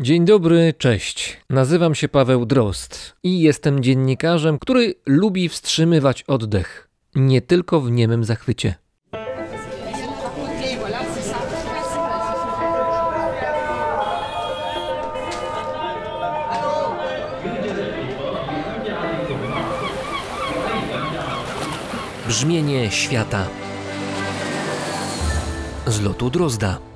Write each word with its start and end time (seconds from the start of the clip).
Dzień 0.00 0.24
dobry, 0.24 0.74
cześć. 0.78 1.40
Nazywam 1.50 1.94
się 1.94 2.08
Paweł 2.08 2.46
Drost 2.46 3.16
i 3.22 3.40
jestem 3.40 3.82
dziennikarzem, 3.82 4.58
który 4.58 4.94
lubi 5.06 5.48
wstrzymywać 5.48 6.22
oddech. 6.22 6.88
Nie 7.14 7.42
tylko 7.42 7.80
w 7.80 7.90
niemym 7.90 8.24
zachwycie. 8.24 8.74
Brzmienie 22.28 22.90
świata 22.90 23.46
z 25.86 26.00
lotu 26.00 26.30
Drozda. 26.30 26.91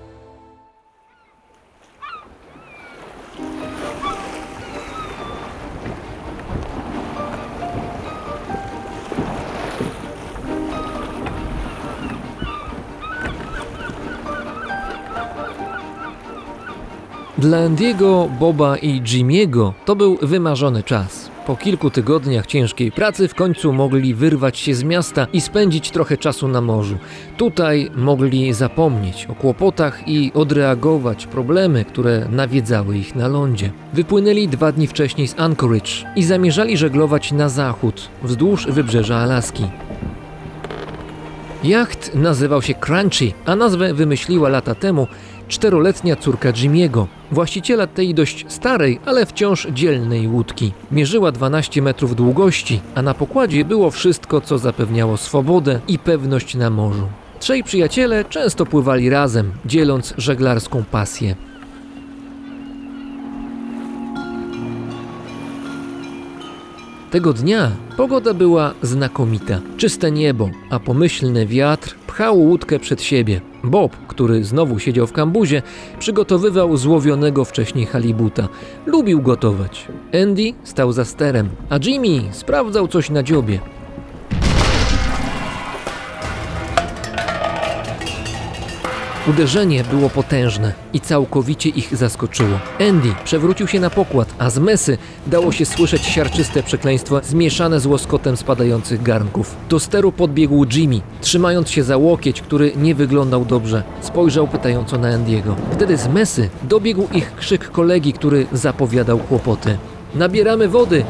Dla 17.46 17.58
Andiego, 17.58 18.28
Boba 18.40 18.76
i 18.76 19.00
Jimiego 19.00 19.74
to 19.84 19.96
był 19.96 20.18
wymarzony 20.22 20.82
czas. 20.82 21.30
Po 21.46 21.56
kilku 21.56 21.90
tygodniach 21.90 22.46
ciężkiej 22.46 22.92
pracy 22.92 23.28
w 23.28 23.34
końcu 23.34 23.72
mogli 23.72 24.14
wyrwać 24.14 24.58
się 24.58 24.74
z 24.74 24.82
miasta 24.82 25.26
i 25.32 25.40
spędzić 25.40 25.90
trochę 25.90 26.16
czasu 26.16 26.48
na 26.48 26.60
morzu. 26.60 26.96
Tutaj 27.36 27.90
mogli 27.96 28.52
zapomnieć 28.52 29.26
o 29.26 29.34
kłopotach 29.34 30.08
i 30.08 30.32
odreagować 30.34 31.26
problemy, 31.26 31.84
które 31.84 32.26
nawiedzały 32.30 32.98
ich 32.98 33.14
na 33.14 33.28
lądzie. 33.28 33.70
Wypłynęli 33.92 34.48
dwa 34.48 34.72
dni 34.72 34.86
wcześniej 34.86 35.28
z 35.28 35.38
Anchorage 35.38 35.90
i 36.16 36.24
zamierzali 36.24 36.76
żeglować 36.76 37.32
na 37.32 37.48
zachód, 37.48 38.08
wzdłuż 38.22 38.66
wybrzeża 38.66 39.16
Alaski. 39.16 39.64
Jacht 41.64 42.14
nazywał 42.14 42.62
się 42.62 42.74
Crunchy, 42.74 43.32
a 43.44 43.56
nazwę 43.56 43.94
wymyśliła 43.94 44.48
lata 44.48 44.74
temu 44.74 45.06
czteroletnia 45.48 46.16
córka 46.16 46.52
Jimiego, 46.52 47.06
właściciela 47.32 47.86
tej 47.86 48.14
dość 48.14 48.44
starej, 48.48 49.00
ale 49.06 49.26
wciąż 49.26 49.66
dzielnej 49.66 50.28
łódki. 50.28 50.72
Mierzyła 50.90 51.32
12 51.32 51.82
metrów 51.82 52.16
długości, 52.16 52.80
a 52.94 53.02
na 53.02 53.14
pokładzie 53.14 53.64
było 53.64 53.90
wszystko, 53.90 54.40
co 54.40 54.58
zapewniało 54.58 55.16
swobodę 55.16 55.80
i 55.88 55.98
pewność 55.98 56.54
na 56.54 56.70
morzu. 56.70 57.08
Trzej 57.40 57.64
przyjaciele 57.64 58.24
często 58.24 58.66
pływali 58.66 59.10
razem, 59.10 59.52
dzieląc 59.64 60.14
żeglarską 60.18 60.84
pasję. 60.90 61.36
Tego 67.10 67.32
dnia 67.32 67.70
pogoda 67.96 68.34
była 68.34 68.74
znakomita. 68.82 69.60
Czyste 69.76 70.10
niebo, 70.10 70.50
a 70.70 70.78
pomyślny 70.78 71.46
wiatr 71.46 71.94
pchał 72.06 72.40
łódkę 72.40 72.78
przed 72.78 73.02
siebie. 73.02 73.40
Bob, 73.64 73.96
który 74.08 74.44
znowu 74.44 74.78
siedział 74.78 75.06
w 75.06 75.12
kambuzie, 75.12 75.62
przygotowywał 75.98 76.76
złowionego 76.76 77.44
wcześniej 77.44 77.86
halibuta. 77.86 78.48
Lubił 78.86 79.22
gotować. 79.22 79.88
Andy 80.22 80.52
stał 80.64 80.92
za 80.92 81.04
sterem, 81.04 81.48
a 81.70 81.78
Jimmy 81.84 82.22
sprawdzał 82.32 82.88
coś 82.88 83.10
na 83.10 83.22
dziobie. 83.22 83.60
Uderzenie 89.30 89.84
było 89.84 90.10
potężne 90.10 90.72
i 90.92 91.00
całkowicie 91.00 91.68
ich 91.68 91.96
zaskoczyło. 91.96 92.58
Andy 92.80 93.08
przewrócił 93.24 93.66
się 93.66 93.80
na 93.80 93.90
pokład, 93.90 94.34
a 94.38 94.50
z 94.50 94.58
mesy 94.58 94.98
dało 95.26 95.52
się 95.52 95.66
słyszeć 95.66 96.02
siarczyste 96.02 96.62
przekleństwa 96.62 97.20
zmieszane 97.22 97.80
z 97.80 97.86
łoskotem 97.86 98.36
spadających 98.36 99.02
garnków. 99.02 99.56
Do 99.68 99.80
steru 99.80 100.12
podbiegł 100.12 100.66
Jimmy, 100.72 101.00
trzymając 101.20 101.70
się 101.70 101.82
za 101.82 101.96
łokieć, 101.96 102.42
który 102.42 102.72
nie 102.76 102.94
wyglądał 102.94 103.44
dobrze. 103.44 103.82
Spojrzał 104.00 104.48
pytająco 104.48 104.98
na 104.98 105.08
Andiego. 105.08 105.56
Wtedy 105.72 105.96
z 105.96 106.08
mesy 106.08 106.48
dobiegł 106.62 107.08
ich 107.12 107.34
krzyk 107.36 107.70
kolegi, 107.70 108.12
który 108.12 108.46
zapowiadał 108.52 109.18
kłopoty. 109.18 109.78
Nabieramy 110.14 110.68
wody! 110.68 111.04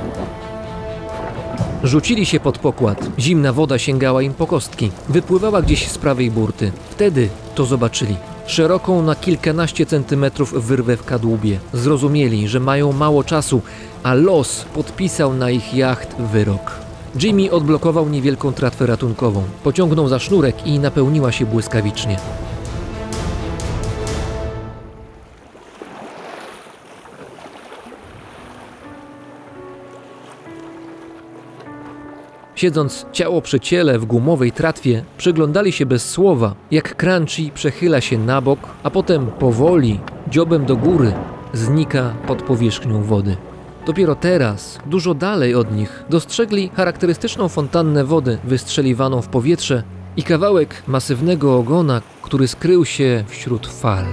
Rzucili 1.85 2.27
się 2.27 2.41
pod 2.41 2.59
pokład. 2.59 3.09
Zimna 3.19 3.53
woda 3.53 3.79
sięgała 3.79 4.23
im 4.23 4.35
po 4.35 4.47
kostki. 4.47 4.91
Wypływała 5.09 5.63
gdzieś 5.63 5.89
z 5.89 5.99
prawej 5.99 6.31
burty. 6.31 6.73
Wtedy 6.91 7.29
to 7.57 7.65
zobaczyli. 7.65 8.17
Szeroką 8.47 9.03
na 9.03 9.15
kilkanaście 9.15 9.87
centymetrów 9.87 10.67
wyrwę 10.67 10.97
w 10.97 11.05
kadłubie. 11.05 11.59
Zrozumieli, 11.73 12.49
że 12.49 12.61
mają 12.61 12.93
mało 12.93 13.25
czasu, 13.25 13.63
a 14.03 14.15
los 14.15 14.65
podpisał 14.75 15.35
na 15.35 15.51
ich 15.51 15.75
jacht 15.75 16.17
wyrok. 16.33 16.73
Jimmy 17.23 17.51
odblokował 17.51 18.09
niewielką 18.09 18.53
tratwę 18.53 18.87
ratunkową. 18.87 19.43
Pociągnął 19.65 20.09
za 20.09 20.19
sznurek 20.19 20.67
i 20.67 20.79
napełniła 20.79 21.33
się 21.33 21.47
błyskawicznie. 21.47 22.17
Siedząc 32.57 33.07
ciało 33.13 33.43
przy 33.43 33.61
ciele 33.61 33.99
w 33.99 34.05
gumowej 34.05 34.53
tratwie, 34.53 35.05
przyglądali 35.19 35.73
się 35.73 35.87
bez 35.87 36.11
słowa, 36.11 36.55
jak 36.71 36.97
Crunchy 36.97 37.51
przechyla 37.55 38.01
się 38.01 38.19
na 38.19 38.41
bok, 38.41 38.59
a 38.83 38.91
potem 38.91 39.27
powoli, 39.27 40.01
dziobem 40.29 40.67
do 40.67 40.77
góry, 40.77 41.13
znika 41.53 42.15
pod 42.27 42.43
powierzchnią 42.43 43.03
wody. 43.03 43.37
Dopiero 43.87 44.15
teraz, 44.15 44.79
dużo 44.87 45.15
dalej 45.15 45.55
od 45.55 45.73
nich, 45.73 46.05
dostrzegli 46.11 46.71
charakterystyczną 46.75 47.49
fontannę 47.49 48.05
wody 48.05 48.39
wystrzeliwaną 48.45 49.23
w 49.23 49.29
powietrze 49.29 49.83
i 50.17 50.23
kawałek 50.23 50.83
masywnego 50.87 51.57
ogona, 51.57 52.03
który 52.23 52.49
skrył 52.49 52.85
się 52.85 53.25
wśród 53.29 53.67
fal. 53.67 54.05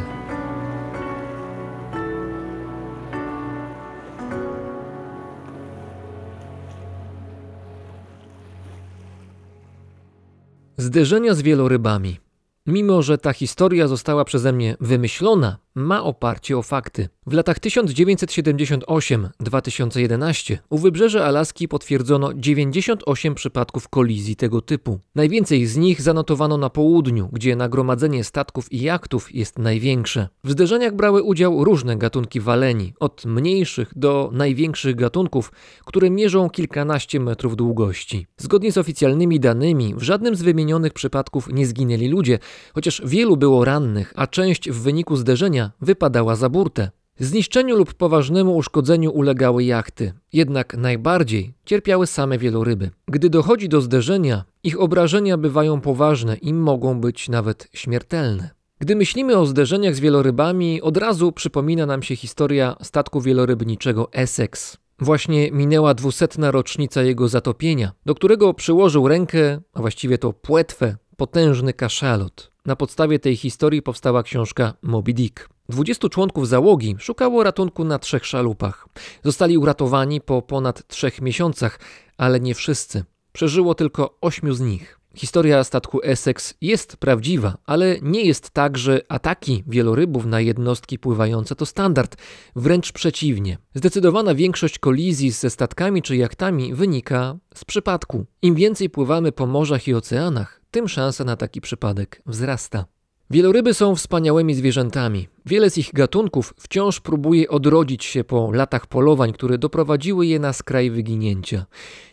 Zderzenia 10.78 11.34
z 11.34 11.42
wielorybami. 11.42 12.20
Mimo, 12.66 13.02
że 13.02 13.18
ta 13.18 13.34
historia 13.34 13.88
została 13.88 14.26
przeze 14.26 14.54
mnie 14.54 14.78
wymyślona, 14.80 15.58
ma 15.76 16.04
oparcie 16.04 16.58
o 16.58 16.62
fakty. 16.62 17.10
W 17.28 17.34
latach 17.34 17.60
1998-2011 17.60 20.58
u 20.70 20.78
wybrzeża 20.78 21.26
Alaski 21.26 21.68
potwierdzono 21.68 22.34
98 22.34 23.36
przypadków 23.36 23.90
kolizji 23.90 24.36
tego 24.36 24.62
typu. 24.62 25.00
Najwięcej 25.16 25.66
z 25.66 25.78
nich 25.78 26.02
zanotowano 26.02 26.58
na 26.58 26.70
południu, 26.70 27.30
gdzie 27.32 27.56
nagromadzenie 27.56 28.24
statków 28.24 28.72
i 28.72 28.82
jachtów 28.82 29.36
jest 29.36 29.60
największe. 29.60 30.28
W 30.44 30.52
zderzeniach 30.52 30.96
brały 30.96 31.24
udział 31.24 31.64
różne 31.64 31.98
gatunki 31.98 32.40
waleni, 32.40 32.94
od 33.00 33.26
mniejszych 33.26 33.92
do 33.96 34.30
największych 34.34 34.96
gatunków, 34.96 35.52
które 35.86 36.10
mierzą 36.10 36.50
kilkanaście 36.50 37.20
metrów 37.20 37.56
długości. 37.56 38.28
Zgodnie 38.38 38.72
z 38.72 38.78
oficjalnymi 38.78 39.40
danymi, 39.40 39.96
w 39.96 40.02
żadnym 40.02 40.36
z 40.36 40.42
wymienionych 40.42 40.94
przypadków 40.94 41.48
nie 41.54 41.66
zginęli 41.66 42.08
ludzie, 42.08 42.40
chociaż 42.74 43.02
wielu 43.06 43.38
było 43.38 43.66
rannych, 43.66 44.14
a 44.16 44.28
część 44.28 44.70
w 44.70 44.82
wyniku 44.82 45.16
zderzenia 45.16 45.63
wypadała 45.82 46.36
za 46.36 46.50
burtę. 46.50 46.92
Zniszczeniu 47.20 47.76
lub 47.76 47.94
poważnemu 47.94 48.56
uszkodzeniu 48.56 49.12
ulegały 49.12 49.64
jachty, 49.64 50.14
jednak 50.34 50.78
najbardziej 50.78 51.54
cierpiały 51.66 52.08
same 52.08 52.38
wieloryby. 52.38 52.92
Gdy 53.08 53.30
dochodzi 53.30 53.70
do 53.70 53.82
zderzenia, 53.82 54.44
ich 54.64 54.80
obrażenia 54.80 55.38
bywają 55.38 55.82
poważne 55.82 56.36
i 56.36 56.54
mogą 56.54 57.02
być 57.02 57.30
nawet 57.30 57.68
śmiertelne. 57.74 58.50
Gdy 58.80 58.96
myślimy 58.96 59.38
o 59.38 59.46
zderzeniach 59.46 59.96
z 59.96 60.00
wielorybami, 60.00 60.82
od 60.82 60.98
razu 60.98 61.32
przypomina 61.32 61.86
nam 61.86 62.04
się 62.04 62.16
historia 62.16 62.76
statku 62.82 63.22
wielorybniczego 63.22 64.12
Essex. 64.14 64.78
Właśnie 65.00 65.52
minęła 65.52 65.94
dwusetna 65.94 66.52
rocznica 66.52 67.04
jego 67.04 67.28
zatopienia, 67.28 67.92
do 68.06 68.16
którego 68.16 68.54
przyłożył 68.54 69.08
rękę, 69.08 69.62
a 69.74 69.82
właściwie 69.82 70.18
to 70.18 70.34
płetwę, 70.34 70.96
potężny 71.18 71.74
kaszalot. 71.74 72.53
Na 72.66 72.76
podstawie 72.76 73.20
tej 73.20 73.36
historii 73.36 73.82
powstała 73.82 74.24
książka 74.24 74.74
Moby 74.82 75.14
Dick. 75.14 75.50
20 75.70 76.10
członków 76.10 76.48
załogi 76.48 76.96
szukało 77.00 77.44
ratunku 77.44 77.84
na 77.84 78.00
trzech 78.00 78.26
szalupach. 78.26 78.88
Zostali 79.24 79.58
uratowani 79.58 80.22
po 80.22 80.42
ponad 80.42 80.88
trzech 80.88 81.22
miesiącach, 81.22 81.80
ale 82.18 82.40
nie 82.40 82.56
wszyscy. 82.56 83.04
Przeżyło 83.32 83.76
tylko 83.76 84.18
ośmiu 84.22 84.54
z 84.54 84.62
nich. 84.62 85.00
Historia 85.16 85.64
statku 85.64 86.00
Essex 86.04 86.54
jest 86.62 86.98
prawdziwa, 86.98 87.58
ale 87.66 87.98
nie 88.02 88.22
jest 88.26 88.50
tak, 88.50 88.78
że 88.78 89.02
ataki 89.10 89.64
wielorybów 89.68 90.26
na 90.26 90.42
jednostki 90.42 91.00
pływające 91.00 91.56
to 91.56 91.66
standard. 91.66 92.18
Wręcz 92.56 92.92
przeciwnie. 92.92 93.58
Zdecydowana 93.76 94.36
większość 94.36 94.80
kolizji 94.80 95.32
ze 95.32 95.50
statkami 95.50 96.02
czy 96.02 96.16
jachtami 96.16 96.74
wynika 96.74 97.36
z 97.56 97.66
przypadku. 97.66 98.26
Im 98.42 98.56
więcej 98.56 98.90
pływamy 98.90 99.32
po 99.32 99.48
morzach 99.48 99.88
i 99.88 99.94
oceanach, 99.94 100.63
tym 100.74 100.88
szansa 100.88 101.24
na 101.24 101.36
taki 101.36 101.62
przypadek 101.62 102.22
wzrasta. 102.26 102.86
Wieloryby 103.30 103.74
są 103.74 103.96
wspaniałymi 103.96 104.56
zwierzętami. 104.56 105.28
Wiele 105.46 105.70
z 105.70 105.78
ich 105.78 105.94
gatunków 105.94 106.54
wciąż 106.60 107.00
próbuje 107.00 107.50
odrodzić 107.50 108.06
się 108.06 108.24
po 108.24 108.52
latach 108.52 108.88
polowań, 108.88 109.34
które 109.34 109.58
doprowadziły 109.58 110.26
je 110.26 110.40
na 110.40 110.54
skraj 110.54 110.92
wyginięcia. 110.92 111.66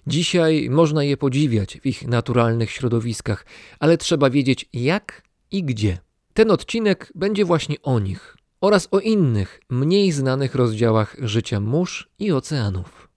Dzisiaj 0.07 0.69
można 0.71 1.05
je 1.05 1.17
podziwiać 1.17 1.81
w 1.81 1.87
ich 1.87 2.09
naturalnych 2.09 2.71
środowiskach, 2.71 3.47
ale 3.79 3.99
trzeba 3.99 4.31
wiedzieć 4.31 4.69
jak 4.73 5.23
i 5.51 5.63
gdzie. 5.65 5.99
Ten 6.35 6.51
odcinek 6.51 7.13
będzie 7.15 7.45
właśnie 7.45 7.77
o 7.83 7.99
nich 7.99 8.37
oraz 8.61 8.89
o 8.91 9.01
innych, 9.01 9.61
mniej 9.71 10.13
znanych 10.13 10.55
rozdziałach 10.55 11.17
życia 11.19 11.61
mórz 11.61 12.09
i 12.19 12.33
oceanów. 12.33 13.09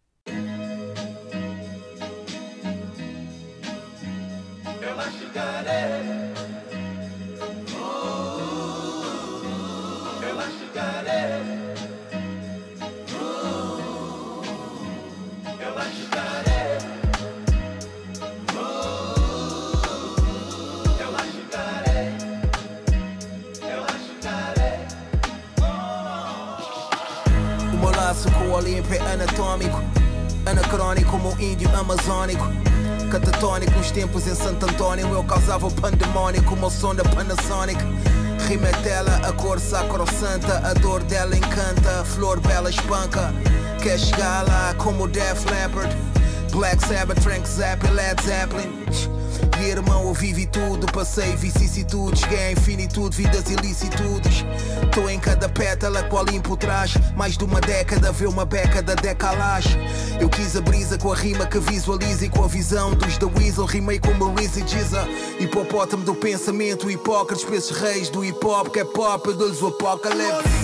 Anatômico 29.34 29.82
Anacrônico 30.46 31.12
como 31.12 31.34
um 31.34 31.40
índio 31.40 31.70
amazônico. 31.76 32.46
Catatônico 33.10 33.72
nos 33.78 33.92
tempos 33.92 34.28
em 34.28 34.36
Santo 34.36 34.66
Antônio 34.66 35.08
Eu 35.14 35.24
causava 35.24 35.68
o 35.68 35.72
pandemônio 35.72 36.44
como 36.44 36.68
o 36.68 36.70
som 36.70 36.94
da 36.94 37.04
Panasonic. 37.04 37.82
Rima 38.48 38.68
é 38.68 38.72
dela, 38.82 39.22
a 39.24 39.32
cor 39.32 39.60
sacrosanta 39.60 40.58
A 40.66 40.74
dor 40.74 41.02
dela 41.04 41.36
encanta, 41.36 42.02
a 42.02 42.06
flor 42.06 42.40
bela 42.42 42.70
espanca. 42.70 43.34
Quer 43.82 43.98
chegar 43.98 44.46
lá 44.48 44.76
como 44.78 45.08
Def 45.08 45.46
Leppard 45.50 45.96
Black 46.54 46.86
Sabbath, 46.88 47.22
Frank 47.22 47.48
Zappa, 47.48 47.90
Led 47.90 48.22
Zeppelin 48.24 48.84
irmão, 49.74 50.08
eu 50.08 50.14
vivi 50.14 50.46
tudo, 50.46 50.86
passei 50.92 51.36
vicissitudes, 51.36 52.22
cheguei 52.22 52.40
à 52.40 52.52
infinitude, 52.52 53.16
vidas 53.16 53.50
ilicitudes. 53.50 54.46
Tô 54.94 55.10
em 55.10 55.20
cada 55.20 55.50
pétala 55.50 56.04
qual 56.04 56.26
limpo 56.26 56.56
traz, 56.56 56.94
mais 57.16 57.38
de 57.38 57.44
uma 57.44 57.60
década, 57.60 58.12
vê 58.12 58.28
uma 58.28 58.46
beca 58.46 58.82
da 58.82 58.94
decalagem. 58.94 59.80
Eu 60.20 60.30
quis 60.30 60.56
a 60.56 60.62
brisa 60.62 60.98
com 60.98 61.12
a 61.12 61.16
rima 61.16 61.46
que 61.46 61.60
visualiza 61.60 62.26
e 62.26 62.30
com 62.30 62.44
a 62.44 62.48
visão 62.48 62.94
dos 62.94 63.18
The 63.18 63.26
Weasel, 63.26 63.66
rimei 63.66 64.00
com 64.00 64.14
Maurice 64.14 64.64
e 64.64 64.68
Giza. 64.68 65.08
Hipopótamo 65.40 66.04
do 66.04 66.16
pensamento, 66.16 66.90
hipócrates, 66.90 67.46
esses 67.52 67.78
reis 67.78 68.10
do 68.10 68.24
hip 68.24 68.46
hop, 68.46 68.70
que 68.70 68.80
é 68.80 68.86
pop, 68.86 69.28
eu 69.28 69.36
dou-lhes 69.36 69.62
o 69.62 69.68
apocalipse. 69.68 70.64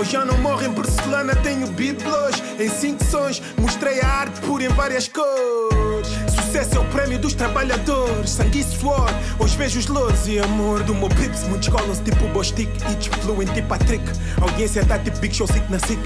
Eu 0.00 0.04
já 0.06 0.24
não 0.24 0.38
morro 0.38 0.64
em 0.64 0.72
porcelana, 0.72 1.36
tenho 1.36 1.66
biblos. 1.66 2.42
Em 2.58 2.70
cinco 2.70 3.04
sons, 3.04 3.42
mostrei 3.58 4.00
a 4.00 4.06
arte 4.06 4.40
pura 4.40 4.64
em 4.64 4.68
várias 4.68 5.06
cores. 5.08 6.08
Sucesso 6.34 6.76
é 6.76 6.78
o 6.80 6.84
prémio 6.86 7.18
dos 7.18 7.34
trabalhadores. 7.34 8.30
Sangue 8.30 8.60
e 8.60 8.64
suor, 8.64 9.10
hoje 9.38 9.58
vejo 9.58 9.78
os 9.78 9.86
louros 9.88 10.26
e 10.26 10.38
amor 10.38 10.82
Do 10.84 10.94
meu 10.94 11.10
pips, 11.10 11.42
muitos 11.48 11.68
colam-se 11.68 12.02
tipo 12.02 12.26
Bostic 12.28 12.70
Each 12.90 13.10
fluent 13.20 13.52
tipo 13.52 13.68
Patrick. 13.68 14.02
Audiência 14.40 14.86
tá 14.86 14.98
tipo 14.98 15.18
Big 15.18 15.36
Show, 15.36 15.46
sick 15.46 15.70
na 15.70 15.78
sick. 15.78 16.00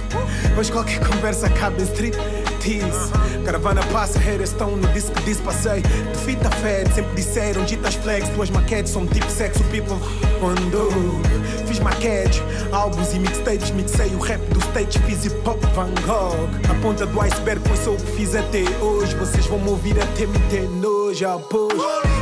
Mas 0.57 0.69
qualquer 0.71 0.99
conversa 1.07 1.47
acaba 1.47 1.81
em 1.81 1.85
street 1.85 2.17
Caravana 3.45 3.83
passa, 3.93 4.19
haters 4.19 4.51
estão 4.51 4.77
no 4.77 4.89
disco 4.89 5.13
que 5.13 5.23
diz 5.25 5.41
passei. 5.41 5.83
De 5.83 6.19
fita 6.25 6.51
fed, 6.51 6.93
sempre 6.95 7.15
disseram 7.15 7.65
ditas 7.65 7.95
flags 7.97 8.29
Tuas 8.31 8.49
maquetes 8.51 8.91
são 8.91 9.07
tipo 9.07 9.31
sexo, 9.31 9.63
people 9.65 9.97
Quando 10.41 10.91
fiz 11.67 11.79
maquetes, 11.81 12.43
álbuns 12.73 13.13
e 13.13 13.19
mixtapes 13.19 13.71
Mixei 13.71 14.15
o 14.15 14.19
rap 14.19 14.41
do 14.53 14.61
stage, 14.61 14.99
fiz 15.01 15.27
hip 15.27 15.37
hop 15.47 15.61
Van 15.75 15.93
Gogh. 16.07 16.49
A 16.71 16.75
ponta 16.81 17.05
do 17.05 17.21
iceberg 17.21 17.61
foi 17.69 17.77
só 17.77 17.91
o 17.91 17.97
que 17.97 18.13
fiz 18.13 18.35
até 18.35 18.63
hoje. 18.81 19.15
Vocês 19.17 19.47
vão 19.47 19.59
me 19.59 19.69
ouvir 19.69 20.01
até 20.01 20.27
me 20.27 20.39
ter 20.51 20.69
nojo, 20.69 21.27
após 21.29 22.14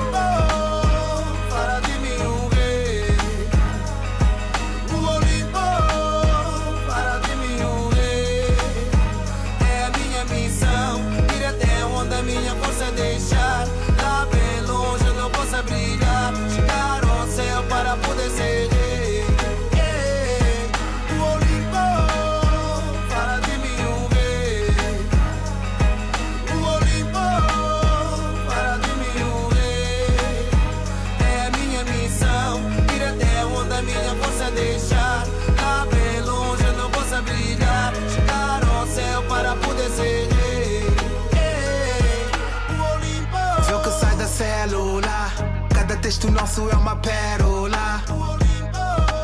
texto 46.13 46.31
nosso 46.31 46.69
é 46.69 46.75
uma 46.75 46.97
pérola. 46.97 48.03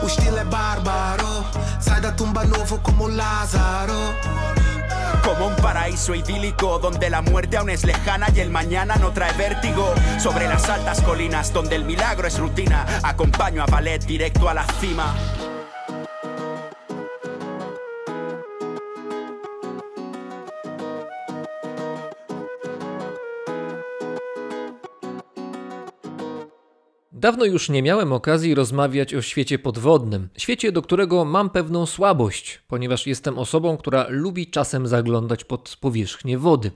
O 0.02 0.06
estilo 0.06 0.38
é 0.38 0.44
bárbaro. 0.44 1.44
Sai 1.78 2.00
da 2.00 2.12
tumba 2.12 2.44
novo 2.46 2.78
como 2.78 3.08
Lázaro. 3.08 4.14
Como 5.22 5.48
un 5.48 5.56
paraíso 5.56 6.14
idílico 6.14 6.78
donde 6.78 7.10
la 7.10 7.20
muerte 7.20 7.58
aún 7.58 7.68
es 7.68 7.84
lejana 7.84 8.28
y 8.34 8.40
el 8.40 8.48
mañana 8.48 8.96
no 8.96 9.10
trae 9.10 9.34
vértigo. 9.34 9.92
Sobre 10.18 10.48
las 10.48 10.70
altas 10.70 11.02
colinas 11.02 11.52
donde 11.52 11.76
el 11.76 11.84
milagro 11.84 12.26
es 12.26 12.38
rutina, 12.38 12.86
acompaño 13.02 13.62
a 13.62 13.66
ballet 13.66 14.02
directo 14.06 14.48
a 14.48 14.54
la 14.54 14.64
cima. 14.80 15.14
Dawno 27.20 27.44
już 27.44 27.68
nie 27.68 27.82
miałem 27.82 28.12
okazji 28.12 28.54
rozmawiać 28.54 29.14
o 29.14 29.22
świecie 29.22 29.58
podwodnym, 29.58 30.28
świecie, 30.36 30.72
do 30.72 30.82
którego 30.82 31.24
mam 31.24 31.50
pewną 31.50 31.86
słabość, 31.86 32.60
ponieważ 32.68 33.06
jestem 33.06 33.38
osobą, 33.38 33.76
która 33.76 34.06
lubi 34.08 34.46
czasem 34.46 34.86
zaglądać 34.86 35.44
pod 35.44 35.76
powierzchnię 35.80 36.38
wody. 36.38 36.70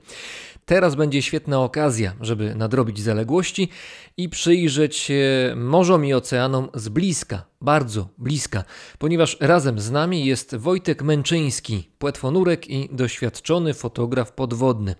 Teraz 0.65 0.95
będzie 0.95 1.21
świetna 1.21 1.61
okazja, 1.61 2.13
żeby 2.21 2.55
nadrobić 2.55 2.99
zaległości 3.01 3.69
i 4.17 4.29
przyjrzeć 4.29 4.95
się 4.95 5.53
morzom 5.55 6.05
i 6.05 6.13
oceanom 6.13 6.69
z 6.73 6.89
bliska, 6.89 7.45
bardzo 7.61 8.09
bliska, 8.17 8.63
ponieważ 8.97 9.37
razem 9.39 9.79
z 9.79 9.91
nami 9.91 10.25
jest 10.25 10.55
Wojtek 10.55 11.03
Męczyński, 11.03 11.89
płetwonurek 11.99 12.69
i 12.69 12.89
doświadczony 12.91 13.73
fotograf 13.73 14.31
podwodny. 14.31 14.95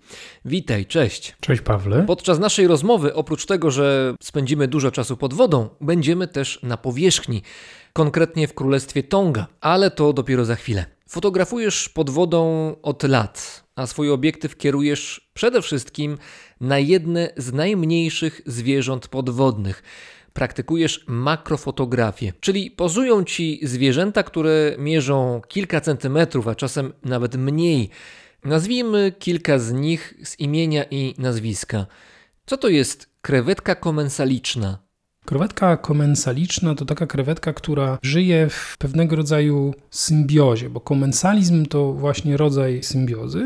Witaj, 0.45 0.85
cześć. 0.85 1.35
Cześć 1.39 1.61
Pawle. 1.61 2.03
Podczas 2.07 2.39
naszej 2.39 2.67
rozmowy, 2.67 3.13
oprócz 3.13 3.45
tego, 3.45 3.71
że 3.71 4.15
spędzimy 4.23 4.67
dużo 4.67 4.91
czasu 4.91 5.17
pod 5.17 5.33
wodą, 5.33 5.69
będziemy 5.81 6.27
też 6.27 6.59
na 6.63 6.77
powierzchni, 6.77 7.41
konkretnie 7.93 8.47
w 8.47 8.53
Królestwie 8.53 9.03
Tonga, 9.03 9.47
ale 9.61 9.91
to 9.91 10.13
dopiero 10.13 10.45
za 10.45 10.55
chwilę. 10.55 10.85
Fotografujesz 11.13 11.89
pod 11.89 12.09
wodą 12.09 12.75
od 12.81 13.03
lat, 13.03 13.63
a 13.75 13.87
swój 13.87 14.11
obiektyw 14.11 14.57
kierujesz 14.57 15.31
przede 15.33 15.61
wszystkim 15.61 16.17
na 16.61 16.79
jedne 16.79 17.33
z 17.37 17.53
najmniejszych 17.53 18.41
zwierząt 18.45 19.07
podwodnych. 19.07 19.83
Praktykujesz 20.33 21.05
makrofotografię, 21.07 22.33
czyli 22.39 22.71
pozują 22.71 23.23
ci 23.23 23.59
zwierzęta, 23.63 24.23
które 24.23 24.75
mierzą 24.77 25.41
kilka 25.47 25.81
centymetrów, 25.81 26.47
a 26.47 26.55
czasem 26.55 26.93
nawet 27.03 27.35
mniej. 27.35 27.89
Nazwijmy 28.43 29.13
kilka 29.19 29.59
z 29.59 29.71
nich 29.71 30.13
z 30.23 30.39
imienia 30.39 30.83
i 30.91 31.15
nazwiska. 31.17 31.85
Co 32.45 32.57
to 32.57 32.69
jest 32.69 33.09
krewetka 33.21 33.75
komensaliczna? 33.75 34.92
Krewetka 35.25 35.77
komensaliczna 35.77 36.75
to 36.75 36.85
taka 36.85 37.07
krewetka, 37.07 37.53
która 37.53 37.97
żyje 38.01 38.49
w 38.49 38.75
pewnego 38.77 39.15
rodzaju 39.15 39.73
symbiozie, 39.89 40.69
bo 40.69 40.79
komensalizm 40.79 41.65
to 41.65 41.93
właśnie 41.93 42.37
rodzaj 42.37 42.83
symbiozy 42.83 43.45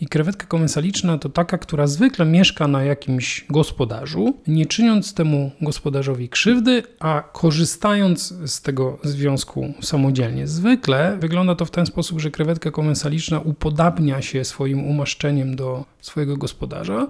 i 0.00 0.06
krewetka 0.06 0.46
komensaliczna 0.46 1.18
to 1.18 1.28
taka, 1.28 1.58
która 1.58 1.86
zwykle 1.86 2.26
mieszka 2.26 2.68
na 2.68 2.84
jakimś 2.84 3.44
gospodarzu, 3.50 4.36
nie 4.46 4.66
czyniąc 4.66 5.14
temu 5.14 5.50
gospodarzowi 5.60 6.28
krzywdy, 6.28 6.82
a 7.00 7.22
korzystając 7.32 8.34
z 8.46 8.62
tego 8.62 8.98
związku 9.02 9.74
samodzielnie. 9.80 10.46
Zwykle 10.46 11.16
wygląda 11.20 11.54
to 11.54 11.64
w 11.64 11.70
ten 11.70 11.86
sposób, 11.86 12.20
że 12.20 12.30
krewetka 12.30 12.70
komensaliczna 12.70 13.40
upodabnia 13.40 14.22
się 14.22 14.44
swoim 14.44 14.84
umaszczeniem 14.84 15.56
do 15.56 15.84
swojego 16.00 16.36
gospodarza 16.36 17.06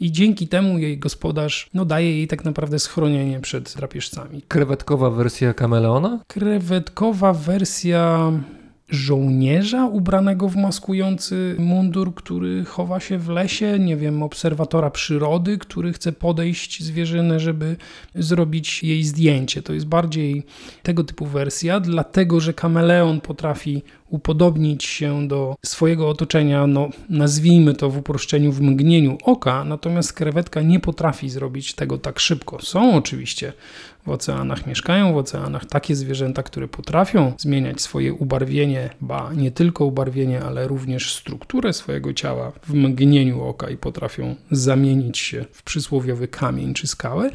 i 0.00 0.12
dzięki 0.12 0.48
temu 0.48 0.78
jej 0.78 0.98
gospodarz 0.98 1.70
no, 1.74 1.84
daje 1.84 2.16
jej 2.16 2.28
tak 2.28 2.44
naprawdę 2.44 2.78
schronienie 2.78 3.40
przed 3.40 3.74
drapieżcami. 3.76 4.42
Krewetkowa 4.48 5.10
wersja 5.10 5.54
kameleona? 5.54 6.20
Krewetkowa 6.26 7.32
wersja 7.32 8.32
żołnierza 8.88 9.86
ubranego 9.86 10.48
w 10.48 10.56
maskujący 10.56 11.56
mundur, 11.58 12.14
który 12.14 12.64
chowa 12.64 13.00
się 13.00 13.18
w 13.18 13.28
lesie, 13.28 13.78
nie 13.78 13.96
wiem, 13.96 14.22
obserwatora 14.22 14.90
przyrody, 14.90 15.58
który 15.58 15.92
chce 15.92 16.12
podejść 16.12 16.82
zwierzynę, 16.82 17.40
żeby 17.40 17.76
zrobić 18.14 18.82
jej 18.82 19.04
zdjęcie. 19.04 19.62
To 19.62 19.72
jest 19.72 19.86
bardziej 19.86 20.42
tego 20.82 21.04
typu 21.04 21.26
wersja, 21.26 21.80
dlatego 21.80 22.40
że 22.40 22.52
kameleon 22.52 23.20
potrafi 23.20 23.82
upodobnić 24.08 24.84
się 24.84 25.28
do 25.28 25.54
swojego 25.66 26.08
otoczenia, 26.08 26.66
no 26.66 26.88
nazwijmy 27.08 27.74
to 27.74 27.90
w 27.90 27.98
uproszczeniu 27.98 28.52
w 28.52 28.60
mgnieniu 28.60 29.18
oka, 29.22 29.64
natomiast 29.64 30.12
krewetka 30.12 30.62
nie 30.62 30.80
potrafi 30.80 31.30
zrobić 31.30 31.74
tego 31.74 31.98
tak 31.98 32.20
szybko. 32.20 32.62
Są 32.62 32.94
oczywiście 32.94 33.52
w 34.06 34.08
oceanach, 34.08 34.66
mieszkają 34.66 35.12
w 35.12 35.16
oceanach 35.16 35.66
takie 35.66 35.96
zwierzęta, 35.96 36.42
które 36.42 36.68
potrafią 36.68 37.32
zmieniać 37.38 37.80
swoje 37.80 38.14
ubarwienie, 38.14 38.90
ba 39.00 39.30
nie 39.36 39.50
tylko 39.50 39.84
ubarwienie, 39.84 40.42
ale 40.42 40.68
również 40.68 41.14
strukturę 41.14 41.72
swojego 41.72 42.14
ciała 42.14 42.52
w 42.66 42.74
mgnieniu 42.74 43.42
oka 43.42 43.70
i 43.70 43.76
potrafią 43.76 44.34
zamienić 44.50 45.18
się 45.18 45.44
w 45.52 45.62
przysłowiowy 45.62 46.28
kamień 46.28 46.74
czy 46.74 46.86
skałę, 46.86 47.30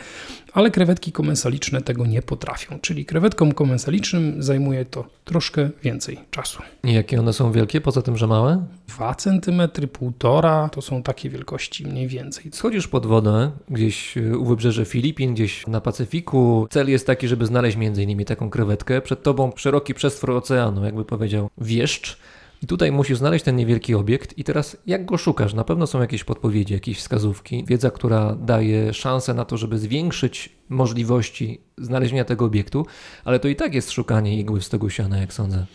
ale 0.53 0.71
krewetki 0.71 1.11
komensaliczne 1.11 1.81
tego 1.81 2.05
nie 2.05 2.21
potrafią. 2.21 2.79
Czyli 2.79 3.05
krewetkom 3.05 3.51
komensalicznym 3.51 4.43
zajmuje 4.43 4.85
to 4.85 5.07
troszkę 5.25 5.69
więcej 5.83 6.19
czasu. 6.31 6.58
I 6.83 6.93
jakie 6.93 7.19
one 7.19 7.33
są 7.33 7.51
wielkie, 7.51 7.81
poza 7.81 8.01
tym, 8.01 8.17
że 8.17 8.27
małe? 8.27 8.65
2 8.87 9.15
cm, 9.15 9.39
1,5 9.39 10.69
to 10.69 10.81
są 10.81 11.03
takie 11.03 11.29
wielkości 11.29 11.87
mniej 11.87 12.07
więcej. 12.07 12.51
Schodzisz 12.53 12.87
pod 12.87 13.05
wodę, 13.05 13.51
gdzieś 13.69 14.17
y, 14.17 14.37
u 14.37 14.45
wybrzeży 14.45 14.85
Filipin, 14.85 15.33
gdzieś 15.33 15.67
na 15.67 15.81
Pacyfiku. 15.81 16.67
Cel 16.69 16.89
jest 16.89 17.07
taki, 17.07 17.27
żeby 17.27 17.45
znaleźć 17.45 17.77
między 17.77 18.03
innymi 18.03 18.25
taką 18.25 18.49
krewetkę. 18.49 19.01
Przed 19.01 19.23
tobą 19.23 19.51
szeroki 19.55 19.93
przestwór 19.93 20.31
oceanu, 20.31 20.85
jakby 20.85 21.05
powiedział 21.05 21.49
wieszcz. 21.57 22.17
I 22.63 22.67
tutaj 22.67 22.91
musisz 22.91 23.17
znaleźć 23.17 23.45
ten 23.45 23.55
niewielki 23.55 23.95
obiekt 23.95 24.37
i 24.37 24.43
teraz 24.43 24.77
jak 24.87 25.05
go 25.05 25.17
szukasz? 25.17 25.53
Na 25.53 25.63
pewno 25.63 25.87
są 25.87 26.01
jakieś 26.01 26.23
podpowiedzi, 26.23 26.73
jakieś 26.73 26.97
wskazówki, 26.97 27.65
wiedza, 27.67 27.91
która 27.91 28.35
daje 28.35 28.93
szansę 28.93 29.33
na 29.33 29.45
to, 29.45 29.57
żeby 29.57 29.79
zwiększyć 29.79 30.49
możliwości 30.69 31.61
znalezienia 31.77 32.25
tego 32.25 32.45
obiektu, 32.45 32.85
ale 33.25 33.39
to 33.39 33.47
i 33.47 33.55
tak 33.55 33.73
jest 33.73 33.91
szukanie 33.91 34.39
igły 34.39 34.59
w 34.59 34.65
stogu 34.65 34.89
siana, 34.89 35.17
jak 35.17 35.33
sądzę. 35.33 35.65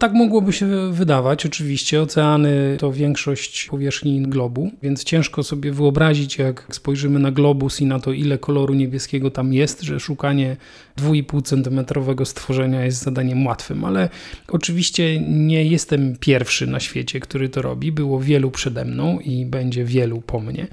Tak 0.00 0.12
mogłoby 0.12 0.52
się 0.52 0.92
wydawać. 0.92 1.46
Oczywiście 1.46 2.02
oceany 2.02 2.76
to 2.78 2.92
większość 2.92 3.68
powierzchni 3.70 4.22
globu, 4.22 4.70
więc 4.82 5.04
ciężko 5.04 5.42
sobie 5.42 5.72
wyobrazić, 5.72 6.38
jak 6.38 6.66
spojrzymy 6.70 7.18
na 7.18 7.30
globus 7.30 7.80
i 7.80 7.86
na 7.86 8.00
to, 8.00 8.12
ile 8.12 8.38
koloru 8.38 8.74
niebieskiego 8.74 9.30
tam 9.30 9.52
jest, 9.52 9.82
że 9.82 10.00
szukanie 10.00 10.56
2,5 10.98 11.42
cm 11.42 12.24
stworzenia 12.26 12.84
jest 12.84 13.02
zadaniem 13.02 13.46
łatwym, 13.46 13.84
ale 13.84 14.08
oczywiście 14.48 15.20
nie 15.20 15.64
jestem 15.64 16.16
pierwszy 16.20 16.66
na 16.66 16.80
świecie, 16.80 17.20
który 17.20 17.48
to 17.48 17.62
robi. 17.62 17.92
Było 17.92 18.20
wielu 18.20 18.50
przede 18.50 18.84
mną 18.84 19.18
i 19.18 19.46
będzie 19.46 19.84
wielu 19.84 20.20
po 20.20 20.40
mnie, 20.40 20.66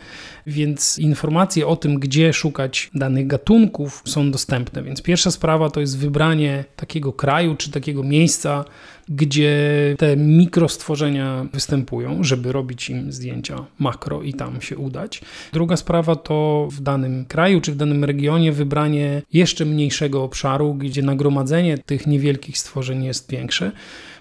więc 0.48 1.00
informacje 1.00 1.67
o 1.67 1.75
tym, 1.75 2.00
gdzie 2.00 2.34
szukać 2.34 2.89
danych 2.93 3.27
gatunków 3.27 4.01
są 4.05 4.31
dostępne. 4.31 4.84
Więc 4.84 5.01
pierwsza 5.01 5.31
sprawa 5.31 5.69
to 5.69 5.79
jest 5.79 5.98
wybranie 5.98 6.65
takiego 6.75 7.13
kraju 7.13 7.55
czy 7.55 7.72
takiego 7.72 8.03
miejsca, 8.03 8.65
gdzie 9.10 9.56
te 9.98 10.18
mikrostworzenia 10.18 11.46
występują, 11.54 12.24
żeby 12.24 12.52
robić 12.52 12.90
im 12.90 13.12
zdjęcia 13.12 13.66
makro 13.80 14.22
i 14.22 14.34
tam 14.34 14.62
się 14.62 14.78
udać. 14.78 15.22
Druga 15.54 15.78
sprawa 15.78 16.16
to 16.16 16.68
w 16.72 16.82
danym 16.82 17.26
kraju 17.26 17.62
czy 17.62 17.72
w 17.72 17.76
danym 17.76 18.04
regionie 18.04 18.52
wybranie 18.52 19.22
jeszcze 19.34 19.66
mniejszego 19.66 20.24
obszaru, 20.24 20.74
gdzie 20.74 21.02
nagromadzenie 21.02 21.78
tych 21.78 22.08
niewielkich 22.08 22.58
stworzeń 22.58 23.04
jest 23.04 23.32
większe. 23.32 23.72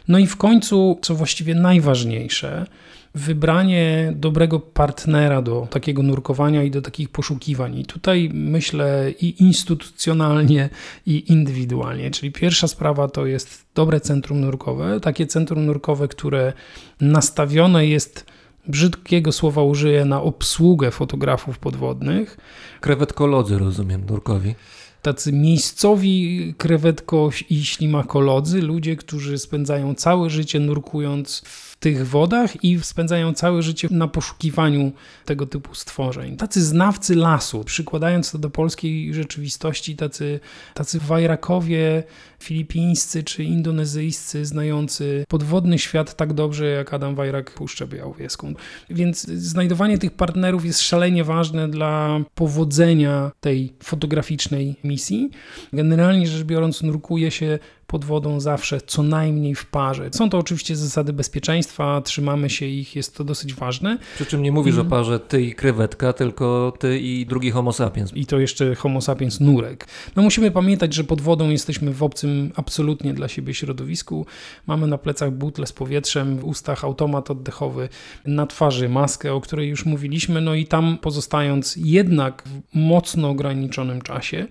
No 0.08 0.18
i 0.18 0.26
w 0.26 0.36
końcu, 0.36 0.98
co 1.02 1.14
właściwie 1.14 1.54
najważniejsze, 1.54 2.66
wybranie 3.16 4.12
dobrego 4.16 4.60
partnera 4.60 5.42
do 5.42 5.66
takiego 5.70 6.02
nurkowania 6.02 6.62
i 6.62 6.70
do 6.70 6.82
takich 6.82 7.08
poszukiwań. 7.08 7.78
I 7.78 7.84
tutaj 7.84 8.30
myślę 8.34 9.12
i 9.20 9.42
instytucjonalnie, 9.42 10.68
i 11.06 11.32
indywidualnie. 11.32 12.10
Czyli 12.10 12.32
pierwsza 12.32 12.68
sprawa 12.68 13.08
to 13.08 13.26
jest 13.26 13.66
dobre 13.74 14.00
centrum 14.00 14.40
nurkowe, 14.40 15.00
takie 15.00 15.26
centrum 15.26 15.66
nurkowe, 15.66 16.08
które 16.08 16.52
nastawione 17.00 17.86
jest 17.86 18.26
brzydkiego 18.68 19.32
słowa 19.32 19.62
użyję 19.62 20.04
na 20.04 20.22
obsługę 20.22 20.90
fotografów 20.90 21.58
podwodnych. 21.58 22.36
Krewetkolodzy, 22.80 23.58
rozumiem, 23.58 24.06
nurkowi 24.06 24.54
tacy 25.02 25.32
miejscowi 25.32 26.54
krewetko 26.58 27.30
i 27.50 27.64
ślimakolodzy, 27.64 28.62
ludzie, 28.62 28.96
którzy 28.96 29.38
spędzają 29.38 29.94
całe 29.94 30.30
życie 30.30 30.60
nurkując 30.60 31.42
w 31.44 31.65
tych 31.80 32.08
wodach 32.08 32.64
i 32.64 32.78
spędzają 32.82 33.34
całe 33.34 33.62
życie 33.62 33.88
na 33.90 34.08
poszukiwaniu 34.08 34.92
tego 35.24 35.46
typu 35.46 35.74
stworzeń. 35.74 36.36
Tacy 36.36 36.64
znawcy 36.64 37.14
lasu, 37.14 37.64
przykładając 37.64 38.32
to 38.32 38.38
do 38.38 38.50
polskiej 38.50 39.14
rzeczywistości, 39.14 39.96
tacy, 39.96 40.40
tacy 40.74 40.98
wajrakowie 40.98 42.02
filipińscy 42.38 43.24
czy 43.24 43.44
indonezyjscy, 43.44 44.46
znający 44.46 45.24
podwodny 45.28 45.78
świat 45.78 46.16
tak 46.16 46.32
dobrze 46.32 46.66
jak 46.66 46.94
Adam 46.94 47.14
Wajrak 47.14 47.54
Puszczę 47.54 47.86
Białowieską. 47.86 48.54
Więc 48.90 49.22
znajdowanie 49.26 49.98
tych 49.98 50.10
partnerów 50.10 50.64
jest 50.64 50.80
szalenie 50.80 51.24
ważne 51.24 51.68
dla 51.68 52.20
powodzenia 52.34 53.32
tej 53.40 53.72
fotograficznej 53.82 54.76
misji. 54.84 55.30
Generalnie 55.72 56.26
rzecz 56.26 56.44
biorąc, 56.44 56.82
nurkuje 56.82 57.30
się 57.30 57.58
pod 57.86 58.04
wodą 58.04 58.40
zawsze 58.40 58.80
co 58.80 59.02
najmniej 59.02 59.54
w 59.54 59.66
parze. 59.66 60.08
Są 60.12 60.30
to 60.30 60.38
oczywiście 60.38 60.76
zasady 60.76 61.12
bezpieczeństwa, 61.12 62.00
trzymamy 62.00 62.50
się 62.50 62.66
ich, 62.66 62.96
jest 62.96 63.16
to 63.16 63.24
dosyć 63.24 63.54
ważne. 63.54 63.98
Przy 64.14 64.26
czym 64.26 64.42
nie 64.42 64.52
mówisz 64.52 64.74
mm. 64.74 64.86
o 64.86 64.90
parze 64.90 65.20
ty 65.20 65.42
i 65.42 65.54
krewetka, 65.54 66.12
tylko 66.12 66.72
ty 66.78 66.98
i 66.98 67.26
drugi 67.26 67.50
homo 67.50 67.72
sapiens. 67.72 68.12
I 68.14 68.26
to 68.26 68.38
jeszcze 68.38 68.74
homo 68.74 69.00
sapiens 69.00 69.40
nurek. 69.40 69.86
No 70.16 70.22
musimy 70.22 70.50
pamiętać, 70.50 70.94
że 70.94 71.04
pod 71.04 71.20
wodą 71.20 71.50
jesteśmy 71.50 71.92
w 71.92 72.02
obcym 72.02 72.52
absolutnie 72.56 73.14
dla 73.14 73.28
siebie 73.28 73.54
środowisku. 73.54 74.26
Mamy 74.66 74.86
na 74.86 74.98
plecach 74.98 75.30
butle 75.30 75.66
z 75.66 75.72
powietrzem, 75.72 76.38
w 76.38 76.44
ustach 76.44 76.84
automat 76.84 77.30
oddechowy, 77.30 77.88
na 78.26 78.46
twarzy 78.46 78.88
maskę, 78.88 79.32
o 79.34 79.40
której 79.40 79.68
już 79.68 79.86
mówiliśmy, 79.86 80.40
no 80.40 80.54
i 80.54 80.66
tam 80.66 80.98
pozostając 80.98 81.76
jednak 81.76 82.42
w 82.46 82.76
mocno 82.78 83.28
ograniczonym 83.28 84.02
czasie, 84.02 84.46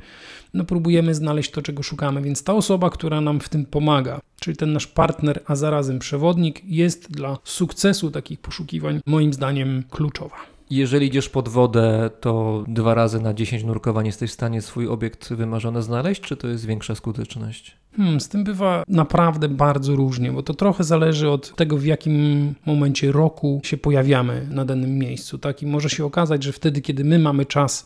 no 0.55 0.63
próbujemy 0.63 1.15
znaleźć 1.15 1.51
to, 1.51 1.61
czego 1.61 1.83
szukamy. 1.83 2.21
Więc 2.21 2.43
ta 2.43 2.53
osoba, 2.53 2.89
która 2.89 3.21
nam 3.21 3.39
w 3.39 3.49
tym 3.49 3.65
pomaga, 3.65 4.19
czyli 4.39 4.57
ten 4.57 4.73
nasz 4.73 4.87
partner, 4.87 5.41
a 5.45 5.55
zarazem 5.55 5.99
przewodnik, 5.99 6.61
jest 6.65 7.11
dla 7.11 7.37
sukcesu 7.43 8.11
takich 8.11 8.39
poszukiwań 8.39 8.99
moim 9.05 9.33
zdaniem 9.33 9.83
kluczowa. 9.89 10.55
Jeżeli 10.69 11.07
idziesz 11.07 11.29
pod 11.29 11.49
wodę, 11.49 12.09
to 12.19 12.63
dwa 12.67 12.93
razy 12.93 13.21
na 13.21 13.33
10 13.33 13.63
nurkowań 13.63 14.05
jesteś 14.05 14.31
w 14.31 14.33
stanie 14.33 14.61
swój 14.61 14.87
obiekt 14.87 15.33
wymarzony 15.33 15.81
znaleźć, 15.81 16.21
czy 16.21 16.37
to 16.37 16.47
jest 16.47 16.65
większa 16.65 16.95
skuteczność? 16.95 17.77
Hmm, 17.97 18.19
z 18.19 18.29
tym 18.29 18.43
bywa 18.43 18.83
naprawdę 18.87 19.49
bardzo 19.49 19.95
różnie, 19.95 20.31
bo 20.31 20.43
to 20.43 20.53
trochę 20.53 20.83
zależy 20.83 21.29
od 21.29 21.55
tego, 21.55 21.77
w 21.77 21.85
jakim 21.85 22.53
momencie 22.65 23.11
roku 23.11 23.61
się 23.63 23.77
pojawiamy 23.77 24.47
na 24.51 24.65
danym 24.65 24.97
miejscu. 24.97 25.37
Tak? 25.37 25.63
I 25.63 25.67
może 25.67 25.89
się 25.89 26.05
okazać, 26.05 26.43
że 26.43 26.51
wtedy, 26.51 26.81
kiedy 26.81 27.03
my 27.03 27.19
mamy 27.19 27.45
czas 27.45 27.85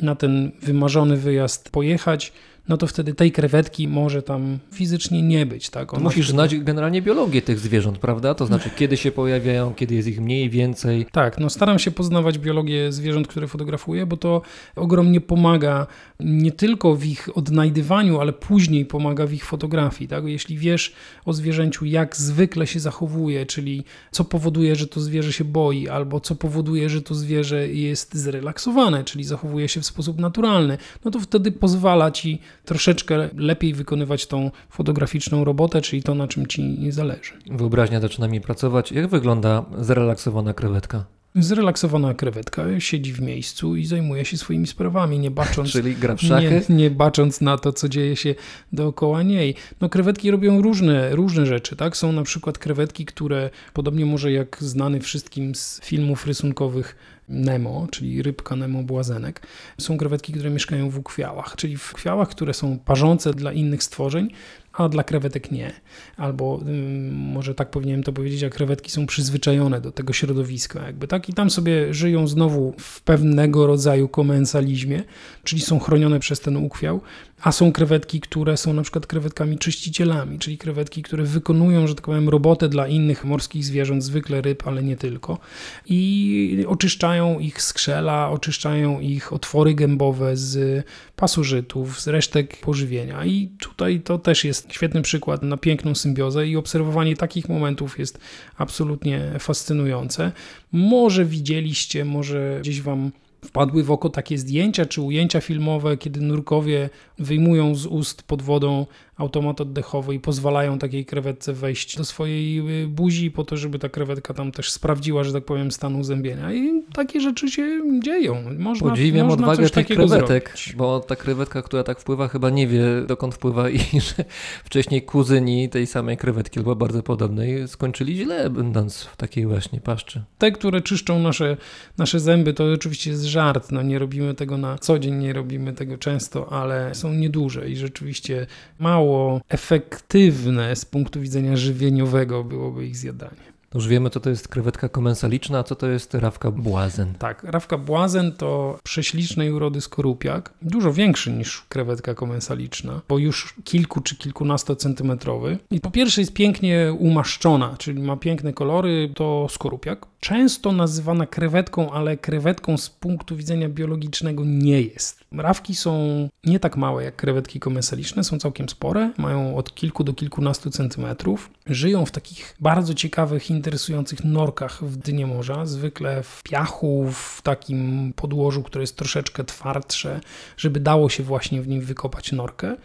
na 0.00 0.14
ten 0.14 0.52
wymarzony 0.62 1.16
wyjazd 1.16 1.70
pojechać, 1.70 2.32
no 2.68 2.76
to 2.76 2.86
wtedy 2.86 3.14
tej 3.14 3.32
krewetki 3.32 3.88
może 3.88 4.22
tam 4.22 4.58
fizycznie 4.72 5.22
nie 5.22 5.46
być. 5.46 5.70
Tak? 5.70 5.94
Ona 5.94 6.02
musisz 6.02 6.26
wtedy- 6.26 6.32
znać 6.32 6.58
generalnie 6.58 7.02
biologię 7.02 7.42
tych 7.42 7.58
zwierząt, 7.58 7.98
prawda? 7.98 8.34
To 8.34 8.46
znaczy, 8.46 8.70
kiedy 8.76 8.96
się 8.96 9.12
pojawiają, 9.12 9.74
kiedy 9.74 9.94
jest 9.94 10.08
ich 10.08 10.20
mniej, 10.20 10.50
więcej. 10.50 11.06
Tak, 11.12 11.38
no 11.38 11.50
staram 11.50 11.78
się 11.78 11.90
poznawać 11.90 12.38
biologię 12.38 12.92
zwierząt, 12.92 13.28
które 13.28 13.48
fotografuję, 13.48 14.06
bo 14.06 14.16
to 14.16 14.42
ogromnie 14.76 15.20
pomaga 15.20 15.86
nie 16.20 16.52
tylko 16.52 16.96
w 16.96 17.04
ich 17.04 17.28
odnajdywaniu, 17.36 18.20
ale 18.20 18.32
później 18.32 18.86
pomaga 18.86 19.26
w 19.26 19.32
ich 19.32 19.44
fotografii. 19.44 20.08
Tak? 20.08 20.24
Jeśli 20.24 20.58
wiesz 20.58 20.92
o 21.24 21.32
zwierzęciu, 21.32 21.84
jak 21.84 22.16
zwykle 22.16 22.66
się 22.66 22.80
zachowuje, 22.80 23.46
czyli 23.46 23.84
co 24.10 24.24
powoduje, 24.24 24.76
że 24.76 24.86
to 24.86 25.00
zwierzę 25.00 25.32
się 25.32 25.44
boi, 25.44 25.88
albo 25.88 26.20
co 26.20 26.34
powoduje, 26.34 26.88
że 26.88 27.02
to 27.02 27.14
zwierzę 27.14 27.68
jest 27.68 28.14
zrelaksowane, 28.14 29.04
czyli 29.04 29.24
zachowuje 29.24 29.68
się 29.68 29.80
w 29.80 29.86
sposób 29.86 30.18
naturalny, 30.18 30.78
no 31.04 31.10
to 31.10 31.20
wtedy 31.20 31.52
pozwala 31.52 32.10
ci 32.10 32.38
troszeczkę 32.66 33.28
lepiej 33.36 33.74
wykonywać 33.74 34.26
tą 34.26 34.50
fotograficzną 34.70 35.44
robotę, 35.44 35.80
czyli 35.80 36.02
to, 36.02 36.14
na 36.14 36.28
czym 36.28 36.46
ci 36.46 36.92
zależy. 36.92 37.32
Wyobraźnia 37.50 38.00
zaczyna 38.00 38.28
mi 38.28 38.40
pracować. 38.40 38.92
Jak 38.92 39.06
wygląda 39.06 39.64
zrelaksowana 39.78 40.54
krewetka? 40.54 41.04
Zrelaksowana 41.38 42.14
krewetka 42.14 42.64
siedzi 42.78 43.12
w 43.12 43.20
miejscu 43.20 43.76
i 43.76 43.86
zajmuje 43.86 44.24
się 44.24 44.36
swoimi 44.36 44.66
sprawami, 44.66 45.18
nie 45.18 45.30
bacząc, 45.30 45.70
Czyli 45.72 45.96
gra 45.96 46.16
w 46.16 46.20
szachy? 46.20 46.62
nie, 46.68 46.76
nie 46.76 46.90
bacząc 46.90 47.40
na 47.40 47.58
to, 47.58 47.72
co 47.72 47.88
dzieje 47.88 48.16
się 48.16 48.34
dookoła 48.72 49.22
niej. 49.22 49.54
No 49.80 49.88
krewetki 49.88 50.30
robią 50.30 50.62
różne, 50.62 51.16
różne 51.16 51.46
rzeczy, 51.46 51.76
tak? 51.76 51.96
Są 51.96 52.12
na 52.12 52.22
przykład 52.22 52.58
krewetki, 52.58 53.06
które 53.06 53.50
podobnie 53.72 54.06
może 54.06 54.32
jak 54.32 54.56
znany 54.60 55.00
wszystkim 55.00 55.54
z 55.54 55.80
filmów 55.84 56.26
rysunkowych 56.26 56.96
Nemo, 57.28 57.86
czyli 57.90 58.22
rybka 58.22 58.56
Nemo 58.56 58.82
Błazenek, 58.82 59.46
są 59.78 59.96
krewetki, 59.96 60.32
które 60.32 60.50
mieszkają 60.50 60.90
w 60.90 60.98
ukwiałach, 60.98 61.56
czyli 61.56 61.76
w 61.76 61.92
kwiałach, 61.92 62.28
które 62.28 62.54
są 62.54 62.78
parzące 62.78 63.34
dla 63.34 63.52
innych 63.52 63.82
stworzeń, 63.82 64.30
a 64.76 64.88
dla 64.88 65.04
krewetek 65.04 65.50
nie. 65.50 65.72
Albo 66.16 66.60
ym, 66.66 67.14
może 67.14 67.54
tak 67.54 67.70
powinienem 67.70 68.02
to 68.02 68.12
powiedzieć, 68.12 68.44
a 68.44 68.50
krewetki 68.50 68.90
są 68.90 69.06
przyzwyczajone 69.06 69.80
do 69.80 69.92
tego 69.92 70.12
środowiska, 70.12 70.86
jakby 70.86 71.08
tak, 71.08 71.28
i 71.28 71.32
tam 71.34 71.50
sobie 71.50 71.94
żyją 71.94 72.28
znowu 72.28 72.74
w 72.78 73.00
pewnego 73.00 73.66
rodzaju 73.66 74.08
komensalizmie, 74.08 75.02
czyli 75.44 75.62
są 75.62 75.78
chronione 75.78 76.20
przez 76.20 76.40
ten 76.40 76.56
ukwiał, 76.56 77.00
a 77.42 77.52
są 77.52 77.72
krewetki, 77.72 78.20
które 78.20 78.56
są 78.56 78.72
na 78.72 78.82
przykład 78.82 79.06
krewetkami 79.06 79.58
czyścicielami, 79.58 80.38
czyli 80.38 80.58
krewetki, 80.58 81.02
które 81.02 81.24
wykonują, 81.24 81.86
że 81.86 81.94
tak 81.94 82.04
powiem, 82.04 82.28
robotę 82.28 82.68
dla 82.68 82.88
innych 82.88 83.24
morskich 83.24 83.64
zwierząt, 83.64 84.04
zwykle 84.04 84.40
ryb, 84.40 84.66
ale 84.66 84.82
nie 84.82 84.96
tylko, 84.96 85.38
i 85.86 86.64
oczyszczają 86.68 87.38
ich 87.38 87.62
skrzela, 87.62 88.30
oczyszczają 88.30 89.00
ich 89.00 89.32
otwory 89.32 89.74
gębowe 89.74 90.36
z 90.36 90.84
pasożytów, 91.16 92.00
z 92.00 92.08
resztek 92.08 92.60
pożywienia. 92.60 93.24
I 93.24 93.48
tutaj 93.58 94.00
to 94.00 94.18
też 94.18 94.44
jest 94.44 94.65
świetny 94.68 95.02
przykład 95.02 95.42
na 95.42 95.56
piękną 95.56 95.94
symbiozę 95.94 96.46
i 96.46 96.56
obserwowanie 96.56 97.16
takich 97.16 97.48
momentów 97.48 97.98
jest 97.98 98.18
absolutnie 98.56 99.30
fascynujące. 99.38 100.32
Może 100.72 101.24
widzieliście, 101.24 102.04
może 102.04 102.58
gdzieś 102.60 102.82
wam 102.82 103.12
wpadły 103.44 103.84
w 103.84 103.90
oko 103.90 104.10
takie 104.10 104.38
zdjęcia 104.38 104.86
czy 104.86 105.00
ujęcia 105.02 105.40
filmowe, 105.40 105.96
kiedy 105.96 106.20
nurkowie 106.20 106.90
wyjmują 107.18 107.74
z 107.74 107.86
ust 107.86 108.22
pod 108.22 108.42
wodą 108.42 108.86
automat 109.16 109.60
oddechowy 109.60 110.14
i 110.14 110.20
pozwalają 110.20 110.78
takiej 110.78 111.04
krewetce 111.04 111.52
wejść 111.52 111.96
do 111.96 112.04
swojej 112.04 112.58
y, 112.82 112.88
buzi 112.88 113.30
po 113.30 113.44
to, 113.44 113.56
żeby 113.56 113.78
ta 113.78 113.88
krewetka 113.88 114.34
tam 114.34 114.52
też 114.52 114.70
sprawdziła, 114.70 115.24
że 115.24 115.32
tak 115.32 115.44
powiem, 115.44 115.72
stan 115.72 115.96
uzębienia. 115.96 116.52
I 116.52 116.82
takie 116.92 117.20
rzeczy 117.20 117.50
się 117.50 117.80
dzieją. 118.02 118.42
Można, 118.58 118.90
Podziwiam 118.90 119.26
można 119.26 119.48
odwagę 119.48 119.70
tych 119.70 119.86
krewetek, 119.86 120.48
zrobić. 120.48 120.74
bo 120.76 121.00
ta 121.00 121.16
krewetka, 121.16 121.62
która 121.62 121.82
tak 121.82 122.00
wpływa, 122.00 122.28
chyba 122.28 122.50
nie 122.50 122.66
wie 122.66 122.84
dokąd 123.06 123.34
wpływa 123.34 123.70
i 123.70 123.78
że 124.06 124.24
wcześniej 124.64 125.02
kuzyni 125.02 125.68
tej 125.68 125.86
samej 125.86 126.16
krewetki 126.16 126.58
albo 126.58 126.76
bardzo 126.76 127.02
podobnej 127.02 127.68
skończyli 127.68 128.16
źle, 128.16 128.50
będąc 128.50 129.02
w 129.02 129.16
takiej 129.16 129.46
właśnie 129.46 129.80
paszczy. 129.80 130.22
Te, 130.38 130.52
które 130.52 130.80
czyszczą 130.80 131.18
nasze, 131.18 131.56
nasze 131.98 132.20
zęby, 132.20 132.54
to 132.54 132.64
oczywiście 132.72 133.10
jest 133.10 133.24
żart. 133.24 133.72
No, 133.72 133.82
nie 133.82 133.98
robimy 133.98 134.34
tego 134.34 134.58
na 134.58 134.78
co 134.78 134.98
dzień, 134.98 135.14
nie 135.14 135.32
robimy 135.32 135.72
tego 135.72 135.98
często, 135.98 136.52
ale 136.52 136.94
są 136.94 137.12
nieduże 137.12 137.68
i 137.68 137.76
rzeczywiście 137.76 138.46
mało 138.78 139.05
efektywne 139.48 140.76
z 140.76 140.84
punktu 140.84 141.20
widzenia 141.20 141.56
żywieniowego 141.56 142.44
byłoby 142.44 142.86
ich 142.86 142.96
zjadanie. 142.96 143.46
Już 143.74 143.88
wiemy, 143.88 144.10
co 144.10 144.20
to 144.20 144.30
jest 144.30 144.48
krewetka 144.48 144.88
komensaliczna, 144.88 145.58
a 145.58 145.62
co 145.62 145.76
to 145.76 145.86
jest 145.86 146.14
rawka 146.14 146.50
błazen. 146.50 147.14
Tak, 147.14 147.44
rawka 147.44 147.78
błazen 147.78 148.32
to 148.32 148.78
prześlicznej 148.82 149.52
urody 149.52 149.80
skorupiak, 149.80 150.52
dużo 150.62 150.92
większy 150.92 151.32
niż 151.32 151.62
krewetka 151.68 152.14
komensaliczna, 152.14 153.00
bo 153.08 153.18
już 153.18 153.54
kilku 153.64 154.00
czy 154.00 154.16
kilkunastocentymetrowy. 154.16 155.58
I 155.70 155.80
po 155.80 155.90
pierwsze 155.90 156.20
jest 156.20 156.32
pięknie 156.32 156.94
umaszczona, 156.98 157.74
czyli 157.78 158.02
ma 158.02 158.16
piękne 158.16 158.52
kolory, 158.52 159.12
to 159.14 159.46
skorupiak. 159.50 160.06
Często 160.20 160.72
nazywana 160.72 161.26
krewetką, 161.26 161.92
ale 161.92 162.16
krewetką 162.16 162.76
z 162.76 162.90
punktu 162.90 163.36
widzenia 163.36 163.68
biologicznego 163.68 164.42
nie 164.44 164.82
jest. 164.82 165.24
Rawki 165.32 165.74
są 165.74 166.28
nie 166.44 166.60
tak 166.60 166.76
małe 166.76 167.04
jak 167.04 167.16
krewetki 167.16 167.60
komensaliczne, 167.60 168.24
są 168.24 168.38
całkiem 168.38 168.68
spore, 168.68 169.10
mają 169.18 169.56
od 169.56 169.74
kilku 169.74 170.04
do 170.04 170.12
kilkunastu 170.12 170.70
centymetrów. 170.70 171.50
Żyją 171.66 172.06
w 172.06 172.10
takich 172.10 172.56
bardzo 172.60 172.94
ciekawych, 172.94 173.50
interesujących 173.50 174.24
norkach 174.24 174.84
w 174.84 174.96
dnie 174.96 175.26
morza, 175.26 175.66
zwykle 175.66 176.22
w 176.22 176.42
piachu, 176.42 177.06
w 177.12 177.42
takim 177.42 178.12
podłożu, 178.16 178.62
które 178.62 178.82
jest 178.82 178.96
troszeczkę 178.96 179.44
twardsze, 179.44 180.20
żeby 180.56 180.80
dało 180.80 181.08
się 181.08 181.22
właśnie 181.22 181.62
w 181.62 181.68
nim 181.68 181.80
wykopać 181.80 182.32
norkę. 182.32 182.76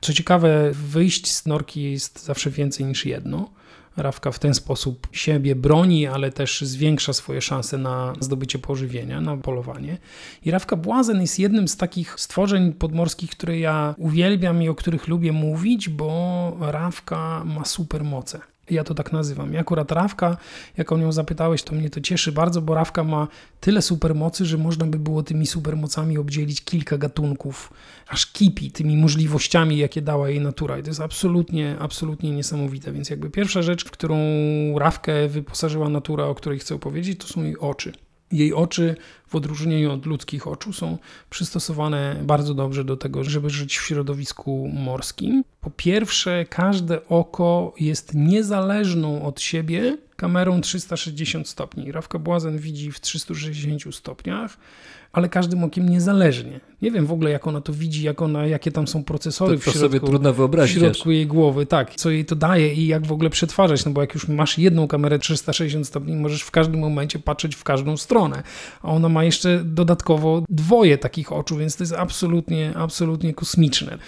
Co 0.00 0.12
ciekawe, 0.12 0.70
wyjść 0.72 1.32
z 1.32 1.46
norki 1.46 1.92
jest 1.92 2.24
zawsze 2.24 2.50
więcej 2.50 2.86
niż 2.86 3.06
jedno. 3.06 3.59
Rawka 4.02 4.32
w 4.32 4.38
ten 4.38 4.54
sposób 4.54 5.08
siebie 5.12 5.54
broni, 5.54 6.06
ale 6.06 6.32
też 6.32 6.60
zwiększa 6.60 7.12
swoje 7.12 7.40
szanse 7.40 7.78
na 7.78 8.12
zdobycie 8.20 8.58
pożywienia, 8.58 9.20
na 9.20 9.36
polowanie. 9.36 9.98
I 10.44 10.50
rawka 10.50 10.76
błazen 10.76 11.20
jest 11.20 11.38
jednym 11.38 11.68
z 11.68 11.76
takich 11.76 12.20
stworzeń 12.20 12.72
podmorskich, 12.72 13.30
które 13.30 13.58
ja 13.58 13.94
uwielbiam 13.98 14.62
i 14.62 14.68
o 14.68 14.74
których 14.74 15.08
lubię 15.08 15.32
mówić, 15.32 15.88
bo 15.88 16.56
rawka 16.60 17.44
ma 17.44 17.64
supermoce. 17.64 18.49
Ja 18.70 18.84
to 18.84 18.94
tak 18.94 19.12
nazywam. 19.12 19.54
I 19.54 19.56
akurat 19.56 19.92
Rawka, 19.92 20.36
jak 20.76 20.92
o 20.92 20.98
nią 20.98 21.12
zapytałeś, 21.12 21.62
to 21.62 21.74
mnie 21.74 21.90
to 21.90 22.00
cieszy 22.00 22.32
bardzo, 22.32 22.62
bo 22.62 22.74
Rawka 22.74 23.04
ma 23.04 23.28
tyle 23.60 23.82
supermocy, 23.82 24.44
że 24.44 24.58
można 24.58 24.86
by 24.86 24.98
było 24.98 25.22
tymi 25.22 25.46
supermocami 25.46 26.18
obdzielić 26.18 26.64
kilka 26.64 26.98
gatunków, 26.98 27.72
aż 28.08 28.26
kipi 28.26 28.70
tymi 28.70 28.96
możliwościami, 28.96 29.78
jakie 29.78 30.02
dała 30.02 30.28
jej 30.28 30.40
natura. 30.40 30.78
I 30.78 30.82
to 30.82 30.90
jest 30.90 31.00
absolutnie, 31.00 31.76
absolutnie 31.78 32.30
niesamowite. 32.30 32.92
Więc 32.92 33.10
jakby 33.10 33.30
pierwsza 33.30 33.62
rzecz, 33.62 33.84
w 33.84 33.90
którą 33.90 34.18
Rawkę 34.78 35.28
wyposażyła 35.28 35.88
natura, 35.88 36.24
o 36.24 36.34
której 36.34 36.58
chcę 36.58 36.74
opowiedzieć, 36.74 37.20
to 37.20 37.26
są 37.26 37.42
jej 37.42 37.58
oczy. 37.58 37.92
Jej 38.32 38.54
oczy, 38.54 38.96
w 39.26 39.34
odróżnieniu 39.34 39.92
od 39.92 40.06
ludzkich 40.06 40.46
oczu, 40.46 40.72
są 40.72 40.98
przystosowane 41.30 42.16
bardzo 42.22 42.54
dobrze 42.54 42.84
do 42.84 42.96
tego, 42.96 43.24
żeby 43.24 43.50
żyć 43.50 43.78
w 43.78 43.82
środowisku 43.82 44.70
morskim. 44.74 45.44
Po 45.60 45.70
pierwsze, 45.70 46.44
każde 46.44 47.08
oko 47.08 47.74
jest 47.80 48.14
niezależną 48.14 49.22
od 49.22 49.40
siebie 49.40 49.96
kamerą 50.16 50.60
360 50.60 51.48
stopni. 51.48 51.92
Rawka 51.92 52.18
Błazen 52.18 52.58
widzi 52.58 52.92
w 52.92 53.00
360 53.00 53.94
stopniach, 53.94 54.56
ale 55.12 55.28
każdym 55.28 55.64
okiem 55.64 55.88
niezależnie. 55.88 56.60
Nie 56.82 56.90
wiem 56.90 57.06
w 57.06 57.12
ogóle, 57.12 57.30
jak 57.30 57.46
ona 57.46 57.60
to 57.60 57.72
widzi, 57.72 58.02
jak 58.02 58.22
ona, 58.22 58.46
jakie 58.46 58.72
tam 58.72 58.88
są 58.88 59.04
procesory 59.04 59.54
To, 59.54 59.60
w 59.60 59.64
to 59.64 59.70
środku 59.70 59.88
sobie 59.88 60.00
trudno 60.00 60.32
w 60.32 60.36
wyobrazić. 60.36 60.76
aż. 60.76 60.82
środku 60.82 61.10
jej 61.10 61.26
głowy, 61.26 61.66
tak, 61.66 61.94
co 61.94 62.10
jej 62.10 62.24
to 62.24 62.36
daje 62.36 62.74
i 62.74 62.86
jak 62.86 63.06
w 63.06 63.12
ogóle 63.12 63.30
przetwarzać, 63.30 63.84
no 63.84 63.92
bo 63.92 64.00
jak 64.00 64.14
już 64.14 64.28
masz 64.28 64.58
jedną 64.58 64.88
kamerę 64.88 65.18
360 65.18 65.86
stopni, 65.86 66.16
możesz 66.16 66.42
w 66.42 66.50
każdym 66.50 66.80
momencie 66.80 67.18
patrzeć 67.18 67.54
w 67.56 67.64
każdą 67.64 67.96
stronę, 67.96 68.42
a 68.82 68.88
ona 68.88 69.08
ma 69.08 69.24
jeszcze 69.24 69.60
dodatkowo 69.64 70.42
dwoje 70.48 70.98
takich 70.98 71.32
oczu, 71.32 71.56
więc 71.56 71.76
to 71.76 71.82
jest 71.82 71.92
absolutnie, 71.92 72.72
absolutnie 72.76 73.34
kosmiczne. 73.34 73.98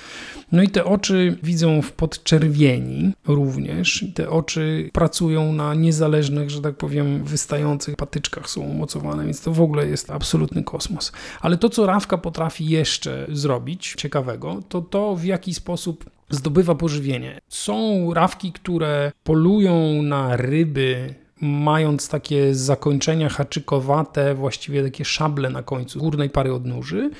No 0.53 0.63
i 0.63 0.69
te 0.69 0.85
oczy 0.85 1.39
widzą 1.43 1.83
w 1.83 1.93
podczerwieni 1.93 3.13
również 3.27 4.05
te 4.15 4.31
oczy 4.31 4.91
pracują 4.93 5.53
na 5.53 5.75
niezależnych, 5.75 6.51
że 6.51 6.61
tak 6.61 6.77
powiem, 6.77 7.25
wystających 7.25 7.97
patyczkach 7.97 8.51
są 8.51 8.61
umocowane, 8.61 9.25
więc 9.25 9.41
to 9.41 9.53
w 9.53 9.61
ogóle 9.61 9.87
jest 9.87 10.11
absolutny 10.11 10.65
kosmos. 10.65 11.13
Ale 11.41 11.57
to, 11.57 11.69
co 11.69 11.87
Rawka 11.87 12.19
potrafi 12.19 12.67
jeszcze 12.67 13.27
zrobić 13.33 13.95
ciekawego, 13.97 14.63
to 14.69 14.81
to, 14.83 15.17
w 15.17 15.25
jaki 15.25 15.55
sposób 15.55 16.11
zdobywa 16.31 16.75
pożywienie. 16.75 17.41
Są 17.49 18.07
rawki, 18.15 18.53
które 18.53 19.13
polują 19.25 20.03
na 20.03 20.37
ryby 20.37 21.15
mając 21.43 22.09
takie 22.09 22.55
zakończenia 22.55 23.29
haczykowate, 23.29 24.35
właściwie 24.35 24.83
takie 24.83 25.05
szable 25.05 25.51
na 25.51 25.63
końcu 25.63 25.99
górnej 25.99 26.31
pary 26.31 26.55
odnóży. 26.55 27.11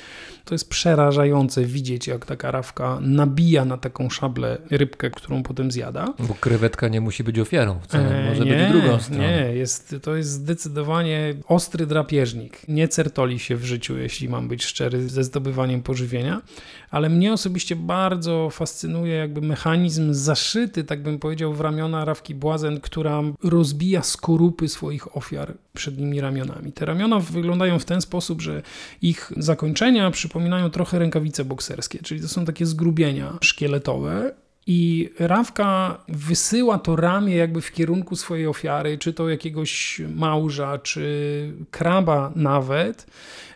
To 0.45 0.55
jest 0.55 0.69
przerażające 0.69 1.65
widzieć, 1.65 2.07
jak 2.07 2.27
taka 2.27 2.51
rawka 2.51 2.99
nabija 3.01 3.65
na 3.65 3.77
taką 3.77 4.11
szablę 4.11 4.59
rybkę, 4.71 5.11
którą 5.11 5.43
potem 5.43 5.71
zjada. 5.71 6.15
Bo 6.19 6.35
krewetka 6.35 6.89
nie 6.89 7.01
musi 7.01 7.25
być 7.25 7.39
ofiarą 7.39 7.81
wcale, 7.83 8.29
może 8.29 8.45
nie, 8.45 8.53
być 8.53 8.73
drugą 8.73 9.01
stroną. 9.01 9.23
Nie, 9.23 9.53
jest, 9.55 9.97
to 10.03 10.17
jest 10.17 10.31
zdecydowanie 10.31 11.35
ostry 11.49 11.87
drapieżnik. 11.87 12.69
Nie 12.69 12.89
certoli 12.89 13.39
się 13.39 13.57
w 13.57 13.65
życiu, 13.65 13.99
jeśli 13.99 14.29
mam 14.29 14.49
być 14.49 14.65
szczery, 14.65 15.09
ze 15.09 15.25
zdobywaniem 15.25 15.83
pożywienia, 15.83 16.43
ale 16.91 17.09
mnie 17.09 17.33
osobiście 17.33 17.77
bardzo 17.77 18.51
fascynuje 18.51 19.15
jakby 19.15 19.41
mechanizm 19.41 20.15
zaszyty, 20.15 20.85
tak 20.85 21.03
bym 21.03 21.19
powiedział, 21.19 21.53
w 21.55 21.61
ramiona 21.61 22.05
rawki 22.05 22.35
błazen, 22.35 22.81
która 22.81 23.23
rozbija 23.43 24.03
skorupy 24.03 24.69
swoich 24.69 25.17
ofiar 25.17 25.55
przednimi 25.73 26.21
ramionami. 26.21 26.73
Te 26.73 26.87
ramiona 26.87 27.21
wyglądają 27.21 27.79
w 27.79 27.85
ten 27.85 28.01
sposób, 28.01 28.43
że 28.43 28.63
ich 29.03 29.33
zakończenia 29.37 30.11
przypominają 30.11 30.71
trochę 30.71 30.99
rękawice 30.99 31.45
bokserskie, 31.45 31.99
czyli 32.03 32.21
to 32.21 32.29
są 32.29 32.45
takie 32.45 32.67
zgrubienia 32.67 33.39
szkieletowe, 33.41 34.35
i 34.67 35.11
Rawka 35.19 35.99
wysyła 36.09 36.79
to 36.79 36.97
ramię 36.97 37.37
jakby 37.37 37.61
w 37.61 37.73
kierunku 37.73 38.17
swojej 38.17 38.47
ofiary, 38.47 38.99
czy 38.99 39.13
to 39.13 39.29
jakiegoś 39.29 40.01
małża, 40.15 40.79
czy 40.79 41.53
kraba 41.71 42.33
nawet, 42.37 43.07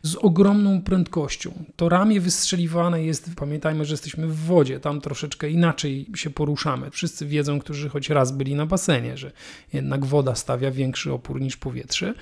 z 0.02 0.16
ogromną 0.16 0.82
prędkością. 0.82 1.64
To 1.76 1.88
ramię 1.88 2.20
wystrzeliwane 2.20 3.04
jest, 3.04 3.30
pamiętajmy, 3.36 3.84
że 3.84 3.92
jesteśmy 3.92 4.26
w 4.26 4.36
wodzie, 4.36 4.80
tam 4.80 5.00
troszeczkę 5.00 5.50
inaczej 5.50 6.06
się 6.14 6.30
poruszamy. 6.30 6.90
Wszyscy 6.90 7.26
wiedzą, 7.26 7.58
którzy 7.58 7.88
choć 7.88 8.10
raz 8.10 8.32
byli 8.32 8.54
na 8.54 8.66
basenie, 8.66 9.16
że 9.16 9.32
jednak 9.72 10.04
woda 10.04 10.34
stawia 10.34 10.70
większy 10.70 11.12
opór 11.12 11.40
niż 11.40 11.56
powietrze. 11.56 12.14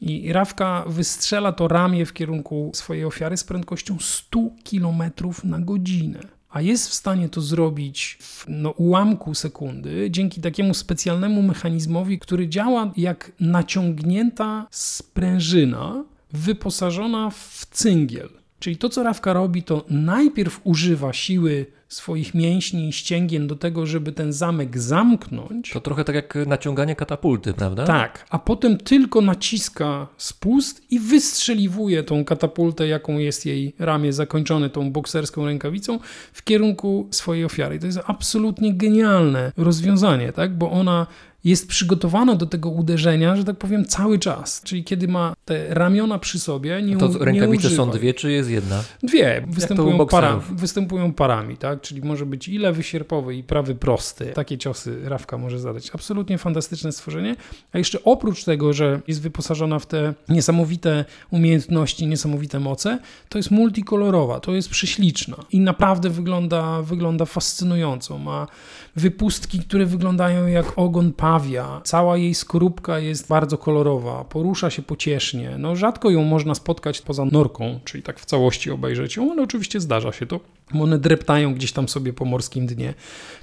I 0.00 0.32
Rawka 0.32 0.84
wystrzela 0.86 1.52
to 1.52 1.68
ramię 1.68 2.06
w 2.06 2.12
kierunku 2.12 2.70
swojej 2.74 3.04
ofiary 3.04 3.36
z 3.36 3.44
prędkością 3.44 3.96
100 4.00 4.40
km 4.70 5.02
na 5.44 5.60
godzinę 5.60 6.35
a 6.50 6.60
jest 6.60 6.88
w 6.88 6.94
stanie 6.94 7.28
to 7.28 7.40
zrobić 7.40 8.18
w 8.20 8.44
no, 8.48 8.70
ułamku 8.70 9.34
sekundy 9.34 10.10
dzięki 10.10 10.40
takiemu 10.40 10.74
specjalnemu 10.74 11.42
mechanizmowi, 11.42 12.18
który 12.18 12.48
działa 12.48 12.92
jak 12.96 13.32
naciągnięta 13.40 14.66
sprężyna 14.70 16.04
wyposażona 16.32 17.30
w 17.30 17.66
cyngiel. 17.70 18.28
Czyli 18.58 18.76
to, 18.76 18.88
co 18.88 19.02
Rawka 19.02 19.32
robi, 19.32 19.62
to 19.62 19.84
najpierw 19.90 20.60
używa 20.64 21.12
siły 21.12 21.66
swoich 21.88 22.34
mięśni 22.34 22.88
i 22.88 22.92
ścięgien 22.92 23.46
do 23.46 23.56
tego, 23.56 23.86
żeby 23.86 24.12
ten 24.12 24.32
zamek 24.32 24.78
zamknąć. 24.78 25.70
To 25.70 25.80
trochę 25.80 26.04
tak 26.04 26.14
jak 26.14 26.38
naciąganie 26.46 26.96
katapulty, 26.96 27.54
prawda? 27.54 27.84
Tak, 27.84 28.26
a 28.30 28.38
potem 28.38 28.78
tylko 28.78 29.20
naciska 29.20 30.06
spust 30.16 30.92
i 30.92 31.00
wystrzeliwuje 31.00 32.02
tą 32.02 32.24
katapultę, 32.24 32.86
jaką 32.86 33.18
jest 33.18 33.46
jej 33.46 33.74
ramię 33.78 34.12
zakończone 34.12 34.70
tą 34.70 34.92
bokserską 34.92 35.46
rękawicą, 35.46 35.98
w 36.32 36.44
kierunku 36.44 37.08
swojej 37.10 37.44
ofiary. 37.44 37.78
To 37.78 37.86
jest 37.86 38.00
absolutnie 38.06 38.74
genialne 38.74 39.52
rozwiązanie, 39.56 40.32
tak? 40.32 40.58
bo 40.58 40.70
ona 40.70 41.06
jest 41.46 41.68
przygotowana 41.68 42.34
do 42.34 42.46
tego 42.46 42.68
uderzenia, 42.70 43.36
że 43.36 43.44
tak 43.44 43.56
powiem, 43.56 43.84
cały 43.84 44.18
czas. 44.18 44.62
Czyli 44.64 44.84
kiedy 44.84 45.08
ma 45.08 45.34
te 45.44 45.74
ramiona 45.74 46.18
przy 46.18 46.40
sobie, 46.40 46.82
nie 46.82 46.96
To 46.96 47.06
u- 47.06 47.12
nie 47.12 47.18
rękawice 47.18 47.70
są 47.70 47.90
dwie, 47.90 48.14
czy 48.14 48.32
jest 48.32 48.50
jedna? 48.50 48.82
Dwie 49.02 49.44
występują, 49.48 50.06
para, 50.06 50.40
występują 50.52 51.12
parami, 51.12 51.56
tak? 51.56 51.80
Czyli 51.80 52.02
może 52.02 52.26
być 52.26 52.48
i 52.48 52.58
lewy 52.58 52.82
sierpowy, 52.82 53.36
i 53.36 53.42
prawy 53.42 53.74
prosty. 53.74 54.26
Takie 54.26 54.58
ciosy 54.58 55.08
Rawka 55.08 55.38
może 55.38 55.58
zadać. 55.58 55.90
Absolutnie 55.94 56.38
fantastyczne 56.38 56.92
stworzenie. 56.92 57.36
A 57.72 57.78
jeszcze 57.78 57.98
oprócz 58.04 58.44
tego, 58.44 58.72
że 58.72 59.00
jest 59.08 59.22
wyposażona 59.22 59.78
w 59.78 59.86
te 59.86 60.14
niesamowite 60.28 61.04
umiejętności, 61.30 62.06
niesamowite 62.06 62.60
moce, 62.60 62.98
to 63.28 63.38
jest 63.38 63.50
multikolorowa, 63.50 64.40
to 64.40 64.52
jest 64.52 64.68
prześliczna 64.68 65.36
i 65.52 65.60
naprawdę 65.60 66.10
wygląda, 66.10 66.82
wygląda 66.82 67.24
fascynująco. 67.24 68.18
Ma 68.18 68.46
wypustki, 68.96 69.58
które 69.58 69.86
wyglądają 69.86 70.46
jak 70.46 70.78
ogon 70.78 71.12
pawia. 71.12 71.80
Cała 71.84 72.16
jej 72.16 72.34
skorupka 72.34 72.98
jest 72.98 73.28
bardzo 73.28 73.58
kolorowa, 73.58 74.24
porusza 74.24 74.70
się 74.70 74.82
pociesznie. 74.82 75.58
No 75.58 75.76
rzadko 75.76 76.10
ją 76.10 76.24
można 76.24 76.54
spotkać 76.54 77.00
poza 77.00 77.24
norką, 77.24 77.80
czyli 77.84 78.02
tak 78.02 78.20
w 78.20 78.24
całości 78.24 78.70
obejrzeć 78.70 79.16
ją, 79.16 79.32
ale 79.32 79.42
oczywiście 79.42 79.80
zdarza 79.80 80.12
się 80.12 80.26
to. 80.26 80.40
One 80.80 80.98
dreptają 80.98 81.54
gdzieś 81.54 81.72
tam 81.72 81.88
sobie 81.88 82.12
po 82.12 82.24
morskim 82.24 82.66
dnie, 82.66 82.94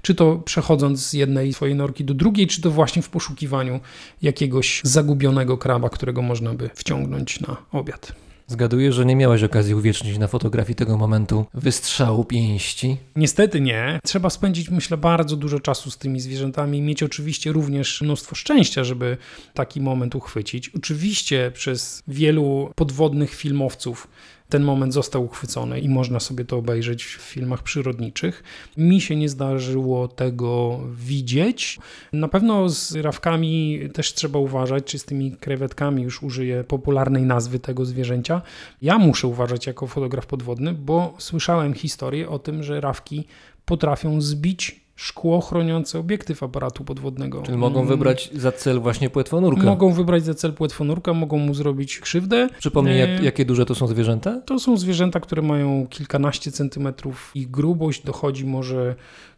czy 0.02 0.16
to 0.16 0.36
przechodząc 0.36 1.10
z 1.10 1.14
jednej 1.14 1.54
swojej 1.54 1.76
norki 1.76 2.06
do 2.06 2.14
drugiej, 2.14 2.48
czy 2.48 2.62
to 2.62 2.72
właśnie 2.72 3.02
w 3.02 3.10
poszukiwaniu 3.10 3.80
jakiegoś 4.22 4.82
zagubionego 4.84 5.58
kraba, 5.58 5.90
którego 5.90 6.22
można 6.22 6.54
by 6.54 6.70
wciągnąć 6.74 7.40
na 7.40 7.58
obiad. 7.72 8.16
Zgaduję, 8.54 8.92
że 8.92 9.06
nie 9.06 9.16
miałeś 9.16 9.44
okazji 9.44 9.76
uwiecznić 9.76 10.18
na 10.18 10.28
fotografii 10.28 10.76
tego 10.76 10.98
momentu 10.98 11.46
wystrzału 11.54 12.26
pięści. 12.26 12.98
Niestety 13.16 13.62
nie. 13.62 14.00
Trzeba 14.04 14.30
spędzić, 14.30 14.70
myślę, 14.70 14.98
bardzo 14.98 15.36
dużo 15.36 15.60
czasu 15.60 15.92
z 15.92 15.98
tymi 15.98 16.20
zwierzętami 16.20 16.78
i 16.78 16.82
mieć 16.82 17.04
oczywiście 17.04 17.52
również 17.52 18.02
mnóstwo 18.02 18.36
szczęścia, 18.36 18.84
żeby 18.84 19.18
taki 19.54 19.82
moment 19.82 20.16
uchwycić. 20.16 20.70
Oczywiście 20.70 21.52
przez 21.54 22.04
wielu 22.08 22.72
podwodnych 22.76 23.36
filmowców 23.36 24.08
ten 24.54 24.64
moment 24.64 24.94
został 24.94 25.26
uchwycony 25.26 25.80
i 25.80 25.90
można 25.90 26.20
sobie 26.20 26.46
to 26.46 26.58
obejrzeć 26.58 27.04
w 27.04 27.22
filmach 27.22 27.64
przyrodniczych. 27.64 28.44
Mi 28.78 29.02
się 29.02 29.16
nie 29.16 29.30
zdarzyło 29.30 30.08
tego 30.08 30.80
widzieć. 30.96 31.80
Na 32.14 32.28
pewno 32.28 32.70
z 32.70 32.96
rawkami 32.96 33.80
też 33.94 34.14
trzeba 34.14 34.40
uważać, 34.40 34.84
czy 34.84 35.00
z 35.00 35.06
tymi 35.06 35.32
krewetkami 35.32 36.04
już 36.04 36.24
użyję 36.24 36.64
popularnej 36.64 37.24
nazwy 37.24 37.60
tego 37.60 37.86
zwierzęcia. 37.86 38.42
Ja 38.82 38.98
muszę 38.98 39.28
uważać 39.28 39.68
jako 39.68 39.88
fotograf 39.88 40.26
podwodny, 40.26 40.74
bo 40.74 41.14
słyszałem 41.18 41.74
historię 41.74 42.30
o 42.30 42.40
tym, 42.40 42.64
że 42.64 42.82
rawki 42.82 43.26
potrafią 43.66 44.22
zbić 44.22 44.83
szkło 44.96 45.42
chroniące 45.42 46.00
obiektyw 46.00 46.44
aparatu 46.44 46.84
podwodnego. 46.84 47.42
Czyli 47.42 47.58
mogą 47.58 47.80
Mm, 47.80 47.88
wybrać 47.90 48.30
za 48.34 48.52
cel 48.52 48.80
właśnie 48.80 49.10
płetwonurkę. 49.10 49.64
Mogą 49.64 49.94
wybrać 49.94 50.26
za 50.26 50.34
cel 50.34 50.54
płetwonurka, 50.54 51.14
mogą 51.14 51.38
mu 51.38 51.54
zrobić 51.54 52.00
krzywdę. 52.00 52.50
Przypomnij, 52.60 53.02
E, 53.02 53.08
jak, 53.08 53.24
jakie 53.24 53.46
duże 53.46 53.66
to 53.66 53.76
są 53.76 53.88
zwierzęta? 53.88 54.42
To 54.46 54.60
są 54.60 54.78
zwierzęta, 54.78 55.20
które 55.20 55.42
mają 55.42 55.88
kilkanaście 55.90 56.52
centymetrów. 56.52 57.32
Ich 57.36 57.52
grubość 57.52 58.04
dochodzi 58.04 58.46
może 58.46 58.96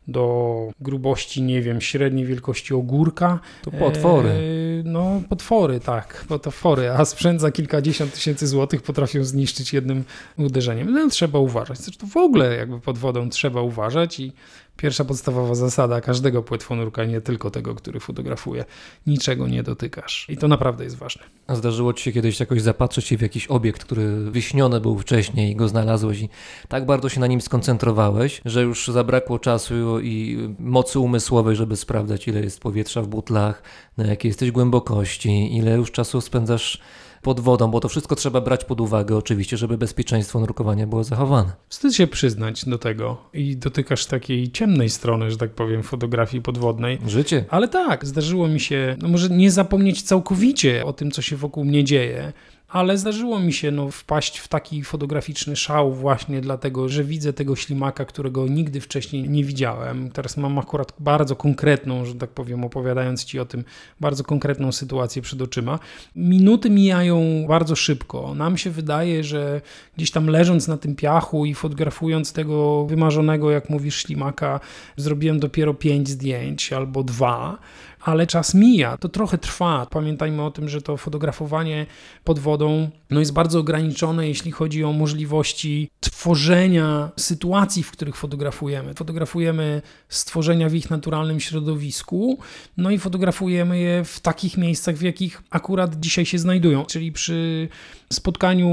do 0.07 0.55
grubości, 0.81 1.41
nie 1.41 1.61
wiem, 1.61 1.81
średniej 1.81 2.25
wielkości 2.25 2.73
ogórka. 2.73 3.39
To 3.61 3.71
potwory. 3.71 4.29
E, 4.29 4.35
no, 4.83 5.21
potwory, 5.29 5.79
tak, 5.79 6.25
potwory. 6.27 6.89
A 6.89 7.05
sprzęt 7.05 7.41
za 7.41 7.51
kilkadziesiąt 7.51 8.13
tysięcy 8.13 8.47
złotych 8.47 8.81
potrafią 8.81 9.23
zniszczyć 9.23 9.73
jednym 9.73 10.03
uderzeniem. 10.37 10.93
No, 10.93 11.09
trzeba 11.09 11.39
uważać. 11.39 11.77
Zresztą 11.77 12.07
w 12.07 12.17
ogóle 12.17 12.55
jakby 12.55 12.79
pod 12.79 12.97
wodą 12.97 13.29
trzeba 13.29 13.61
uważać 13.61 14.19
i 14.19 14.31
pierwsza 14.77 15.05
podstawowa 15.05 15.55
zasada 15.55 16.01
każdego 16.01 16.43
płetwonurka, 16.43 17.05
nie 17.05 17.21
tylko 17.21 17.51
tego, 17.51 17.75
który 17.75 17.99
fotografuje, 17.99 18.65
niczego 19.07 19.47
nie 19.47 19.63
dotykasz. 19.63 20.25
I 20.29 20.37
to 20.37 20.47
naprawdę 20.47 20.83
jest 20.83 20.95
ważne. 20.95 21.23
A 21.47 21.55
zdarzyło 21.55 21.93
ci 21.93 22.03
się 22.03 22.11
kiedyś 22.11 22.39
jakoś 22.39 22.61
zapatrzeć 22.61 23.05
się 23.05 23.17
w 23.17 23.21
jakiś 23.21 23.47
obiekt, 23.47 23.83
który 23.83 24.31
wyśniony 24.31 24.81
był 24.81 24.99
wcześniej 24.99 25.51
i 25.51 25.55
go 25.55 25.67
znalazłeś 25.67 26.21
i 26.21 26.29
tak 26.67 26.85
bardzo 26.85 27.09
się 27.09 27.19
na 27.19 27.27
nim 27.27 27.41
skoncentrowałeś, 27.41 28.41
że 28.45 28.61
już 28.61 28.87
zabrakło 28.87 29.39
czasu 29.39 29.99
i 29.99 30.37
mocy 30.59 30.99
umysłowej, 30.99 31.55
żeby 31.55 31.75
sprawdzać, 31.75 32.27
ile 32.27 32.41
jest 32.41 32.59
powietrza 32.59 33.01
w 33.01 33.07
butlach, 33.07 33.63
na 33.97 34.05
jakiej 34.05 34.29
jesteś 34.29 34.51
głębokości, 34.51 35.57
ile 35.57 35.75
już 35.75 35.91
czasu 35.91 36.21
spędzasz 36.21 36.81
pod 37.25 37.39
wodą, 37.39 37.71
bo 37.71 37.79
to 37.79 37.89
wszystko 37.89 38.15
trzeba 38.15 38.41
brać 38.41 38.65
pod 38.65 38.81
uwagę 38.81 39.17
oczywiście, 39.17 39.57
żeby 39.57 39.77
bezpieczeństwo 39.77 40.39
nurkowania 40.39 40.87
było 40.87 41.03
zachowane. 41.03 41.51
Wstyd 41.69 41.95
się 41.95 42.07
przyznać 42.07 42.65
do 42.65 42.77
tego 42.77 43.17
i 43.33 43.57
dotykasz 43.57 44.05
takiej 44.05 44.51
ciemnej 44.51 44.89
strony, 44.89 45.31
że 45.31 45.37
tak 45.37 45.51
powiem, 45.51 45.83
fotografii 45.83 46.43
podwodnej. 46.43 46.99
Życie. 47.07 47.45
Ale 47.49 47.67
tak, 47.67 48.05
zdarzyło 48.05 48.47
mi 48.47 48.59
się, 48.59 48.95
no 49.01 49.07
może 49.07 49.29
nie 49.29 49.51
zapomnieć 49.51 50.01
całkowicie 50.01 50.85
o 50.85 50.93
tym, 50.93 51.11
co 51.11 51.21
się 51.21 51.35
wokół 51.35 51.65
mnie 51.65 51.83
dzieje, 51.83 52.33
ale 52.67 52.97
zdarzyło 52.97 53.39
mi 53.39 53.53
się 53.53 53.71
no, 53.71 53.91
wpaść 53.91 54.37
w 54.37 54.47
taki 54.47 54.83
fotograficzny 54.83 55.55
szał 55.55 55.93
właśnie 55.93 56.41
dlatego, 56.41 56.89
że 56.89 57.03
widzę 57.03 57.33
tego 57.33 57.55
ślimaka, 57.55 58.05
którego 58.05 58.47
nigdy 58.47 58.81
wcześniej 58.81 59.29
nie 59.29 59.43
widziałem. 59.43 60.11
Teraz 60.11 60.37
mam 60.37 60.59
akurat 60.59 60.93
bardzo 60.99 61.35
konkretną, 61.35 62.05
że 62.05 62.15
tak 62.15 62.29
powiem, 62.29 62.65
opowiadając 62.65 63.25
Ci 63.25 63.39
o 63.39 63.45
tym, 63.45 63.63
bardzo 63.99 64.23
konkretną 64.23 64.71
sytuację 64.71 65.21
przed 65.21 65.41
oczyma. 65.41 65.79
Minuty 66.15 66.69
mijają 66.69 67.45
bardzo 67.47 67.75
szybko. 67.75 68.35
Nam 68.35 68.57
się 68.57 68.69
wydaje, 68.69 69.23
że 69.23 69.61
gdzieś 69.97 70.11
tam 70.11 70.27
leżąc 70.27 70.67
na 70.67 70.77
tym 70.77 70.95
piachu 70.95 71.45
i 71.45 71.53
fotografując 71.53 72.33
tego 72.33 72.85
wymarzonego, 72.85 73.51
jak 73.51 73.69
mówisz, 73.69 73.95
ślimaka, 73.95 74.59
zrobiłem 74.97 75.39
dopiero 75.39 75.73
pięć 75.73 76.09
zdjęć 76.09 76.73
albo 76.73 77.03
dwa 77.03 77.57
ale 78.05 78.27
czas 78.27 78.53
mija, 78.53 78.97
to 78.97 79.09
trochę 79.09 79.37
trwa. 79.37 79.85
Pamiętajmy 79.85 80.43
o 80.43 80.51
tym, 80.51 80.69
że 80.69 80.81
to 80.81 80.97
fotografowanie 80.97 81.85
pod 82.23 82.39
wodą 82.39 82.89
no 83.09 83.19
jest 83.19 83.33
bardzo 83.33 83.59
ograniczone, 83.59 84.27
jeśli 84.27 84.51
chodzi 84.51 84.83
o 84.83 84.93
możliwości 84.93 85.89
tworzenia 85.99 87.11
sytuacji, 87.17 87.83
w 87.83 87.91
których 87.91 88.15
fotografujemy. 88.15 88.93
Fotografujemy 88.93 89.81
stworzenia 90.09 90.69
w 90.69 90.73
ich 90.73 90.89
naturalnym 90.89 91.39
środowisku, 91.39 92.39
no 92.77 92.91
i 92.91 92.99
fotografujemy 92.99 93.79
je 93.79 94.03
w 94.03 94.19
takich 94.19 94.57
miejscach, 94.57 94.95
w 94.95 95.01
jakich 95.01 95.41
akurat 95.49 95.99
dzisiaj 95.99 96.25
się 96.25 96.39
znajdują, 96.39 96.85
czyli 96.85 97.11
przy 97.11 97.69
spotkaniu 98.15 98.69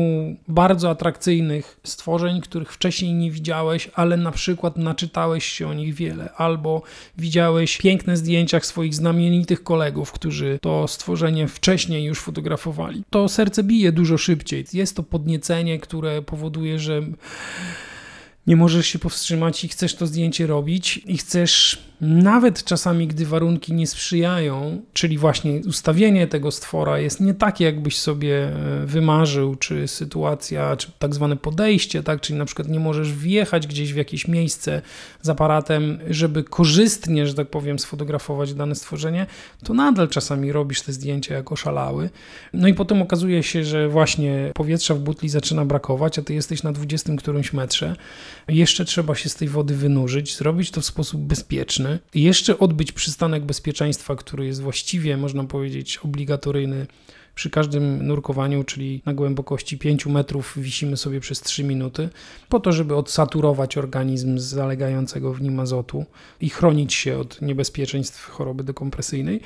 bardzo 0.48 0.90
atrakcyjnych 0.90 1.80
stworzeń, 1.84 2.40
których 2.40 2.72
wcześniej 2.72 3.14
nie 3.14 3.30
widziałeś, 3.30 3.90
ale 3.94 4.16
na 4.16 4.32
przykład 4.32 4.76
naczytałeś 4.76 5.44
się 5.44 5.68
o 5.68 5.74
nich 5.74 5.94
wiele, 5.94 6.32
albo 6.36 6.82
widziałeś 7.18 7.78
piękne 7.78 8.16
zdjęcia 8.16 8.60
swoich 8.60 8.94
znamienitych 8.94 9.62
kolegów, 9.62 10.12
którzy 10.12 10.58
to 10.62 10.88
stworzenie 10.88 11.48
wcześniej 11.48 12.04
już 12.04 12.20
fotografowali. 12.20 13.02
To 13.10 13.28
serce 13.28 13.62
bije 13.62 13.92
dużo 13.92 14.18
szybciej. 14.18 14.64
Jest 14.72 14.96
to 14.96 15.02
podniecenie, 15.02 15.78
które 15.78 16.22
powoduje, 16.22 16.78
że 16.78 17.02
nie 18.46 18.56
możesz 18.56 18.86
się 18.86 18.98
powstrzymać 18.98 19.64
i 19.64 19.68
chcesz 19.68 19.94
to 19.94 20.06
zdjęcie 20.06 20.46
robić 20.46 21.00
i 21.06 21.18
chcesz 21.18 21.78
nawet 22.02 22.64
czasami, 22.64 23.06
gdy 23.06 23.26
warunki 23.26 23.72
nie 23.72 23.86
sprzyjają, 23.86 24.82
czyli 24.92 25.18
właśnie 25.18 25.60
ustawienie 25.68 26.26
tego 26.26 26.50
stwora 26.50 26.98
jest 26.98 27.20
nie 27.20 27.34
takie, 27.34 27.64
jakbyś 27.64 27.98
sobie 27.98 28.48
e, 28.48 28.86
wymarzył, 28.86 29.56
czy 29.56 29.88
sytuacja, 29.88 30.76
czy 30.76 30.92
tak 30.98 31.14
zwane 31.14 31.36
podejście, 31.36 32.02
tak, 32.02 32.20
czyli 32.20 32.38
na 32.38 32.44
przykład 32.44 32.68
nie 32.68 32.80
możesz 32.80 33.12
wjechać 33.12 33.66
gdzieś 33.66 33.92
w 33.92 33.96
jakieś 33.96 34.28
miejsce 34.28 34.82
z 35.22 35.28
aparatem, 35.28 35.98
żeby 36.10 36.44
korzystnie, 36.44 37.26
że 37.26 37.34
tak 37.34 37.48
powiem, 37.48 37.78
sfotografować 37.78 38.54
dane 38.54 38.74
stworzenie, 38.74 39.26
to 39.64 39.74
nadal 39.74 40.08
czasami 40.08 40.52
robisz 40.52 40.82
te 40.82 40.92
zdjęcia 40.92 41.34
jako 41.34 41.56
szalały. 41.56 42.10
No 42.52 42.68
i 42.68 42.74
potem 42.74 43.02
okazuje 43.02 43.42
się, 43.42 43.64
że 43.64 43.88
właśnie 43.88 44.50
powietrza 44.54 44.94
w 44.94 44.98
butli 44.98 45.28
zaczyna 45.28 45.64
brakować, 45.64 46.18
a 46.18 46.22
ty 46.22 46.34
jesteś 46.34 46.62
na 46.62 46.72
20 46.72 47.16
którymś 47.16 47.52
metrze. 47.52 47.96
Jeszcze 48.48 48.84
trzeba 48.84 49.14
się 49.14 49.28
z 49.28 49.34
tej 49.34 49.48
wody 49.48 49.74
wynurzyć, 49.74 50.36
zrobić 50.36 50.70
to 50.70 50.80
w 50.80 50.84
sposób 50.84 51.20
bezpieczny 51.20 51.91
jeszcze 52.14 52.58
odbyć 52.58 52.92
przystanek 52.92 53.44
bezpieczeństwa, 53.44 54.16
który 54.16 54.46
jest 54.46 54.62
właściwie, 54.62 55.16
można 55.16 55.44
powiedzieć, 55.44 55.98
obligatoryjny 55.98 56.86
przy 57.34 57.50
każdym 57.50 58.06
nurkowaniu, 58.06 58.64
czyli 58.64 59.02
na 59.06 59.14
głębokości 59.14 59.78
5 59.78 60.06
metrów 60.06 60.54
wisimy 60.56 60.96
sobie 60.96 61.20
przez 61.20 61.40
3 61.40 61.64
minuty, 61.64 62.08
po 62.48 62.60
to, 62.60 62.72
żeby 62.72 62.96
odsaturować 62.96 63.78
organizm 63.78 64.38
z 64.38 64.42
zalegającego 64.42 65.34
w 65.34 65.42
nim 65.42 65.60
azotu 65.60 66.04
i 66.40 66.50
chronić 66.50 66.94
się 66.94 67.18
od 67.18 67.42
niebezpieczeństw 67.42 68.28
choroby 68.28 68.64
dekompresyjnej, 68.64 69.40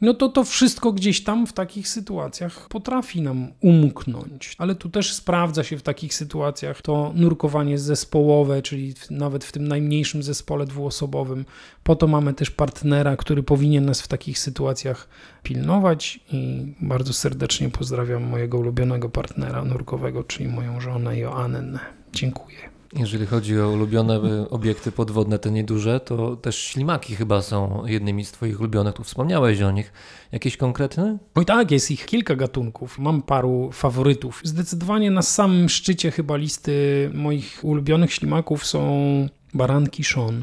no 0.00 0.14
to 0.14 0.28
to 0.28 0.44
wszystko 0.44 0.92
gdzieś 0.92 1.24
tam 1.24 1.46
w 1.46 1.52
takich 1.52 1.88
sytuacjach 1.88 2.68
potrafi 2.68 3.22
nam 3.22 3.52
umknąć. 3.60 4.54
Ale 4.58 4.74
tu 4.74 4.88
też 4.88 5.12
sprawdza 5.12 5.64
się 5.64 5.78
w 5.78 5.82
takich 5.82 6.14
sytuacjach 6.14 6.82
to 6.82 7.12
nurkowanie 7.14 7.78
zespołowe, 7.78 8.62
czyli 8.62 8.94
nawet 9.10 9.44
w 9.44 9.52
tym 9.52 9.68
najmniejszym 9.68 10.22
zespole 10.22 10.66
dwuosobowym. 10.66 11.44
Po 11.82 11.96
to 11.96 12.06
mamy 12.06 12.34
też 12.34 12.50
partnera, 12.50 13.16
który 13.16 13.42
powinien 13.42 13.84
nas 13.84 14.02
w 14.02 14.08
takich 14.08 14.38
sytuacjach 14.38 15.08
pilnować 15.42 16.20
i 16.32 16.72
bardzo 16.80 17.12
serdecznie 17.12 17.70
pozdrawiam 17.70 18.22
mojego 18.22 18.58
ulubionego 18.58 19.08
partnera 19.08 19.64
nurkowego, 19.64 20.24
czyli 20.24 20.48
moją 20.48 20.80
żonę 20.80 21.18
Joannę. 21.18 21.78
Dziękuję. 22.12 22.72
Jeżeli 22.96 23.26
chodzi 23.26 23.60
o 23.60 23.68
ulubione 23.68 24.20
obiekty 24.50 24.92
podwodne, 24.92 25.38
te 25.38 25.50
nieduże, 25.50 26.00
to 26.00 26.36
też 26.36 26.58
ślimaki 26.58 27.16
chyba 27.16 27.42
są 27.42 27.86
jednymi 27.86 28.24
z 28.24 28.32
Twoich 28.32 28.60
ulubionych. 28.60 28.94
Tu 28.94 29.04
wspomniałeś 29.04 29.62
o 29.62 29.70
nich. 29.70 29.92
Jakieś 30.32 30.56
konkretne? 30.56 31.18
Oj 31.34 31.44
tak, 31.44 31.70
jest 31.70 31.90
ich 31.90 32.06
kilka 32.06 32.36
gatunków. 32.36 32.98
Mam 32.98 33.22
paru 33.22 33.70
faworytów. 33.72 34.40
Zdecydowanie 34.44 35.10
na 35.10 35.22
samym 35.22 35.68
szczycie 35.68 36.10
chyba 36.10 36.36
listy 36.36 37.10
moich 37.14 37.60
ulubionych 37.62 38.12
ślimaków 38.12 38.66
są 38.66 38.80
baranki 39.54 40.04
Sean. 40.04 40.42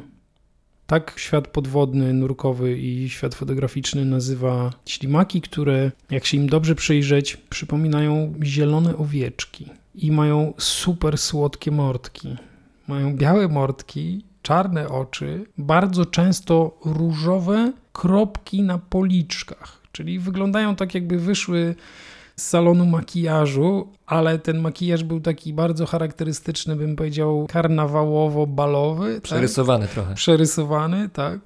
Tak 0.89 1.13
świat 1.17 1.47
podwodny, 1.47 2.13
nurkowy 2.13 2.77
i 2.77 3.09
świat 3.09 3.35
fotograficzny 3.35 4.05
nazywa 4.05 4.73
ślimaki, 4.85 5.41
które, 5.41 5.91
jak 6.11 6.25
się 6.25 6.37
im 6.37 6.49
dobrze 6.49 6.75
przyjrzeć, 6.75 7.37
przypominają 7.37 8.33
zielone 8.43 8.97
owieczki 8.97 9.69
i 9.95 10.11
mają 10.11 10.53
super 10.57 11.17
słodkie 11.17 11.71
mordki. 11.71 12.35
Mają 12.87 13.15
białe 13.15 13.47
mordki, 13.47 14.25
czarne 14.41 14.89
oczy, 14.89 15.45
bardzo 15.57 16.05
często 16.05 16.79
różowe 16.85 17.73
kropki 17.93 18.63
na 18.63 18.77
policzkach, 18.77 19.81
czyli 19.91 20.19
wyglądają 20.19 20.75
tak, 20.75 20.95
jakby 20.95 21.19
wyszły 21.19 21.75
z 22.39 22.47
salonu 22.47 22.85
makijażu, 22.85 23.87
ale 24.05 24.39
ten 24.39 24.59
makijaż 24.59 25.03
był 25.03 25.19
taki 25.19 25.53
bardzo 25.53 25.85
charakterystyczny, 25.85 26.75
bym 26.75 26.95
powiedział, 26.95 27.47
karnawałowo-balowy. 27.49 29.13
Tak? 29.13 29.23
Przerysowany 29.23 29.85
tak? 29.85 29.93
trochę. 29.93 30.15
Przerysowany, 30.15 31.09
tak. 31.09 31.39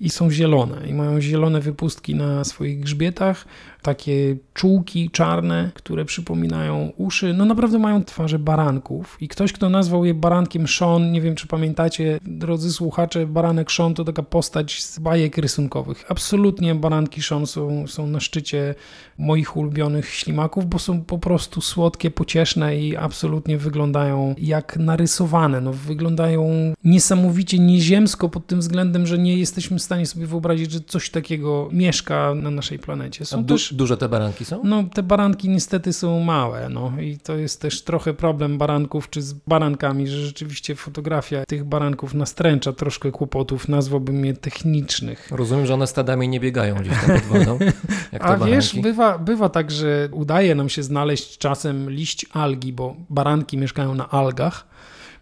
I 0.00 0.10
są 0.10 0.30
zielone, 0.30 0.88
i 0.88 0.94
mają 0.94 1.20
zielone 1.20 1.60
wypustki 1.60 2.14
na 2.14 2.44
swoich 2.44 2.80
grzbietach, 2.80 3.44
takie 3.84 4.36
czułki 4.54 5.10
czarne, 5.10 5.70
które 5.74 6.04
przypominają 6.04 6.92
uszy. 6.96 7.34
No 7.34 7.44
naprawdę 7.44 7.78
mają 7.78 8.04
twarze 8.04 8.38
baranków. 8.38 9.16
I 9.20 9.28
ktoś, 9.28 9.52
kto 9.52 9.70
nazwał 9.70 10.04
je 10.04 10.14
barankiem 10.14 10.68
Sean, 10.68 11.12
nie 11.12 11.20
wiem 11.20 11.34
czy 11.34 11.46
pamiętacie, 11.46 12.18
drodzy 12.22 12.72
słuchacze, 12.72 13.26
baranek 13.26 13.72
Sean 13.72 13.94
to 13.94 14.04
taka 14.04 14.22
postać 14.22 14.82
z 14.82 14.98
bajek 14.98 15.38
rysunkowych. 15.38 16.04
Absolutnie 16.08 16.74
baranki 16.74 17.22
Sean 17.22 17.46
są, 17.46 17.86
są 17.86 18.06
na 18.06 18.20
szczycie 18.20 18.74
moich 19.18 19.56
ulubionych 19.56 20.08
ślimaków, 20.08 20.66
bo 20.66 20.78
są 20.78 21.00
po 21.00 21.18
prostu 21.18 21.60
słodkie, 21.60 22.10
pocieszne 22.10 22.76
i 22.78 22.96
absolutnie 22.96 23.58
wyglądają 23.58 24.34
jak 24.38 24.76
narysowane. 24.76 25.60
No, 25.60 25.72
wyglądają 25.72 26.50
niesamowicie 26.84 27.58
nieziemsko 27.58 28.28
pod 28.28 28.46
tym 28.46 28.60
względem, 28.60 29.06
że 29.06 29.18
nie 29.18 29.36
jesteśmy 29.36 29.78
w 29.78 29.82
stanie 29.82 30.06
sobie 30.06 30.26
wyobrazić, 30.26 30.70
że 30.70 30.80
coś 30.80 31.10
takiego 31.10 31.68
mieszka 31.72 32.34
na 32.34 32.50
naszej 32.50 32.78
planecie. 32.78 33.24
Są 33.24 33.44
też 33.44 33.73
duże 33.74 33.96
te 33.96 34.08
baranki 34.08 34.44
są? 34.44 34.60
No, 34.64 34.84
te 34.94 35.02
baranki 35.02 35.48
niestety 35.48 35.92
są 35.92 36.20
małe, 36.20 36.68
no 36.68 36.92
i 37.00 37.18
to 37.18 37.36
jest 37.36 37.60
też 37.60 37.82
trochę 37.82 38.14
problem 38.14 38.58
baranków 38.58 39.10
czy 39.10 39.22
z 39.22 39.32
barankami, 39.32 40.08
że 40.08 40.26
rzeczywiście 40.26 40.74
fotografia 40.74 41.44
tych 41.46 41.64
baranków 41.64 42.14
nastręcza 42.14 42.72
troszkę 42.72 43.10
kłopotów, 43.10 43.68
nazwałbym 43.68 44.24
je 44.24 44.34
technicznych. 44.36 45.28
Rozumiem, 45.30 45.66
że 45.66 45.74
one 45.74 45.86
stadami 45.86 46.28
nie 46.28 46.40
biegają 46.40 46.74
gdzieś 46.74 46.94
tam 47.06 47.20
pod 47.20 47.38
wodą, 47.38 47.58
jak 48.12 48.24
A 48.24 48.36
wiesz, 48.36 48.80
bywa, 48.80 49.18
bywa 49.18 49.48
tak, 49.48 49.70
że 49.70 50.08
udaje 50.12 50.54
nam 50.54 50.68
się 50.68 50.82
znaleźć 50.82 51.38
czasem 51.38 51.90
liść 51.90 52.26
algi, 52.32 52.72
bo 52.72 52.96
baranki 53.10 53.58
mieszkają 53.58 53.94
na 53.94 54.10
algach, 54.10 54.66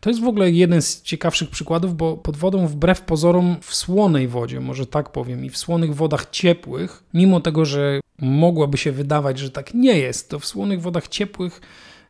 to 0.03 0.11
jest 0.11 0.21
w 0.21 0.29
ogóle 0.29 0.51
jeden 0.51 0.83
z 0.83 1.03
ciekawszych 1.03 1.51
przykładów, 1.51 1.97
bo 1.97 2.17
pod 2.17 2.37
wodą, 2.37 2.67
wbrew 2.67 3.01
pozorom, 3.01 3.57
w 3.61 3.75
słonej 3.75 4.29
wodzie, 4.29 4.61
może 4.61 4.87
tak 4.87 5.13
powiem, 5.13 5.45
i 5.45 5.51
w 5.51 5.59
słonych 5.59 5.95
wodach 5.95 6.31
ciepłych, 6.31 7.05
mimo 7.15 7.41
tego, 7.41 7.65
że 7.65 8.01
mogłaby 8.19 8.79
się 8.79 8.93
wydawać, 8.93 9.39
że 9.39 9.51
tak 9.51 9.75
nie 9.75 9.99
jest, 9.99 10.29
to 10.29 10.39
w 10.39 10.47
słonych 10.47 10.83
wodach 10.83 11.09
ciepłych 11.09 11.61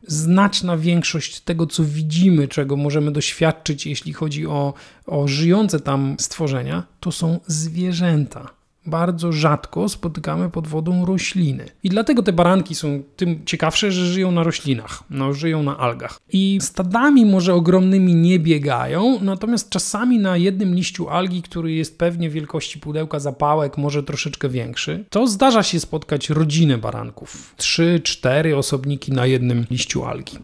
znaczna 0.07 0.77
większość 0.77 1.39
tego, 1.39 1.67
co 1.67 1.83
widzimy, 1.83 2.47
czego 2.47 2.75
możemy 2.75 3.11
doświadczyć, 3.11 3.85
jeśli 3.85 4.13
chodzi 4.13 4.47
o, 4.47 4.73
o 5.05 5.27
żyjące 5.27 5.79
tam 5.79 6.15
stworzenia, 6.19 6.83
to 6.99 7.11
są 7.11 7.39
zwierzęta 7.47 8.62
bardzo 8.85 9.31
rzadko 9.31 9.89
spotykamy 9.89 10.49
pod 10.49 10.67
wodą 10.67 11.05
rośliny. 11.05 11.65
I 11.83 11.89
dlatego 11.89 12.23
te 12.23 12.33
baranki 12.33 12.75
są 12.75 13.03
tym 13.15 13.45
ciekawsze, 13.45 13.91
że 13.91 14.05
żyją 14.05 14.31
na 14.31 14.43
roślinach, 14.43 15.03
no, 15.09 15.33
żyją 15.33 15.63
na 15.63 15.77
algach. 15.77 16.19
I 16.33 16.59
stadami 16.61 17.25
może 17.25 17.53
ogromnymi 17.53 18.15
nie 18.15 18.39
biegają, 18.39 19.19
natomiast 19.21 19.69
czasami 19.69 20.19
na 20.19 20.37
jednym 20.37 20.75
liściu 20.75 21.09
algi, 21.09 21.41
który 21.41 21.71
jest 21.71 21.97
pewnie 21.97 22.29
wielkości 22.29 22.79
pudełka 22.79 23.19
zapałek, 23.19 23.77
może 23.77 24.03
troszeczkę 24.03 24.49
większy, 24.49 25.05
to 25.09 25.27
zdarza 25.27 25.63
się 25.63 25.79
spotkać 25.79 26.29
rodzinę 26.29 26.77
baranków. 26.77 27.55
Trzy, 27.57 28.01
cztery 28.03 28.57
osobniki 28.57 29.11
na 29.11 29.25
jednym 29.25 29.65
liściu 29.71 30.05
algi. 30.05 30.37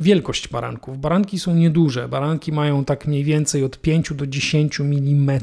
Wielkość 0.00 0.48
baranków. 0.48 1.00
Baranki 1.00 1.38
są 1.38 1.54
nieduże. 1.54 2.08
Baranki 2.08 2.52
mają 2.52 2.84
tak 2.84 3.06
mniej 3.06 3.24
więcej 3.24 3.64
od 3.64 3.80
5 3.80 4.12
do 4.14 4.26
10 4.26 4.80
mm 4.80 5.40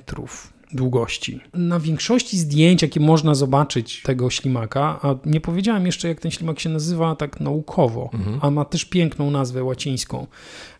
długości. 0.71 1.39
Na 1.53 1.79
większości 1.79 2.37
zdjęć, 2.37 2.81
jakie 2.81 2.99
można 2.99 3.35
zobaczyć 3.35 4.01
tego 4.01 4.29
ślimaka, 4.29 4.99
a 5.01 5.15
nie 5.25 5.41
powiedziałem 5.41 5.85
jeszcze, 5.85 6.07
jak 6.07 6.19
ten 6.19 6.31
ślimak 6.31 6.59
się 6.59 6.69
nazywa 6.69 7.15
tak 7.15 7.39
naukowo, 7.39 8.09
mhm. 8.13 8.39
a 8.41 8.51
ma 8.51 8.65
też 8.65 8.85
piękną 8.85 9.31
nazwę 9.31 9.63
łacińską. 9.63 10.27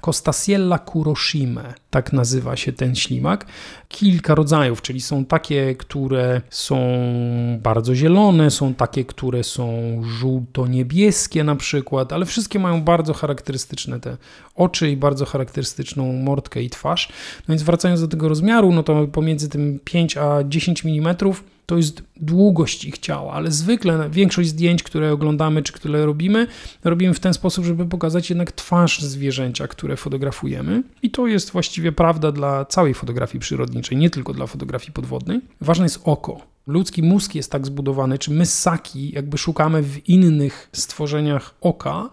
Costasiella 0.08 0.80
kuroshime, 0.80 1.74
tak 1.89 2.13
nazywa 2.13 2.56
się 2.56 2.74
ten 2.74 2.96
ślimak. 2.96 3.46
Kilka 3.88 4.36
rodzajów, 4.36 4.82
czyli 4.82 5.02
są 5.02 5.26
takie, 5.26 5.76
które 5.76 6.41
są 6.50 6.78
bardzo 7.63 7.96
zielone, 7.96 8.52
są 8.52 8.74
takie, 8.74 9.06
które 9.06 9.43
są 9.43 10.02
żółto-niebieskie 10.04 11.43
na 11.43 11.56
przykład, 11.56 12.13
ale 12.13 12.26
wszystkie 12.26 12.60
mają 12.60 12.82
bardzo 12.82 13.13
charakterystyczne 13.13 14.00
te 14.00 14.17
oczy 14.56 14.91
i 14.91 14.98
bardzo 14.98 15.26
charakterystyczną 15.26 16.13
mordkę 16.13 16.63
i 16.63 16.70
twarz. 16.70 17.10
No 17.48 17.52
więc 17.52 17.63
wracając 17.63 18.02
do 18.02 18.08
tego 18.08 18.30
rozmiaru, 18.30 18.72
no 18.72 18.84
to 18.84 19.08
pomiędzy 19.08 19.50
tym 19.50 19.80
5 19.84 20.17
a 20.17 20.43
10 20.43 20.86
mm 20.86 21.15
to 21.67 21.77
jest 21.77 22.03
długość 22.15 22.86
ich 22.86 22.97
ciała, 22.97 23.34
ale 23.34 23.51
zwykle 23.51 24.10
większość 24.10 24.49
zdjęć, 24.49 24.84
które 24.84 25.12
oglądamy 25.12 25.63
czy 25.63 25.73
które 25.73 26.06
robimy, 26.06 26.47
robimy 26.84 27.13
w 27.13 27.19
ten 27.19 27.34
sposób, 27.34 27.65
żeby 27.65 27.86
pokazać 27.86 28.30
jednak 28.30 28.51
twarz 28.51 29.01
zwierzęcia, 29.01 29.67
które 29.67 29.97
fotografujemy. 29.97 30.84
I 31.03 31.12
to 31.12 31.27
jest 31.27 31.51
właściwie 31.51 31.91
prawda 31.91 32.32
dla 32.32 32.65
całej 32.65 32.93
fotografii 32.93 33.39
przyrodniczej, 33.39 33.97
nie 33.97 34.10
tylko 34.10 34.34
dla 34.34 34.47
fotografii 34.47 34.91
podwodnej. 34.91 35.41
Ważne 35.62 35.86
jest 35.86 35.99
oko. 36.03 36.41
Ludzki 36.67 37.03
mózg 37.03 37.36
jest 37.36 37.51
tak 37.51 37.65
zbudowany, 37.65 38.17
czy 38.17 38.32
my 38.32 38.45
ssaki 38.45 39.12
jakby 39.12 39.38
szukamy 39.38 39.84
w 39.84 40.10
innych 40.10 40.69
stworzeniach 40.71 41.53
oka, 41.62 42.10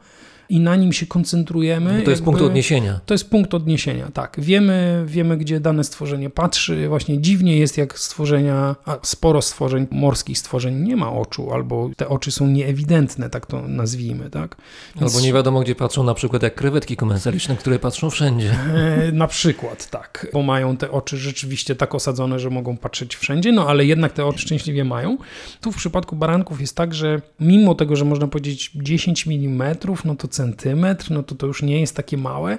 i 0.49 0.61
na 0.61 0.77
nim 0.77 0.93
się 0.93 1.07
koncentrujemy. 1.07 1.99
No 1.99 2.05
to 2.05 2.11
jest 2.11 2.21
jakby, 2.21 2.25
punkt 2.25 2.43
odniesienia. 2.43 3.01
To 3.07 3.15
jest 3.15 3.31
punkt 3.31 3.55
odniesienia, 3.55 4.11
tak. 4.15 4.37
Wiemy, 4.39 5.05
wiemy, 5.07 5.37
gdzie 5.37 5.61
dane 5.61 5.85
stworzenie 5.85 6.31
patrzy. 6.31 6.89
Właśnie 6.89 7.21
dziwnie 7.21 7.59
jest, 7.59 7.79
jak 7.79 7.99
stworzenia, 7.99 8.77
a 8.85 8.99
sporo 9.03 9.43
stworzeń, 9.43 9.87
morskich 9.91 10.39
stworzeń 10.39 10.75
nie 10.75 10.97
ma 10.97 11.13
oczu, 11.13 11.53
albo 11.53 11.91
te 11.97 12.09
oczy 12.09 12.33
są 12.33 12.47
nieewidentne, 12.47 13.31
tak 13.31 13.47
to 13.47 13.69
nazwijmy, 13.69 14.31
tak. 14.31 14.57
Więc, 15.01 15.15
albo 15.15 15.27
nie 15.27 15.33
wiadomo, 15.33 15.61
gdzie 15.61 15.75
patrzą, 15.75 16.05
na 16.05 16.15
przykład 16.15 16.43
jak 16.43 16.55
krewetki 16.55 16.97
komensaliczne, 16.97 17.57
które 17.57 17.79
patrzą 17.79 18.11
wszędzie. 18.11 18.51
E, 18.75 19.13
na 19.13 19.27
przykład, 19.27 19.91
tak. 19.91 20.27
Bo 20.33 20.43
mają 20.43 20.77
te 20.77 20.91
oczy 20.91 21.17
rzeczywiście 21.17 21.75
tak 21.75 21.95
osadzone, 21.95 22.39
że 22.39 22.51
mogą 22.51 22.77
patrzeć 22.77 23.17
wszędzie, 23.17 23.53
no 23.53 23.69
ale 23.69 23.85
jednak 23.87 24.13
te 24.13 24.27
oczy 24.27 24.39
szczęśliwie 24.39 24.85
mają. 24.85 25.19
Tu 25.61 25.73
w 25.73 25.77
przypadku 25.77 26.17
baranków 26.17 26.61
jest 26.61 26.77
tak, 26.77 26.95
że 26.95 27.23
mimo 27.41 27.75
tego, 27.75 27.97
że 27.97 28.05
można 28.05 28.29
powiedzieć 28.29 28.71
10 28.75 29.27
mm, 29.27 29.77
no 30.05 30.15
to 30.17 30.29
centymetr, 30.35 31.11
no 31.11 31.23
to 31.23 31.35
to 31.35 31.47
już 31.47 31.63
nie 31.63 31.81
jest 31.81 31.97
takie 31.97 32.17
małe, 32.17 32.59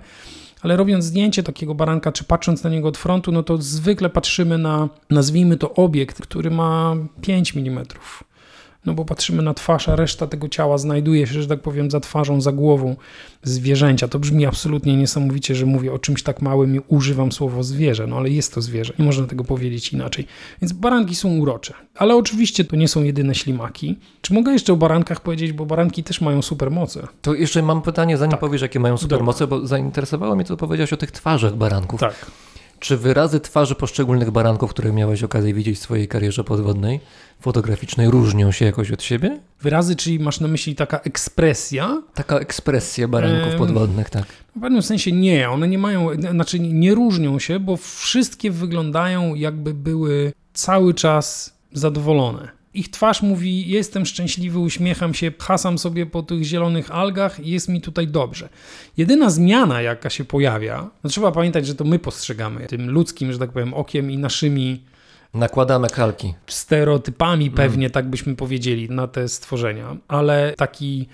ale 0.62 0.76
robiąc 0.78 1.06
zdjęcie 1.06 1.44
takiego 1.44 1.76
baranka, 1.76 2.12
czy 2.12 2.24
patrząc 2.24 2.64
na 2.64 2.70
niego 2.70 2.88
od 2.88 2.98
frontu, 2.98 3.32
no 3.32 3.44
to 3.44 3.58
zwykle 3.58 4.10
patrzymy 4.10 4.58
na, 4.58 4.90
nazwijmy 5.10 5.58
to 5.58 5.74
obiekt, 5.74 6.22
który 6.22 6.52
ma 6.52 6.96
5 7.22 7.58
mm 7.58 7.86
no 8.86 8.93
bo 8.93 9.06
patrzymy 9.06 9.43
na 9.43 9.54
twarz, 9.54 9.89
a 9.89 9.95
reszta 9.95 10.28
tego 10.28 10.50
ciała 10.50 10.78
znajduje 10.78 11.28
się, 11.28 11.41
że 11.41 11.48
tak 11.48 11.62
powiem, 11.62 11.91
za 11.91 12.00
twarzą, 12.00 12.41
za 12.41 12.52
głową 12.52 12.95
zwierzęcia. 13.43 14.08
To 14.08 14.19
brzmi 14.19 14.45
absolutnie 14.45 14.98
niesamowicie, 14.98 15.56
że 15.56 15.65
mówię 15.65 15.93
o 15.93 16.00
czymś 16.00 16.24
tak 16.24 16.41
małym 16.41 16.76
i 16.76 16.80
używam 16.88 17.32
słowo 17.32 17.63
zwierzę, 17.63 18.08
no 18.08 18.17
ale 18.17 18.30
jest 18.30 18.54
to 18.54 18.62
zwierzę, 18.62 18.93
nie 19.00 19.06
można 19.06 19.28
tego 19.28 19.43
powiedzieć 19.43 19.93
inaczej. 19.93 20.28
Więc 20.62 20.74
baranki 20.74 21.15
są 21.15 21.38
urocze, 21.38 21.74
ale 21.95 22.15
oczywiście 22.15 22.65
to 22.65 22.76
nie 22.76 22.88
są 22.88 23.04
jedyne 23.04 23.36
ślimaki. 23.36 23.95
Czy 24.21 24.34
mogę 24.34 24.52
jeszcze 24.52 24.74
o 24.74 24.76
barankach 24.76 25.21
powiedzieć, 25.21 25.52
bo 25.52 25.65
baranki 25.65 26.04
też 26.04 26.21
mają 26.21 26.41
supermoce? 26.41 27.08
To 27.21 27.34
jeszcze 27.34 27.62
mam 27.62 27.82
pytanie, 27.82 28.17
zanim 28.17 28.32
tak. 28.32 28.39
powiesz, 28.39 28.62
jakie 28.62 28.80
mają 28.80 28.98
supermoce, 28.98 29.48
bo 29.48 29.67
zainteresowało 29.67 30.36
mnie, 30.36 30.45
co 30.45 30.58
powiedziałeś 30.58 30.93
o 30.93 30.98
tych 30.98 31.12
twarzach 31.12 31.56
baranków. 31.56 32.00
Tak. 32.00 32.32
Czy 32.80 32.98
wyrazy 32.98 33.39
twarzy 33.39 33.76
poszczególnych 33.76 34.32
baranków, 34.32 34.69
które 34.69 34.93
miałeś 34.93 35.24
okazję 35.24 35.54
widzieć 35.54 35.78
w 35.78 35.82
swojej 35.82 36.08
karierze 36.08 36.43
podwodnej, 36.43 37.00
fotograficznej, 37.39 38.10
różnią 38.10 38.52
się 38.52 38.65
jakoś 38.65 38.91
od 38.91 39.04
siebie? 39.04 39.39
Wyrazy, 39.62 39.95
czyli 39.95 40.19
masz 40.19 40.39
na 40.39 40.48
myśli 40.48 40.76
taka 40.76 41.00
ekspresja? 41.00 42.02
Taka 42.13 42.39
ekspresja 42.39 43.08
baranków 43.08 43.50
ehm, 43.50 43.58
podwodnych, 43.58 44.10
tak. 44.10 44.26
W 44.56 44.62
pewnym 44.62 44.82
sensie 44.82 45.12
nie, 45.12 45.50
one 45.50 45.67
nie 45.67 45.78
mają, 45.78 46.08
znaczy 46.32 46.60
nie 46.60 46.95
różnią 46.95 47.39
się, 47.39 47.60
bo 47.60 47.78
wszystkie 47.78 48.52
wyglądają 48.52 49.36
jakby 49.36 49.74
były 49.74 50.34
cały 50.54 50.93
czas 50.93 51.54
zadowolone 51.74 52.56
ich 52.76 52.89
twarz 52.89 53.21
mówi: 53.21 53.69
Jestem 53.69 54.06
szczęśliwy, 54.06 54.60
uśmiecham 54.60 55.13
się, 55.13 55.32
hasam 55.39 55.78
sobie 55.78 56.06
po 56.06 56.24
tych 56.24 56.43
zielonych 56.43 56.91
algach 56.91 57.45
jest 57.45 57.69
mi 57.69 57.82
tutaj 57.82 58.08
dobrze. 58.08 58.50
Jedyna 58.98 59.30
zmiana, 59.30 59.82
jaka 59.82 60.10
się 60.10 60.26
pojawia, 60.26 60.89
no 61.04 61.10
trzeba 61.10 61.32
pamiętać, 61.32 61.67
że 61.67 61.76
to 61.76 61.84
my 61.84 62.00
postrzegamy 62.00 62.67
tym 62.67 62.89
ludzkim, 62.89 63.34
że 63.34 63.39
tak 63.39 63.52
powiem, 63.52 63.74
okiem 63.74 64.12
i 64.12 64.17
naszymi. 64.17 64.82
Nakładamy 65.36 65.88
kalki. 65.89 66.34
Stereotypami 66.48 67.52
pewnie, 67.52 67.86
mm. 67.86 67.91
tak 67.91 68.06
byśmy 68.06 68.36
powiedzieli, 68.36 68.89
na 68.89 69.08
te 69.08 69.28
stworzenia, 69.30 69.98
ale 70.08 70.54
taki 70.58 71.08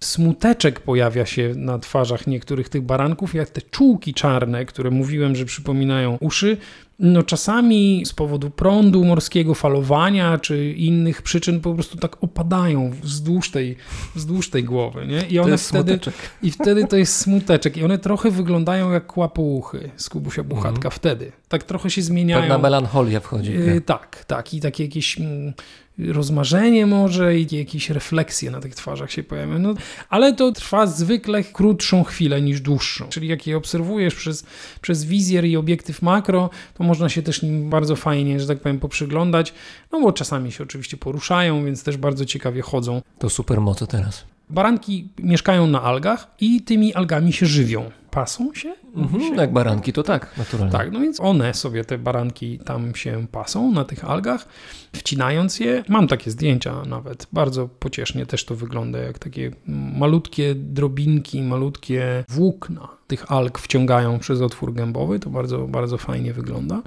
smuteczek 0.00 0.80
pojawia 0.80 1.26
się 1.26 1.52
na 1.56 1.78
twarzach 1.78 2.26
niektórych 2.26 2.68
tych 2.68 2.82
baranków, 2.82 3.34
jak 3.34 3.50
te 3.50 3.62
czułki 3.62 4.14
czarne, 4.14 4.64
które 4.64 4.90
mówiłem, 4.90 5.36
że 5.36 5.44
przypominają 5.44 6.16
uszy, 6.20 6.56
no 7.02 7.22
czasami 7.22 8.02
z 8.06 8.12
powodu 8.12 8.50
prądu 8.50 9.04
morskiego, 9.04 9.54
falowania 9.54 10.38
czy 10.38 10.72
innych 10.72 11.22
przyczyn 11.22 11.60
po 11.60 11.74
prostu 11.74 11.98
tak 11.98 12.24
opadają 12.24 12.90
wzdłuż 13.02 13.50
tej, 13.50 13.76
wzdłuż 14.14 14.50
tej 14.50 14.64
głowy. 14.64 15.06
Nie? 15.06 15.22
I 15.22 15.38
one 15.38 15.58
wtedy, 15.58 15.98
I 16.42 16.50
wtedy 16.50 16.86
to 16.86 16.96
jest 16.96 17.16
smuteczek. 17.16 17.76
I 17.76 17.84
one 17.84 17.98
trochę 17.98 18.30
wyglądają 18.30 18.90
jak 18.90 19.06
kłapouchy 19.06 19.90
z 19.96 20.08
Kubusia 20.08 20.42
Buchatka 20.42 20.88
mm. 20.88 20.90
wtedy. 20.90 21.32
Tak 21.48 21.62
trochę 21.62 21.90
się 21.90 22.02
zmieniają. 22.02 22.40
Pewna 22.40 22.58
melancholia 22.58 23.20
wchodzi. 23.20 23.52
Yy, 23.52 23.80
tak, 23.80 24.24
tak. 24.24 24.54
I 24.54 24.60
takie 24.60 24.84
jakieś... 24.84 25.18
Rozmarzenie 25.98 26.86
może 26.86 27.38
i 27.38 27.56
jakieś 27.56 27.90
refleksje 27.90 28.50
na 28.50 28.60
tych 28.60 28.74
twarzach 28.74 29.12
się 29.12 29.22
pojawiają. 29.22 29.58
No, 29.58 29.74
ale 30.08 30.32
to 30.32 30.52
trwa 30.52 30.86
zwykle 30.86 31.44
krótszą 31.44 32.04
chwilę 32.04 32.42
niż 32.42 32.60
dłuższą. 32.60 33.08
Czyli 33.08 33.28
jak 33.28 33.46
je 33.46 33.56
obserwujesz 33.56 34.14
przez, 34.14 34.46
przez 34.80 35.04
wizjer 35.04 35.44
i 35.44 35.56
obiektyw 35.56 36.02
makro, 36.02 36.50
to 36.74 36.84
można 36.84 37.08
się 37.08 37.22
też 37.22 37.42
nim 37.42 37.70
bardzo 37.70 37.96
fajnie, 37.96 38.40
że 38.40 38.46
tak 38.46 38.60
powiem, 38.60 38.78
poprzyglądać, 38.78 39.54
no 39.92 40.00
bo 40.00 40.12
czasami 40.12 40.52
się 40.52 40.64
oczywiście 40.64 40.96
poruszają, 40.96 41.64
więc 41.64 41.84
też 41.84 41.96
bardzo 41.96 42.24
ciekawie 42.24 42.62
chodzą. 42.62 43.02
To 43.18 43.30
super 43.30 43.60
moce 43.60 43.86
teraz. 43.86 44.24
Baranki 44.50 45.08
mieszkają 45.18 45.66
na 45.66 45.82
algach 45.82 46.26
i 46.40 46.60
tymi 46.60 46.94
algami 46.94 47.32
się 47.32 47.46
żywią. 47.46 47.90
Pasą 48.12 48.54
się? 48.54 48.74
Mhm, 48.96 49.22
się... 49.22 49.36
Jak 49.36 49.52
baranki, 49.52 49.92
to 49.92 50.02
tak, 50.02 50.38
naturalnie. 50.38 50.72
Tak, 50.72 50.92
no 50.92 51.00
więc 51.00 51.20
one 51.20 51.54
sobie, 51.54 51.84
te 51.84 51.98
baranki 51.98 52.58
tam 52.58 52.94
się 52.94 53.26
pasą 53.30 53.72
na 53.72 53.84
tych 53.84 54.04
algach, 54.04 54.48
wcinając 54.92 55.60
je. 55.60 55.84
Mam 55.88 56.08
takie 56.08 56.30
zdjęcia 56.30 56.82
nawet, 56.84 57.26
bardzo 57.32 57.68
pociesznie 57.68 58.26
też 58.26 58.44
to 58.44 58.54
wygląda, 58.54 58.98
jak 58.98 59.18
takie 59.18 59.50
malutkie 59.66 60.54
drobinki, 60.54 61.42
malutkie 61.42 62.24
włókna 62.28 62.88
tych 63.12 63.32
alg 63.32 63.58
wciągają 63.58 64.18
przez 64.18 64.40
otwór 64.40 64.74
gębowy, 64.74 65.18
to 65.18 65.30
bardzo, 65.30 65.58
bardzo 65.58 65.98
fajnie 65.98 66.32
wygląda. 66.32 66.82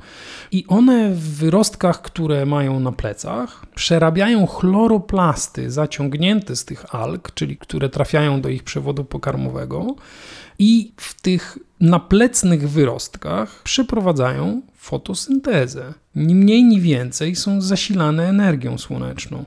I 0.52 0.66
one 0.68 1.12
w 1.14 1.38
wyrostkach, 1.38 2.02
które 2.02 2.46
mają 2.46 2.80
na 2.80 2.92
plecach, 2.92 3.66
przerabiają 3.76 4.48
chloroplasty 4.48 5.72
zaciągnięte 5.72 6.56
z 6.56 6.66
tych 6.66 6.96
alg, 6.96 7.32
czyli 7.34 7.58
które 7.58 7.90
trafiają 7.90 8.42
do 8.42 8.50
ich 8.50 8.64
przewodu 8.64 9.06
pokarmowego 9.06 9.96
i 10.60 10.92
w 10.98 11.22
tych 11.22 11.58
naplecnych 11.80 12.70
wyrostkach 12.70 13.62
przeprowadzają 13.64 14.62
fotosyntezę. 14.76 15.94
Ni 16.16 16.36
mniej, 16.36 16.64
ni 16.64 16.82
więcej 16.82 17.36
są 17.36 17.62
zasilane 17.62 18.30
energią 18.30 18.78
słoneczną. 18.78 19.46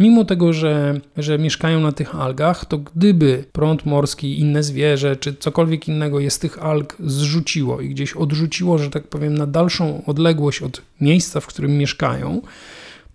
Mimo 0.00 0.24
tego, 0.24 0.52
że, 0.52 1.00
że 1.16 1.38
mieszkają 1.38 1.80
na 1.80 1.92
tych 1.92 2.14
algach, 2.14 2.64
to 2.64 2.78
gdyby 2.78 3.44
prąd 3.52 3.86
morski, 3.86 4.40
inne 4.40 4.62
zwierzę 4.62 5.16
czy 5.16 5.34
cokolwiek 5.34 5.88
innego 5.88 6.20
je 6.20 6.30
z 6.30 6.38
tych 6.38 6.62
alg 6.62 6.96
zrzuciło 7.00 7.80
i 7.80 7.88
gdzieś 7.88 8.12
odrzuciło, 8.12 8.78
że 8.78 8.90
tak 8.90 9.08
powiem, 9.08 9.38
na 9.38 9.46
dalszą 9.46 10.02
odległość 10.06 10.62
od 10.62 10.82
miejsca, 11.00 11.40
w 11.40 11.46
którym 11.46 11.78
mieszkają, 11.78 12.42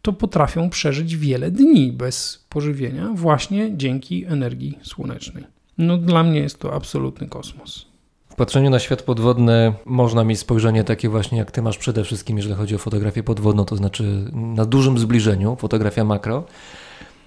to 0.02 0.13
potrafią 0.13 0.69
przeżyć 0.69 1.17
wiele 1.17 1.52
dni 1.52 1.91
bez 1.91 2.45
pożywienia 2.49 3.10
właśnie 3.13 3.78
dzięki 3.78 4.25
energii 4.25 4.80
słonecznej. 4.84 5.59
No 5.79 5.97
dla 5.97 6.23
mnie 6.23 6.39
jest 6.39 6.59
to 6.59 6.73
absolutny 6.73 7.27
kosmos. 7.27 7.85
W 8.29 8.35
patrzeniu 8.35 8.69
na 8.69 8.79
świat 8.79 9.01
podwodny 9.01 9.73
można 9.85 10.23
mieć 10.23 10.39
spojrzenie 10.39 10.83
takie 10.83 11.09
właśnie 11.09 11.37
jak 11.37 11.51
ty 11.51 11.61
masz 11.61 11.77
przede 11.77 12.03
wszystkim, 12.03 12.37
jeżeli 12.37 12.55
chodzi 12.55 12.75
o 12.75 12.77
fotografię 12.77 13.23
podwodną, 13.23 13.65
to 13.65 13.75
znaczy 13.75 14.31
na 14.33 14.65
dużym 14.65 14.97
zbliżeniu, 14.97 15.55
fotografia 15.55 16.03
makro. 16.03 16.43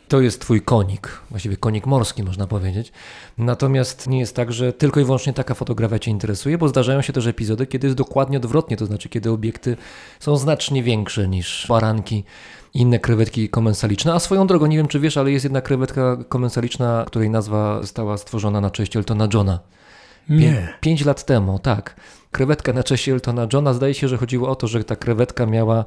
To 0.08 0.20
jest 0.20 0.40
twój 0.40 0.62
konik, 0.62 1.20
właściwie 1.30 1.56
konik 1.56 1.86
morski 1.86 2.22
można 2.22 2.46
powiedzieć. 2.46 2.92
Natomiast 3.38 4.08
nie 4.08 4.18
jest 4.18 4.36
tak, 4.36 4.52
że 4.52 4.72
tylko 4.72 5.00
i 5.00 5.04
wyłącznie 5.04 5.32
taka 5.32 5.54
fotografia 5.54 5.98
cię 5.98 6.10
interesuje, 6.10 6.58
bo 6.58 6.68
zdarzają 6.68 7.02
się 7.02 7.12
też 7.12 7.26
epizody, 7.26 7.66
kiedy 7.66 7.86
jest 7.86 7.96
dokładnie 7.96 8.36
odwrotnie, 8.36 8.76
to 8.76 8.86
znaczy 8.86 9.08
kiedy 9.08 9.30
obiekty 9.30 9.76
są 10.20 10.36
znacznie 10.36 10.82
większe 10.82 11.28
niż 11.28 11.66
baranki 11.68 12.24
inne 12.74 12.98
krewetki 12.98 13.48
komensaliczne. 13.48 14.14
A 14.14 14.18
swoją 14.18 14.46
drogą, 14.46 14.66
nie 14.66 14.76
wiem 14.76 14.88
czy 14.88 15.00
wiesz, 15.00 15.16
ale 15.16 15.30
jest 15.30 15.44
jedna 15.44 15.60
krewetka 15.60 16.16
komensaliczna, 16.28 17.04
której 17.06 17.30
nazwa 17.30 17.80
została 17.80 18.16
stworzona 18.18 18.60
na 18.60 18.70
cześć 18.70 18.96
Eltona 18.96 19.28
Johna. 19.34 19.58
Nie. 20.28 20.74
Pięć 20.80 21.04
lat 21.04 21.24
temu, 21.24 21.58
tak. 21.58 21.96
Krewetka 22.30 22.72
na 22.72 22.82
cześć 22.82 23.08
Eltona 23.08 23.46
Johna. 23.52 23.74
Zdaje 23.74 23.94
się, 23.94 24.08
że 24.08 24.16
chodziło 24.16 24.48
o 24.48 24.54
to, 24.54 24.66
że 24.66 24.84
ta 24.84 24.96
krewetka 24.96 25.46
miała 25.46 25.84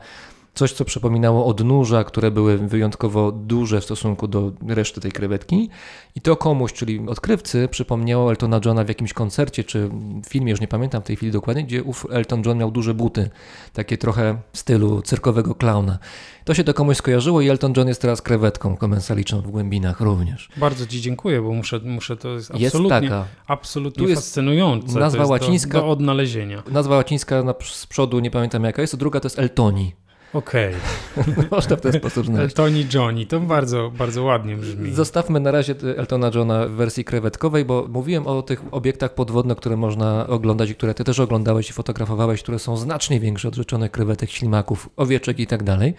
coś, 0.56 0.74
co 0.74 0.86
przypominało 0.86 1.46
odnóża, 1.46 2.04
które 2.04 2.32
były 2.32 2.58
wyjątkowo 2.58 3.32
duże 3.32 3.82
w 3.82 3.84
stosunku 3.84 4.28
do 4.28 4.52
reszty 4.68 5.02
tej 5.02 5.12
krewetki. 5.12 5.70
I 6.15 6.22
to 6.22 6.36
komuś, 6.36 6.74
czyli 6.74 7.00
odkrywcy, 7.08 7.68
przypomniało 7.72 8.30
Eltona 8.30 8.60
Johna 8.65 8.84
w 8.84 8.88
jakimś 8.88 9.13
koncercie 9.13 9.63
czy 9.63 9.89
filmie, 10.30 10.52
już 10.52 10.62
nie 10.62 10.68
pamiętam 10.68 11.02
w 11.02 11.06
tej 11.06 11.15
chwili 11.15 11.32
dokładnie, 11.32 11.63
gdzie 11.63 11.84
ów 11.84 12.08
Elton 12.12 12.44
John 12.46 12.58
miał 12.58 12.72
duże 12.72 12.94
buty, 12.94 13.30
takie 13.74 13.98
trochę 13.98 14.38
w 14.54 14.58
stylu 14.58 15.02
cyrkowego 15.02 15.56
klauna. 15.56 16.00
To 16.44 16.54
się 16.54 16.63
to 16.63 16.74
komuś 16.74 16.98
skojarzyło 16.98 17.41
i 17.41 17.50
Elton 17.50 17.74
John 17.78 17.88
jest 17.88 18.02
teraz 18.02 18.22
krewetką 18.22 18.78
komensaliczną 18.78 19.41
w 19.41 19.52
głębinach 19.52 20.02
również. 20.02 20.50
Bardzo 20.58 20.88
Ci 20.88 21.02
dziękuję, 21.02 21.41
bo 21.41 21.52
muszę, 21.52 21.80
muszę 21.80 22.18
to 22.18 22.30
jest 22.30 22.52
absolutnie, 22.52 22.96
jest 22.96 23.04
taka. 23.04 23.26
absolutnie 23.48 24.08
jest 24.08 24.22
fascynujące. 24.22 25.00
Nazwa 25.00 25.26
łacińska. 25.26 25.78
Do, 25.78 25.86
do, 25.86 25.91
odnalezienia. 25.91 26.63
Nazwa 26.72 26.96
łacińska 26.96 27.44
na, 27.44 27.54
z 27.63 27.86
przodu, 27.86 28.20
nie 28.20 28.32
pamiętam 28.32 28.63
jaka 28.63 28.82
jest, 28.82 28.94
a 28.94 28.98
druga 28.98 29.20
to 29.20 29.26
jest 29.26 29.39
Eltoni. 29.39 30.05
Okej, 30.36 30.74
Można 31.52 31.76
w 31.76 31.82
ten 31.82 31.93
sposób 31.93 32.26
znaleźć. 32.26 32.52
Eltoni 32.52 32.86
Johnny, 32.93 33.26
to 33.26 33.39
bardzo, 33.39 33.91
bardzo 33.98 34.24
ładnie 34.24 34.56
brzmi. 34.56 34.91
Zostawmy 34.91 35.39
na 35.39 35.52
razie 35.52 35.76
Eltona 35.98 36.32
Johna 36.36 36.67
w 36.67 36.71
wersji 36.71 37.06
krewetkowej, 37.06 37.65
bo 37.65 37.88
mówiłem 37.89 38.28
o 38.28 38.41
tych 38.41 38.62
obiektach 38.71 39.13
podwodnych, 39.13 39.58
które 39.58 39.78
można 39.78 40.28
oglądać 40.28 40.70
i 40.70 40.76
które 40.76 40.93
ty 40.93 41.03
też 41.03 41.20
oglądałeś 41.20 41.70
i 41.70 41.74
fotografowałeś, 41.74 42.43
które 42.43 42.60
są 42.60 42.78
znacznie 42.78 43.20
większe 43.20 43.47
od 43.47 43.55
rzeczonych 43.55 43.91
krewetek, 43.91 44.30
ślimaków, 44.30 44.89
owieczek 44.97 45.39
i 45.39 45.47
tak 45.47 45.64
dalej. 45.64 45.93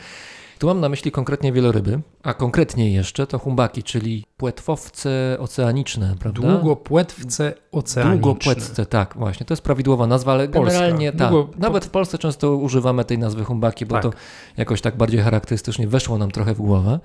Tu 0.58 0.66
mam 0.66 0.80
na 0.80 0.88
myśli 0.88 1.10
konkretnie 1.10 1.52
wieloryby, 1.52 2.00
a 2.22 2.34
konkretnie 2.34 2.92
jeszcze 2.92 3.26
to 3.26 3.38
humbaki, 3.38 3.82
czyli 3.82 4.24
płetwowce 4.36 5.36
oceaniczne, 5.40 6.14
prawda? 6.20 6.40
Długopłetwce 6.48 7.54
oceaniczne. 7.72 8.20
Długopłetwce, 8.20 8.86
tak, 8.86 9.14
właśnie. 9.18 9.46
To 9.46 9.52
jest 9.54 9.62
prawidłowa 9.62 10.06
nazwa, 10.06 10.32
ale 10.32 10.48
Polska. 10.48 10.72
generalnie 10.72 11.12
tak. 11.12 11.30
Długo- 11.30 11.48
Nawet 11.58 11.84
w 11.84 11.90
Polsce 11.90 12.18
często 12.18 12.56
używamy 12.56 13.04
tej 13.04 13.18
nazwy 13.18 13.44
humbaki, 13.44 13.86
bo 13.86 13.94
Tak. 13.94 14.02
to 14.02 14.10
jakoś 14.56 14.80
tak 14.80 14.96
bardziej 14.96 15.20
charakterystycznie 15.20 15.88
weszło 15.88 16.18
nam 16.18 16.30
trochę 16.30 16.54
w 16.54 16.58
głowę. 16.58 17.00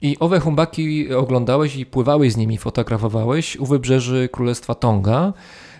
I 0.00 0.16
owe 0.20 0.40
humbaki 0.40 1.14
oglądałeś 1.14 1.76
i 1.76 1.86
pływałeś 1.86 2.32
z 2.32 2.36
nimi, 2.36 2.58
fotografowałeś 2.58 3.56
u 3.56 3.66
wybrzeży 3.66 4.28
Królestwa 4.32 4.74
Tonga. 4.74 5.32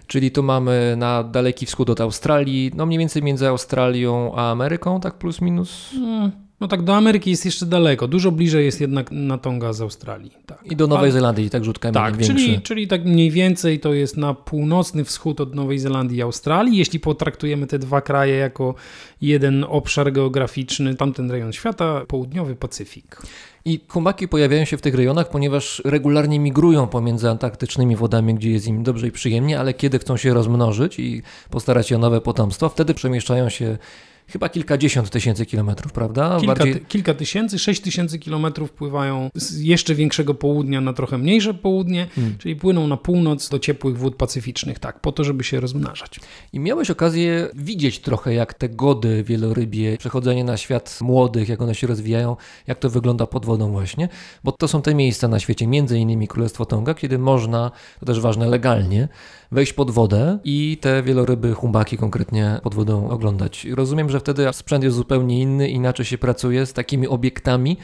Czyli 0.07 0.31
tu 0.31 0.43
mamy 0.43 0.95
na 0.99 1.23
daleki 1.25 1.67
wschód 1.67 1.91
od 1.91 2.01
Australii, 2.01 2.71
no 2.75 2.87
mniej 2.87 2.99
więcej 2.99 3.23
między 3.23 3.49
Australią 3.49 4.33
a 4.37 4.51
Ameryką, 4.51 5.01
tak 5.01 5.15
plus 5.19 5.41
minus. 5.41 5.91
Mm, 5.97 6.31
No 6.61 6.69
tak, 6.69 6.83
do 6.83 6.97
Ameryki 6.97 7.31
jest 7.31 7.45
jeszcze 7.45 7.67
daleko. 7.67 8.09
Dużo 8.09 8.33
bliżej 8.33 8.65
jest 8.65 8.81
jednak 8.81 9.11
na 9.11 9.39
Tonga 9.39 9.73
z 9.73 9.81
Australii. 9.81 10.31
Tak. 10.47 10.59
I 10.65 10.77
do 10.77 10.87
Nowej 10.87 11.13
Zelandii, 11.13 11.51
tak 11.51 11.65
rzut 11.65 11.79
kamieniem 11.79 12.13
Tak, 12.13 12.27
czyli, 12.27 12.61
czyli 12.61 12.89
tak 12.89 13.05
mniej 13.05 13.31
więcej 13.31 13.81
to 13.81 13.95
jest 13.95 14.17
na 14.17 14.35
północny 14.35 15.05
wschód 15.05 15.41
od 15.41 15.55
Nowej 15.55 15.79
Zelandii 15.79 16.19
i 16.19 16.23
Australii. 16.23 16.79
Jeśli 16.79 17.01
potraktujemy 17.01 17.67
te 17.67 17.79
dwa 17.79 18.01
kraje 18.01 18.35
jako 18.35 18.75
jeden 19.21 19.65
obszar 19.69 20.13
geograficzny, 20.13 20.95
tamten 20.95 21.31
rejon 21.31 21.53
świata, 21.53 22.03
południowy 22.09 22.57
Pacyfik. 22.57 23.23
I 23.65 23.81
humbaki 23.89 24.29
pojawiają 24.29 24.65
się 24.65 24.77
w 24.77 24.83
tych 24.83 24.95
rejonach, 24.95 25.31
ponieważ 25.31 25.83
regularnie 25.85 26.39
migrują 26.39 26.87
pomiędzy 26.87 27.31
antarktycznymi 27.31 27.97
wodami, 27.97 28.35
gdzie 28.35 28.51
jest 28.51 28.67
im 28.67 28.83
dobrze 28.83 29.07
i 29.07 29.11
przyjemnie, 29.11 29.61
ale 29.61 29.75
kiedy 29.75 29.99
chcą 29.99 30.17
się 30.17 30.35
rozmnożyć 30.35 30.99
i 30.99 31.23
postarać 31.51 31.89
się 31.89 31.97
o 31.97 31.99
nowe 31.99 32.21
potomstwo, 32.21 32.69
wtedy 32.69 32.95
przemieszczają 32.95 33.49
się 33.49 33.79
chyba 34.29 34.49
kilkadziesiąt 34.49 35.11
tysięcy 35.11 35.47
kilometrów, 35.47 35.93
prawda? 35.93 36.37
Kilka, 36.41 36.55
Bardziej... 36.55 36.81
kilka 36.89 37.15
tysięcy, 37.15 37.59
sześć 37.59 37.81
tysięcy 37.81 38.19
kilometrów 38.19 38.73
pływają 38.73 39.31
z 39.35 39.61
jeszcze 39.61 39.95
większego 39.95 40.35
południa 40.35 40.81
na 40.81 40.93
trochę 40.93 41.19
mniejsze 41.19 41.55
południe, 41.55 42.07
Hmm. 42.15 42.39
czyli 42.39 42.57
płyną 42.57 42.87
na 42.87 42.97
północ 42.97 43.49
do 43.49 43.59
ciepłych 43.59 43.99
wód 43.99 44.17
pacyficznych, 44.17 44.79
tak, 44.79 45.01
po 45.01 45.13
to, 45.13 45.25
żeby 45.25 45.45
się 45.45 45.61
rozmnażać. 45.61 46.21
I 46.53 46.61
miałeś 46.61 46.91
okazję 46.91 47.49
widzieć 47.55 47.99
trochę, 47.99 48.35
jak 48.35 48.55
te 48.55 48.69
gody 48.69 49.25
wielorybie, 49.25 49.97
przechodzenie 49.99 50.45
na 50.45 50.57
świat 50.57 50.99
młodych, 51.01 51.49
jak 51.49 51.63
one 51.63 51.75
się 51.75 51.87
rozwijają, 51.87 52.37
jak 52.67 52.79
to 52.79 52.91
wygląda 52.91 53.27
pod 53.27 53.47
wodą 53.47 53.71
właśnie, 53.71 54.09
bo 54.45 54.53
to 54.53 54.69
są 54.69 54.83
te 54.83 54.95
miejsca 54.95 55.29
na 55.29 55.41
świecie, 55.41 55.67
między 55.67 55.99
innymi 55.99 56.29
Królestwo 56.29 56.67
Tonga, 56.67 56.95
kiedy 56.95 57.19
można, 57.19 57.71
to 58.01 58.07
też 58.07 58.21
ważne, 58.21 58.47
legalnie, 58.49 59.09
wejść 59.53 59.73
pod 59.73 59.91
wodę 59.91 60.39
i 60.45 60.79
te 60.81 61.03
wieloryby, 61.03 61.55
humbaki 61.55 61.99
konkretnie 61.99 62.61
pod 62.63 62.75
wodą 62.75 63.09
oglądać. 63.09 63.67
Rozumiem, 63.71 64.11
że 64.11 64.21
wtedy 64.21 64.53
sprzęt 64.53 64.85
jest 64.85 64.97
zupełnie 64.97 65.41
inny, 65.41 65.69
inaczej 65.69 66.07
się 66.07 66.19
pracuje 66.19 66.67
z 66.67 66.73
takimi 66.73 67.09
obiektami 67.09 67.77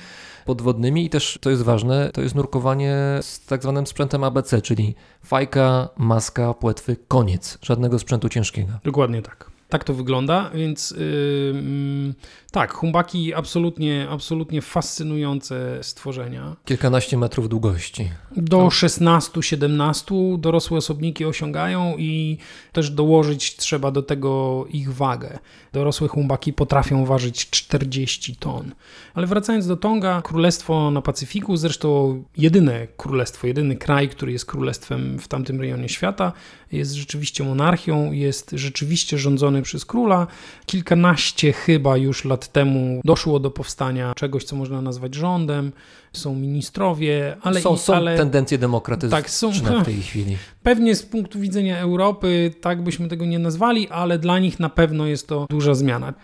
podwodnymi 0.45 1.05
i 1.05 1.11
też, 1.11 1.39
to 1.41 1.51
jest 1.51 1.63
ważne, 1.63 2.11
to 2.15 2.23
jest 2.23 2.35
nurkowanie 2.35 2.95
z 3.21 3.47
tak 3.47 3.63
zwanym 3.63 3.87
sprzętem 3.87 4.25
ABC, 4.25 4.63
czyli 4.63 4.95
fajka, 5.25 5.89
maska, 5.97 6.55
płetwy, 6.55 6.97
koniec. 7.09 7.59
Żadnego 7.63 7.99
sprzętu 7.99 8.29
ciężkiego. 8.29 8.73
Dokładnie 8.85 9.23
tak. 9.23 9.51
Tak 9.73 9.85
to 9.85 9.95
wygląda, 9.95 10.51
więc 10.55 10.91
yy, 10.91 12.14
tak, 12.51 12.73
humbaki 12.73 13.35
absolutnie, 13.35 14.07
absolutnie 14.11 14.62
fascynujące 14.62 15.79
stworzenia. 15.83 16.57
Kilkanaście 16.64 17.18
metrów 17.18 17.49
długości. 17.49 18.11
Do 18.37 18.66
16-17 18.66 20.41
dorosłe 20.41 20.79
osobniki 20.79 21.25
osiągają 21.25 21.95
i 21.99 22.39
też 22.73 22.91
dołożyć 22.91 23.57
trzeba 23.57 23.91
do 23.91 24.03
tego 24.03 24.64
ich 24.68 24.95
wagę. 24.95 25.39
Dorosłe 25.73 26.09
humbaki 26.09 26.53
potrafią 26.53 27.05
ważyć 27.05 27.51
40 27.51 28.37
ton. 28.37 28.75
Ale 29.14 29.27
wracając 29.27 29.66
do 29.66 29.77
Tonga, 29.77 30.23
królestwo 30.23 30.91
na 30.91 31.03
Pacyfiku, 31.03 31.57
zresztą 31.57 32.23
jedyne 32.37 32.87
królestwo, 32.97 33.47
jedyny 33.47 33.77
kraj, 33.77 34.09
który 34.09 34.33
jest 34.33 34.47
królestwem 34.47 35.18
w 35.18 35.29
tamtym 35.29 35.61
rejonie 35.61 35.89
świata, 35.89 36.33
jest 36.73 36.93
rzeczywiście 36.93 37.45
monarchią, 37.45 38.12
jest 38.12 38.51
rzeczywiście 38.55 39.18
rządzony 39.18 39.62
przez 39.63 39.85
króla. 39.85 40.27
Kilkanaście 40.67 41.53
chyba 41.53 41.97
już 41.97 42.25
lat 42.25 42.49
temu 42.53 43.01
doszło 43.05 43.41
do 43.41 43.51
powstania 43.51 44.13
czegoś, 44.17 44.45
co 44.45 44.57
można 44.57 44.83
nazwać 44.83 45.15
rządem. 45.15 45.73
Są 46.13 46.35
ministrowie, 46.35 47.37
ale, 47.43 47.61
są 47.61 47.75
i, 47.75 47.79
są 47.79 47.95
ale 47.95 48.17
tendencje 48.17 48.59
demokratyczne 48.59 49.11
Tak, 49.19 49.31
są- 49.31 49.53
w 49.53 49.85
tej 49.85 50.03
chwili. 50.09 50.37
pewnie 50.63 50.97
z 50.97 51.03
punktu 51.03 51.39
widzenia 51.41 51.79
Europy 51.79 52.55
tak 52.61 52.83
byśmy 52.83 53.09
tego 53.09 53.25
nie 53.25 53.39
nazwali, 53.39 53.89
ale 53.89 54.19
dla 54.19 54.39
nich 54.39 54.61
na 54.61 54.69
pewno 54.69 55.07
jest 55.07 55.29
to 55.29 55.47
duża 55.51 55.75
zmiana. 55.75 56.15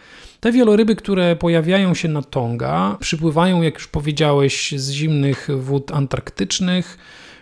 Te 0.41 0.53
wieloryby, 0.53 0.97
które 0.97 1.37
pojawiają 1.37 1.95
się 1.95 2.09
na 2.09 2.23
Tonga, 2.23 2.97
przypływają, 3.01 3.63
jak 3.63 3.75
już 3.75 3.87
powiedziałeś, 3.89 4.75
z 4.77 4.91
zimnych 4.91 5.49
wód 5.59 5.93
antarktycznych 5.93 6.99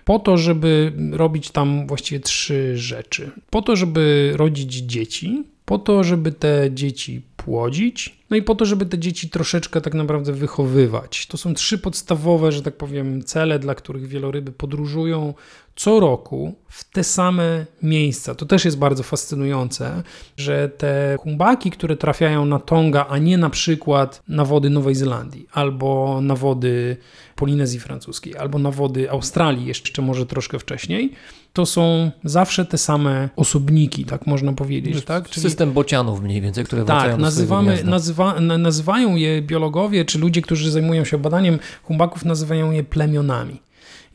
po 0.07 0.19
to, 0.19 0.37
żeby 0.37 0.93
robić 1.13 1.51
tam 1.51 1.87
właściwie 1.87 2.21
trzy 2.21 2.77
rzeczy. 2.77 3.31
Po 3.51 3.63
to, 3.63 3.77
żeby 3.77 4.33
rodzić 4.37 4.73
dzieci, 4.75 5.45
po 5.65 5.79
to, 5.79 6.05
żeby 6.05 6.33
te 6.33 6.69
dzieci 6.73 7.23
płodzić, 7.37 8.19
no 8.31 8.37
i 8.37 8.43
po 8.43 8.55
to, 8.55 8.65
żeby 8.65 8.87
te 8.87 8.99
dzieci 8.99 9.31
troszeczkę 9.31 9.81
tak 9.81 9.95
naprawdę 9.95 10.33
wychowywać. 10.33 11.27
To 11.27 11.37
są 11.37 11.55
trzy 11.55 11.79
podstawowe, 11.79 12.53
że 12.53 12.63
tak 12.63 12.77
powiem, 12.77 13.25
cele, 13.25 13.59
dla 13.59 13.75
których 13.75 14.07
wieloryby 14.07 14.53
podróżują 14.53 15.35
co 15.77 16.01
roku 16.01 16.55
w 16.68 16.85
te 16.93 17.05
same 17.05 17.66
miejsca. 17.83 18.35
To 18.35 18.47
też 18.47 18.64
jest 18.64 18.79
bardzo 18.79 19.03
fascynujące, 19.03 20.03
że 20.37 20.68
te 20.68 21.16
humbaki, 21.20 21.70
które 21.70 21.97
trafiają 21.97 22.45
na 22.45 22.59
Tonga, 22.59 23.07
a 23.09 23.18
nie 23.18 23.39
na 23.39 23.51
przykład 23.51 24.22
na 24.29 24.45
wody 24.45 24.70
Nowej 24.70 24.95
Zelandii, 24.95 25.47
albo 25.53 26.20
na 26.20 26.35
wody 26.35 26.97
Polinezji 27.37 27.81
Francuskiej, 27.81 28.37
albo 28.37 28.59
na 28.59 28.70
wody 28.70 29.11
Australii, 29.11 29.66
jeszcze 29.66 30.03
może 30.03 30.27
troszkę 30.27 30.59
wcześniej, 30.59 31.12
to 31.53 31.66
są 31.66 32.11
zawsze 32.24 32.64
te 32.64 32.79
same 32.79 33.29
osobniki, 33.37 34.05
tak 34.05 34.27
można 34.27 34.53
powiedzieć. 34.53 35.05
Tak? 35.05 35.29
System 35.29 35.72
bocianów 35.72 36.22
mniej 36.22 36.41
więcej, 36.41 36.64
które 36.64 36.85
wracają 36.85 37.12
Tak, 37.12 37.20
do 37.20 37.31
swojego 37.31 37.55
nazywamy, 37.62 37.85
nazywa, 37.91 38.41
na- 38.41 38.59
nazywają 38.59 39.16
je 39.16 39.43
biologowie, 39.43 40.05
czy 40.05 40.18
ludzie, 40.18 40.43
którzy 40.43 40.70
zajmują 40.70 41.05
się 41.05 41.18
badaniem 41.18 41.59
humbaków, 41.83 42.24
nazywają 42.24 42.70
je 42.72 42.85
plemionami. 42.85 43.61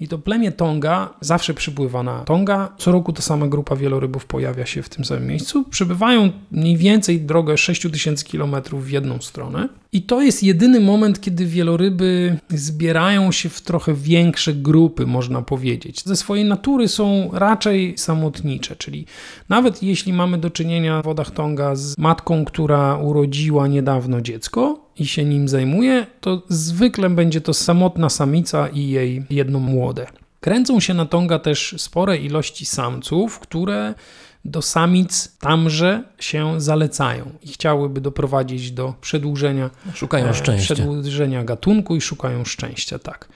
I 0.01 0.07
to 0.07 0.19
plemię 0.19 0.51
Tonga 0.51 1.13
zawsze 1.21 1.53
przypływa 1.53 2.03
na 2.03 2.19
Tonga. 2.23 2.73
Co 2.77 2.91
roku 2.91 3.13
ta 3.13 3.21
sama 3.21 3.47
grupa 3.47 3.75
wielorybów 3.75 4.25
pojawia 4.25 4.65
się 4.65 4.81
w 4.81 4.89
tym 4.89 5.05
samym 5.05 5.27
miejscu. 5.27 5.63
Przybywają 5.69 6.31
mniej 6.51 6.77
więcej 6.77 7.21
drogę 7.21 7.57
6000 7.57 8.25
km 8.25 8.55
w 8.73 8.89
jedną 8.89 9.21
stronę. 9.21 9.69
I 9.93 10.01
to 10.01 10.21
jest 10.21 10.43
jedyny 10.43 10.79
moment, 10.79 11.21
kiedy 11.21 11.45
wieloryby 11.45 12.37
zbierają 12.49 13.31
się 13.31 13.49
w 13.49 13.61
trochę 13.61 13.93
większe 13.93 14.53
grupy, 14.53 15.07
można 15.07 15.41
powiedzieć. 15.41 16.03
Ze 16.05 16.15
swojej 16.15 16.45
natury 16.45 16.87
są 16.87 17.29
raczej 17.33 17.97
samotnicze, 17.97 18.75
czyli 18.75 19.05
nawet 19.49 19.83
jeśli 19.83 20.13
mamy 20.13 20.37
do 20.37 20.49
czynienia 20.49 21.01
w 21.01 21.05
wodach 21.05 21.31
Tonga 21.31 21.75
z 21.75 21.97
matką, 21.97 22.45
która 22.45 22.97
urodziła 22.97 23.67
niedawno 23.67 24.21
dziecko, 24.21 24.90
i 24.97 25.07
się 25.07 25.25
nim 25.25 25.47
zajmuje, 25.47 26.07
to 26.21 26.41
zwykle 26.49 27.09
będzie 27.09 27.41
to 27.41 27.53
samotna 27.53 28.09
samica 28.09 28.67
i 28.67 28.89
jej 28.89 29.23
jedno 29.29 29.59
młode. 29.59 30.07
Kręcą 30.39 30.79
się 30.79 30.93
na 30.93 31.05
Tonga 31.05 31.39
też 31.39 31.75
spore 31.77 32.17
ilości 32.17 32.65
samców, 32.65 33.39
które 33.39 33.93
do 34.45 34.61
samic 34.61 35.37
tamże 35.39 36.03
się 36.19 36.61
zalecają 36.61 37.31
i 37.43 37.47
chciałyby 37.47 38.01
doprowadzić 38.01 38.71
do 38.71 38.93
przedłużenia 39.01 39.69
Szukają 39.93 40.27
e, 40.27 40.33
szczęścia. 40.33 40.73
przedłużenia 40.73 41.43
gatunku 41.43 41.95
i 41.95 42.01
szukają 42.01 42.45
szczęścia, 42.45 42.99
tak. 42.99 43.27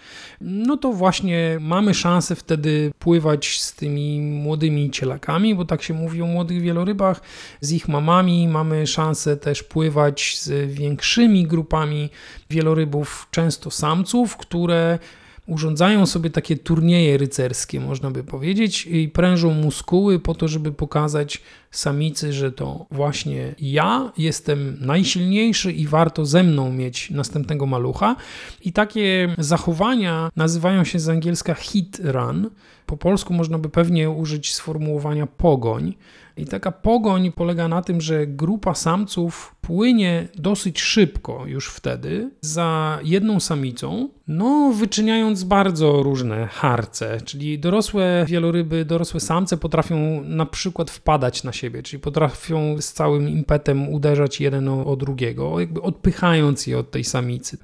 No 0.41 0.77
to 0.77 0.93
właśnie 0.93 1.57
mamy 1.61 1.93
szansę 1.93 2.35
wtedy 2.35 2.91
pływać 2.99 3.61
z 3.61 3.73
tymi 3.73 4.21
młodymi 4.21 4.91
cielakami, 4.91 5.55
bo 5.55 5.65
tak 5.65 5.83
się 5.83 5.93
mówi 5.93 6.21
o 6.21 6.25
młodych 6.25 6.61
wielorybach, 6.61 7.21
z 7.61 7.71
ich 7.71 7.87
mamami. 7.87 8.47
Mamy 8.47 8.87
szansę 8.87 9.37
też 9.37 9.63
pływać 9.63 10.37
z 10.41 10.71
większymi 10.71 11.47
grupami 11.47 12.09
wielorybów, 12.49 13.27
często 13.31 13.71
samców, 13.71 14.37
które 14.37 14.99
urządzają 15.47 16.05
sobie 16.05 16.29
takie 16.29 16.57
turnieje 16.57 17.17
rycerskie, 17.17 17.79
można 17.79 18.11
by 18.11 18.23
powiedzieć, 18.23 18.85
i 18.85 19.09
prężą 19.09 19.53
muskuły 19.53 20.19
po 20.19 20.35
to, 20.35 20.47
żeby 20.47 20.71
pokazać 20.71 21.41
samicy, 21.71 22.33
że 22.33 22.51
to 22.51 22.85
właśnie 22.91 23.55
ja 23.59 24.11
jestem 24.17 24.77
najsilniejszy 24.81 25.71
i 25.71 25.87
warto 25.87 26.25
ze 26.25 26.43
mną 26.43 26.73
mieć 26.73 27.11
następnego 27.11 27.65
malucha. 27.65 28.15
I 28.61 28.73
takie 28.73 29.35
zachowania 29.37 30.29
nazywają 30.35 30.83
się 30.83 30.99
z 30.99 31.09
angielska 31.09 31.53
hit 31.53 32.01
run, 32.03 32.49
Po 32.85 32.97
polsku 32.97 33.33
można 33.33 33.59
by 33.59 33.69
pewnie 33.69 34.09
użyć 34.09 34.53
sformułowania 34.53 35.27
pogoń. 35.27 35.95
I 36.37 36.45
taka 36.45 36.71
pogoń 36.71 37.31
polega 37.31 37.67
na 37.67 37.81
tym, 37.81 38.01
że 38.01 38.27
grupa 38.27 38.75
samców 38.75 39.55
płynie 39.61 40.27
dosyć 40.35 40.81
szybko 40.81 41.43
już 41.45 41.67
wtedy 41.69 42.29
za 42.41 42.99
jedną 43.03 43.39
samicą, 43.39 44.09
no 44.27 44.73
wyczyniając 44.75 45.43
bardzo 45.43 46.03
różne 46.03 46.47
harce, 46.47 47.21
czyli 47.21 47.59
dorosłe 47.59 48.25
wieloryby, 48.27 48.85
dorosłe 48.85 49.19
samce 49.19 49.57
potrafią 49.57 50.23
na 50.23 50.45
przykład 50.45 50.91
wpadać 50.91 51.43
na 51.43 51.53
siebie, 51.53 51.83
czyli 51.83 51.99
potrafią 51.99 52.81
z 52.81 52.93
całym 52.93 53.29
impetem 53.29 53.89
uderzać 53.89 54.41
jeden 54.41 54.69
o, 54.69 54.95
drugiego, 54.95 55.59
jakby 55.59 55.81
odpychając 55.81 56.67
je 56.67 56.79
od 56.79 56.91
tej 56.91 57.03
samicy. 57.03 57.57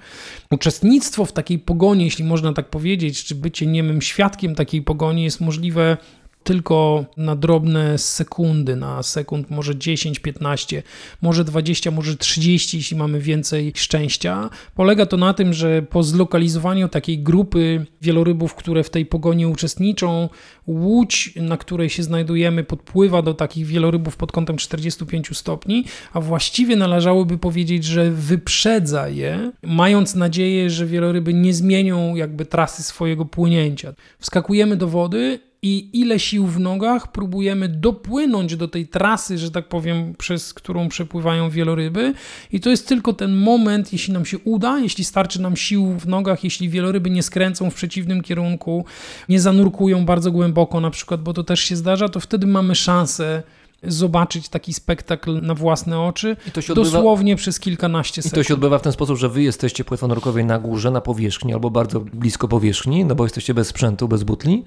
Uczestnictwo 0.51 1.26
w 1.26 1.32
takiej 1.32 1.59
pogoni, 1.59 2.03
jeśli 2.03 2.26
można 2.26 2.53
tak 2.53 2.69
powiedzieć, 2.69 3.24
czy 3.24 3.36
bycie 3.36 3.67
niemym 3.67 4.01
świadkiem 4.01 4.55
takiej 4.55 4.82
pogoni 4.82 5.11
jest 5.20 5.41
możliwe 5.41 5.97
tylko 6.44 7.06
na 7.18 7.36
drobne 7.36 7.98
sekundy, 7.98 8.76
na 8.76 9.04
sekund 9.04 9.50
może 9.50 9.76
10, 9.76 10.20
15, 10.20 10.84
może 11.22 11.44
20, 11.44 11.92
może 11.92 12.18
30, 12.18 12.78
jeśli 12.78 12.98
mamy 12.98 13.20
więcej 13.20 13.72
szczęścia. 13.76 14.50
Polega 14.76 15.06
to 15.06 15.18
na 15.18 15.34
tym, 15.34 15.54
że 15.54 15.82
po 15.82 16.04
zlokalizowaniu 16.04 16.89
takiej 16.89 17.20
grupy 17.20 17.86
wielorybów, 18.02 18.56
które 18.56 18.84
w 18.84 18.89
tej 18.89 19.06
pogoni 19.06 19.46
uczestniczą, 19.46 20.30
łódź, 20.68 21.34
na 21.36 21.58
której 21.58 21.89
się 21.89 22.04
znajdujemy, 22.04 22.64
podpływa 22.64 23.22
do 23.22 23.34
takich 23.34 23.66
wielorybów 23.66 24.18
pod 24.18 24.32
kątem 24.32 24.58
45 24.58 25.38
stopni, 25.38 25.86
a 26.14 26.22
właściwie 26.22 26.76
należałoby 26.76 27.38
powiedzieć, 27.38 27.84
że 27.84 28.12
wyprzedza 28.12 29.10
je, 29.10 29.52
mając 29.64 30.16
nadzieję, 30.16 30.70
że 30.70 30.86
wieloryby 30.86 31.34
nie 31.34 31.54
zmienią 31.54 32.16
jakby 32.16 32.46
trasy 32.46 32.84
swojego 32.84 33.26
płynięcia. 33.26 33.94
Wskakujemy 34.20 34.78
do 34.78 34.88
wody 34.88 35.51
i 35.64 35.89
ile 35.99 36.20
sił 36.20 36.47
w 36.47 36.59
nogach 36.59 37.12
próbujemy 37.12 37.70
dopłynąć 37.70 38.55
do 38.55 38.68
tej 38.68 38.88
trasy, 38.88 39.38
że 39.38 39.51
tak 39.51 39.68
powiem, 39.68 40.14
przez 40.18 40.53
którą 40.53 40.89
przepływają 40.89 41.49
wieloryby. 41.49 42.14
I 42.51 42.59
to 42.59 42.70
jest 42.70 42.88
tylko 42.88 43.14
ten 43.14 43.36
moment, 43.36 43.93
jeśli 43.93 44.14
nam 44.14 44.26
się 44.26 44.38
uda, 44.39 44.80
jeśli 44.80 45.03
starczy 45.03 45.41
nam 45.41 45.55
sił 45.57 45.86
w 45.99 46.07
nogach, 46.07 46.43
jeśli 46.43 46.70
wieloryby 46.70 47.09
nie 47.09 47.24
skręcą 47.24 47.70
w 47.70 47.74
przeciwnym 47.76 48.22
kierunku, 48.22 48.86
nie 49.30 49.39
zanurkują 49.41 50.05
bardzo 50.05 50.32
głęboko 50.32 50.80
na 50.82 50.89
przykład, 50.89 51.22
bo 51.24 51.34
to 51.34 51.43
też 51.43 51.59
się 51.59 51.76
zdarza, 51.76 52.09
to 52.09 52.20
wtedy 52.20 52.47
mamy 52.47 52.76
szansę 52.76 53.43
zobaczyć 53.84 54.49
taki 54.49 54.74
spektakl 54.74 55.41
na 55.41 55.55
własne 55.55 55.99
oczy, 55.99 56.38
I 56.47 56.49
odbywa- 56.59 56.74
dosłownie 56.76 57.36
przez 57.36 57.59
kilkanaście 57.59 58.20
I 58.20 58.24
sekund. 58.24 58.36
to 58.36 58.47
się 58.47 58.53
odbywa 58.53 58.80
w 58.80 58.82
ten 58.82 58.91
sposób, 58.91 59.18
że 59.18 59.30
wy 59.30 59.43
jesteście 59.43 59.84
płetwonurkowej 59.84 60.45
na 60.45 60.59
górze, 60.59 60.91
na 60.91 61.01
powierzchni 61.01 61.53
albo 61.53 61.70
bardzo 61.70 61.99
blisko 61.99 62.47
powierzchni, 62.47 63.05
no 63.05 63.16
bo 63.16 63.24
jesteście 63.24 63.53
bez 63.53 63.68
sprzętu, 63.68 64.07
bez 64.07 64.24
butli. 64.24 64.64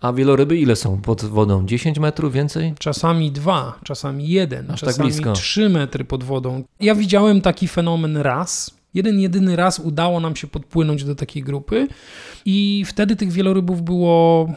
A 0.00 0.12
wieloryby 0.12 0.58
ile 0.58 0.76
są 0.76 1.00
pod 1.00 1.24
wodą? 1.24 1.66
10 1.66 1.98
metrów 1.98 2.32
więcej? 2.32 2.74
Czasami 2.78 3.30
dwa, 3.32 3.78
czasami 3.84 4.28
jeden, 4.28 4.70
Aż 4.70 4.80
tak 4.80 4.88
czasami 4.90 5.08
blisko. 5.10 5.32
trzy 5.32 5.68
metry 5.68 6.04
pod 6.04 6.24
wodą. 6.24 6.62
Ja 6.80 6.94
widziałem 6.94 7.40
taki 7.40 7.68
fenomen 7.68 8.16
raz. 8.16 8.70
Jeden, 8.94 9.20
jedyny 9.20 9.56
raz 9.56 9.78
udało 9.78 10.20
nam 10.20 10.36
się 10.36 10.46
podpłynąć 10.46 11.04
do 11.04 11.14
takiej 11.14 11.42
grupy 11.42 11.88
i 12.44 12.84
wtedy 12.86 13.16
tych 13.16 13.32
wielorybów 13.32 13.82
było... 13.82 14.48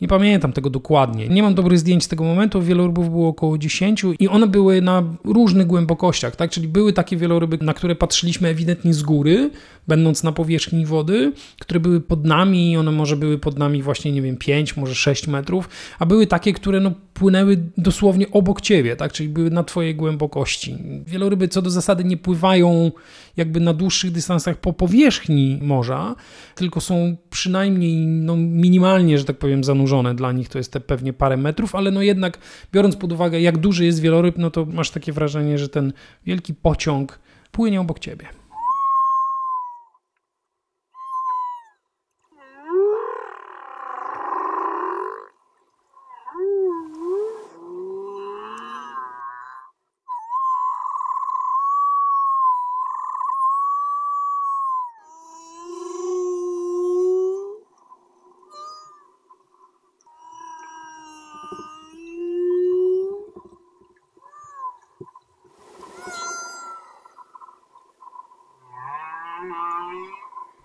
Nie 0.00 0.08
pamiętam 0.08 0.52
tego 0.52 0.70
dokładnie. 0.70 1.28
Nie 1.28 1.42
mam 1.42 1.54
dobrych 1.54 1.78
zdjęć 1.78 2.04
z 2.04 2.08
tego 2.08 2.24
momentu. 2.24 2.62
Wielorybów 2.62 3.10
było 3.10 3.28
około 3.28 3.58
10 3.58 4.04
i 4.18 4.28
one 4.28 4.46
były 4.46 4.82
na 4.82 5.02
różnych 5.24 5.66
głębokościach, 5.66 6.36
tak? 6.36 6.50
Czyli 6.50 6.68
były 6.68 6.92
takie 6.92 7.16
wieloryby, 7.16 7.58
na 7.60 7.74
które 7.74 7.94
patrzyliśmy 7.94 8.48
ewidentnie 8.48 8.94
z 8.94 9.02
góry, 9.02 9.50
będąc 9.88 10.22
na 10.22 10.32
powierzchni 10.32 10.86
wody, 10.86 11.32
które 11.60 11.80
były 11.80 12.00
pod 12.00 12.24
nami 12.24 12.72
i 12.72 12.76
one 12.76 12.92
może 12.92 13.16
były 13.16 13.38
pod 13.38 13.58
nami 13.58 13.82
właśnie, 13.82 14.12
nie 14.12 14.22
wiem, 14.22 14.36
5, 14.36 14.76
może 14.76 14.94
6 14.94 15.26
metrów, 15.26 15.68
a 15.98 16.06
były 16.06 16.26
takie, 16.26 16.52
które 16.52 16.80
no, 16.80 16.92
płynęły 17.18 17.56
dosłownie 17.76 18.30
obok 18.30 18.60
ciebie, 18.60 18.96
tak? 18.96 19.12
Czyli 19.12 19.28
były 19.28 19.50
na 19.50 19.64
twojej 19.64 19.94
głębokości. 19.94 20.78
Wieloryby 21.06 21.48
co 21.48 21.62
do 21.62 21.70
zasady 21.70 22.04
nie 22.04 22.16
pływają 22.16 22.90
jakby 23.36 23.60
na 23.60 23.74
dłuższych 23.74 24.12
dystansach 24.12 24.56
po 24.56 24.72
powierzchni 24.72 25.58
morza, 25.62 26.14
tylko 26.54 26.80
są 26.80 27.16
przynajmniej 27.30 28.06
no, 28.06 28.36
minimalnie, 28.36 29.18
że 29.18 29.24
tak 29.24 29.38
powiem, 29.38 29.64
zanurzone. 29.64 30.14
Dla 30.14 30.32
nich 30.32 30.48
to 30.48 30.58
jest 30.58 30.72
te 30.72 30.80
pewnie 30.80 31.12
parę 31.12 31.36
metrów, 31.36 31.74
ale 31.74 31.90
no 31.90 32.02
jednak 32.02 32.38
biorąc 32.72 32.96
pod 32.96 33.12
uwagę, 33.12 33.40
jak 33.40 33.58
duży 33.58 33.84
jest 33.84 34.00
wieloryb, 34.00 34.38
no 34.38 34.50
to 34.50 34.64
masz 34.64 34.90
takie 34.90 35.12
wrażenie, 35.12 35.58
że 35.58 35.68
ten 35.68 35.92
wielki 36.26 36.54
pociąg 36.54 37.18
płynie 37.52 37.80
obok 37.80 37.98
ciebie. 37.98 38.37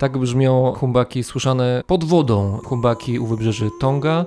Tak 0.04 0.18
brzmią 0.18 0.72
humbaki 0.76 1.24
słyszane 1.24 1.82
pod 1.86 2.04
wodą. 2.04 2.58
Humbaki 2.64 3.18
u 3.18 3.26
wybrzeży 3.26 3.70
Tonga. 3.80 4.26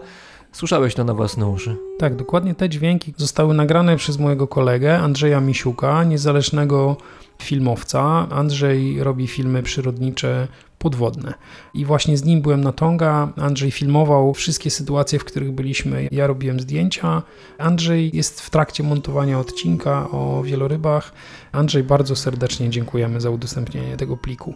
Słyszałeś 0.51 0.95
to 0.95 1.03
na 1.03 1.13
własne 1.13 1.47
uszy. 1.47 1.77
Tak, 1.99 2.15
dokładnie 2.15 2.55
te 2.55 2.69
dźwięki 2.69 3.13
zostały 3.17 3.53
nagrane 3.53 3.97
przez 3.97 4.19
mojego 4.19 4.47
kolegę 4.47 4.99
Andrzeja 4.99 5.41
Misiuka, 5.41 6.03
niezależnego 6.03 6.95
filmowca. 7.41 8.27
Andrzej 8.29 9.03
robi 9.03 9.27
filmy 9.27 9.63
przyrodnicze 9.63 10.47
podwodne. 10.79 11.33
I 11.73 11.85
właśnie 11.85 12.17
z 12.17 12.23
nim 12.23 12.41
byłem 12.41 12.63
na 12.63 12.71
Tonga. 12.71 13.33
Andrzej 13.37 13.71
filmował 13.71 14.33
wszystkie 14.33 14.69
sytuacje, 14.69 15.19
w 15.19 15.23
których 15.23 15.51
byliśmy. 15.51 16.07
Ja 16.11 16.27
robiłem 16.27 16.59
zdjęcia. 16.59 17.23
Andrzej 17.57 18.11
jest 18.13 18.41
w 18.41 18.49
trakcie 18.49 18.83
montowania 18.83 19.39
odcinka 19.39 20.09
o 20.11 20.43
wielorybach. 20.43 21.13
Andrzej, 21.51 21.83
bardzo 21.83 22.15
serdecznie 22.15 22.69
dziękujemy 22.69 23.21
za 23.21 23.29
udostępnienie 23.29 23.97
tego 23.97 24.17
pliku. 24.17 24.53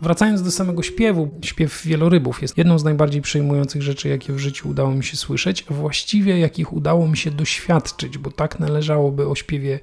Wracając 0.00 0.42
do 0.42 0.50
samego 0.50 0.82
śpiewu, 0.82 1.28
śpiew 1.42 1.82
wielorybów 1.86 2.42
jest 2.42 2.58
jedną 2.58 2.78
z 2.78 2.84
najbardziej 2.84 3.22
przejmujących 3.22 3.82
rzeczy, 3.82 4.08
jakie 4.08 4.32
w 4.32 4.38
życiu 4.38 4.68
udało 4.68 4.90
mi 4.90 5.04
się 5.04 5.16
słyszeć, 5.16 5.64
właściwie 5.70 6.38
jakich 6.38 6.72
udało 6.72 7.08
mi 7.08 7.16
się 7.16 7.30
doświadczyć, 7.30 8.18
bo 8.18 8.30
tak 8.30 8.60
należałoby 8.60 9.28
o 9.28 9.34
śpiewie 9.34 9.80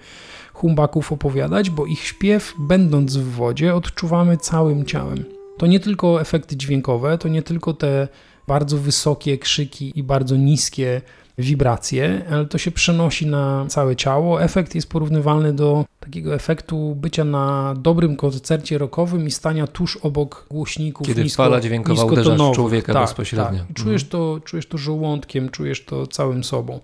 humbaków 0.53 1.11
opowiadać, 1.11 1.69
bo 1.69 1.85
ich 1.85 2.03
śpiew, 2.03 2.53
będąc 2.57 3.17
w 3.17 3.31
wodzie, 3.31 3.75
odczuwamy 3.75 4.37
całym 4.37 4.85
ciałem. 4.85 5.42
To 5.57 5.67
nie 5.67 5.79
tylko 5.79 6.21
efekty 6.21 6.57
dźwiękowe, 6.57 7.17
to 7.17 7.27
nie 7.27 7.41
tylko 7.41 7.73
te 7.73 8.07
bardzo 8.47 8.77
wysokie 8.77 9.37
krzyki 9.37 9.91
i 9.95 10.03
bardzo 10.03 10.35
niskie 10.35 11.01
wibracje, 11.37 12.25
ale 12.31 12.45
to 12.45 12.57
się 12.57 12.71
przenosi 12.71 13.27
na 13.27 13.65
całe 13.67 13.95
ciało. 13.95 14.43
Efekt 14.43 14.75
jest 14.75 14.89
porównywalny 14.89 15.53
do 15.53 15.85
takiego 16.03 16.35
efektu 16.35 16.95
bycia 16.95 17.23
na 17.23 17.73
dobrym 17.77 18.15
koncercie 18.15 18.77
rockowym 18.77 19.27
i 19.27 19.31
stania 19.31 19.67
tuż 19.67 19.97
obok 19.97 20.45
głośników 20.51 21.07
Kiedy 21.07 21.23
nisko, 21.23 21.43
fala 21.43 21.61
dźwiękowa 21.61 22.03
uderza 22.05 22.35
w 22.35 22.55
człowieka 22.55 22.93
tak, 22.93 23.03
bezpośrednio. 23.03 23.59
Tak. 23.59 23.73
Czujesz, 23.73 24.03
to, 24.03 24.39
czujesz 24.45 24.67
to 24.67 24.77
żołądkiem, 24.77 25.49
czujesz 25.49 25.85
to 25.85 26.07
całym 26.07 26.43
sobą. 26.43 26.79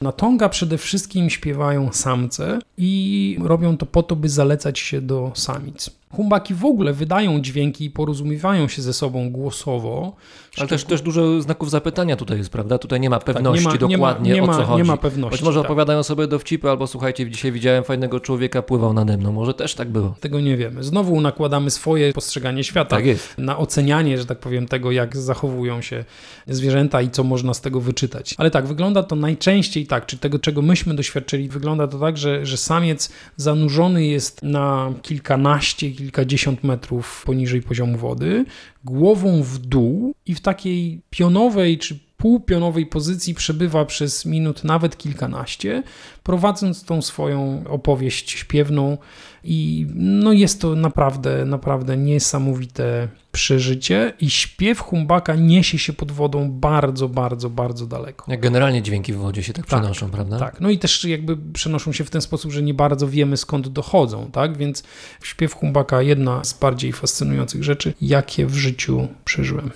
Na 0.00 0.12
Tonga 0.12 0.48
przede 0.48 0.78
wszystkim 0.78 1.30
śpiewają 1.30 1.92
samce 1.92 2.58
i 2.78 3.38
robią 3.44 3.76
to 3.76 3.86
po 3.86 4.02
to, 4.02 4.16
by 4.16 4.28
zalecać 4.28 4.78
się 4.78 5.00
do 5.00 5.32
samic. 5.34 5.90
Humbaki 6.10 6.54
w 6.54 6.64
ogóle 6.64 6.92
wydają 6.92 7.40
dźwięki 7.40 7.84
i 7.84 7.90
porozumiewają 7.90 8.68
się 8.68 8.82
ze 8.82 8.92
sobą 8.92 9.30
głosowo. 9.30 10.12
Ale 10.58 10.68
też, 10.68 10.84
też 10.84 11.02
dużo 11.02 11.42
znaków 11.42 11.70
zapytania 11.70 12.16
tutaj 12.16 12.38
jest, 12.38 12.50
prawda? 12.50 12.78
Tutaj 12.78 13.00
nie 13.00 13.10
ma 13.10 13.18
pewności 13.20 13.78
Tak, 13.78 13.80
nie 13.80 13.80
ma- 13.80 13.88
nie 13.88 13.96
ma- 13.98 14.08
dokładnie 14.08 14.32
nie 14.34 14.42
o 14.42 14.46
ma- 14.46 14.56
co 14.56 14.64
chodzi. 14.64 14.82
nie 14.82 14.88
ma 14.88 14.96
pewności, 14.96 15.30
Być 15.36 15.42
może 15.42 15.60
tak. 15.60 15.66
opowiadają 15.70 16.02
sobie 16.02 16.26
dowcipy, 16.26 16.70
albo 16.70 16.86
słuchajcie, 16.86 17.30
dzisiaj 17.30 17.52
widziałem 17.52 17.84
fajnego 17.84 18.20
człowieka, 18.20 18.55
pływał 18.62 18.92
nade 18.92 19.16
mną. 19.16 19.32
Może 19.32 19.54
też 19.54 19.74
tak 19.74 19.88
było. 19.88 20.14
Tego 20.20 20.40
nie 20.40 20.56
wiemy. 20.56 20.84
Znowu 20.84 21.20
nakładamy 21.20 21.70
swoje 21.70 22.12
postrzeganie 22.12 22.64
świata 22.64 22.96
Tak 22.96 23.04
na 23.38 23.58
ocenianie, 23.58 24.18
że 24.18 24.26
tak 24.26 24.38
powiem, 24.38 24.68
tego, 24.68 24.92
jak 24.92 25.16
zachowują 25.16 25.82
się 25.82 26.04
zwierzęta 26.46 27.02
i 27.02 27.10
co 27.10 27.24
można 27.24 27.54
z 27.54 27.60
tego 27.60 27.80
wyczytać. 27.80 28.34
Ale 28.38 28.50
tak, 28.50 28.66
wygląda 28.66 29.02
to 29.02 29.16
najczęściej 29.16 29.86
tak, 29.86 30.06
czy 30.06 30.18
tego, 30.18 30.38
czego 30.38 30.62
myśmy 30.62 30.94
doświadczyli, 30.94 31.48
wygląda 31.48 31.88
to 31.88 31.98
tak, 31.98 32.16
że, 32.16 32.46
że 32.46 32.56
samiec 32.56 33.12
zanurzony 33.36 34.06
jest 34.06 34.42
na 34.42 34.92
kilkanaście, 35.02 35.90
kilkadziesiąt 35.90 36.64
metrów 36.64 37.22
poniżej 37.26 37.62
poziomu 37.62 37.98
wody, 37.98 38.44
głową 38.84 39.42
w 39.42 39.58
dół 39.58 40.14
i 40.26 40.34
w 40.34 40.40
takiej 40.40 41.00
pionowej 41.10 41.78
czy 41.78 42.05
półpionowej 42.16 42.86
pozycji 42.86 43.34
przebywa 43.34 43.84
przez 43.84 44.24
minut 44.24 44.64
nawet 44.64 44.98
kilkanaście, 44.98 45.82
prowadząc 46.22 46.84
tą 46.84 47.02
swoją 47.02 47.64
opowieść 47.68 48.30
śpiewną 48.30 48.98
i 49.44 49.86
no 49.94 50.32
jest 50.32 50.60
to 50.60 50.74
naprawdę, 50.74 51.44
naprawdę 51.44 51.96
niesamowite 51.96 53.08
przeżycie 53.32 54.12
i 54.20 54.30
śpiew 54.30 54.80
humbaka 54.80 55.34
niesie 55.34 55.78
się 55.78 55.92
pod 55.92 56.12
wodą 56.12 56.50
bardzo, 56.50 57.08
bardzo, 57.08 57.50
bardzo 57.50 57.86
daleko. 57.86 58.32
Jak 58.32 58.40
generalnie 58.40 58.82
dźwięki 58.82 59.12
w 59.12 59.16
wodzie 59.16 59.42
się 59.42 59.52
tak, 59.52 59.66
Tak, 59.66 59.80
przenoszą, 59.80 60.10
prawda? 60.10 60.38
Tak, 60.38 60.60
no 60.60 60.70
i 60.70 60.78
też 60.78 61.04
jakby 61.04 61.36
przenoszą 61.52 61.92
się 61.92 62.04
w 62.04 62.10
ten 62.10 62.20
sposób, 62.20 62.52
że 62.52 62.62
nie 62.62 62.74
bardzo 62.74 63.08
wiemy 63.08 63.36
skąd 63.36 63.68
dochodzą, 63.68 64.30
tak? 64.32 64.56
Więc 64.56 64.82
śpiew 65.22 65.54
humbaka 65.54 66.02
jedna 66.02 66.44
z 66.44 66.52
bardziej 66.52 66.92
fascynujących 66.92 67.64
rzeczy, 67.64 67.94
jakie 68.00 68.46
w 68.46 68.54
życiu 68.54 69.08
przeżyłem. 69.24 69.70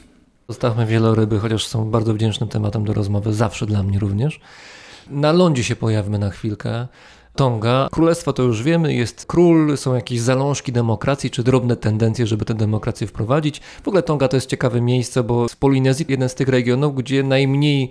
Zostawmy 0.51 0.87
wieloryby, 0.87 1.39
chociaż 1.39 1.67
są 1.67 1.91
bardzo 1.91 2.15
wdzięcznym 2.15 2.49
tematem 2.49 2.85
do 2.85 2.93
rozmowy, 2.93 3.33
zawsze 3.33 3.67
dla 3.67 3.83
mnie 3.83 3.99
również. 3.99 4.41
Na 5.11 5.33
lądzie 5.33 5.65
się 5.65 5.77
pojawmy 5.77 6.19
na 6.19 6.31
chwilkę. 6.31 6.89
Tonga. 7.37 7.89
Królestwo 7.93 8.33
to 8.33 8.43
już 8.43 8.63
wiemy, 8.63 8.95
jest 8.95 9.27
król, 9.27 9.77
są 9.77 9.95
jakieś 9.95 10.21
zalążki 10.21 10.73
demokracji, 10.73 11.31
czy 11.31 11.43
drobne 11.43 11.77
tendencje, 11.77 12.27
żeby 12.27 12.45
tę 12.45 12.55
demokrację 12.55 13.07
wprowadzić. 13.07 13.61
W 13.61 13.89
ogóle 13.89 14.03
Tonga 14.03 14.29
to 14.29 14.37
jest 14.37 14.51
ciekawe 14.51 14.81
miejsce, 14.81 15.23
bo 15.23 15.49
w 15.49 15.57
Polinezji 15.57 16.07
jeden 16.09 16.29
z 16.29 16.35
tych 16.35 16.49
regionów, 16.49 16.95
gdzie 16.95 17.23
najmniej 17.23 17.91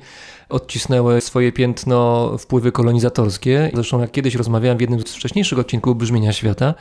odcisnęły 0.50 1.22
swoje 1.22 1.52
piętno 1.52 2.32
wpływy 2.38 2.72
kolonizatorskie. 2.72 3.72
Zresztą 3.74 4.02
jak 4.02 4.12
kiedyś 4.12 4.36
rozmawiałem 4.36 4.78
w 4.78 4.82
jednym 4.82 5.00
z 5.00 5.16
wcześniejszych 5.16 5.60
odcinków 5.60 5.98
Brzmienia 5.98 6.34
Świata, 6.34 6.74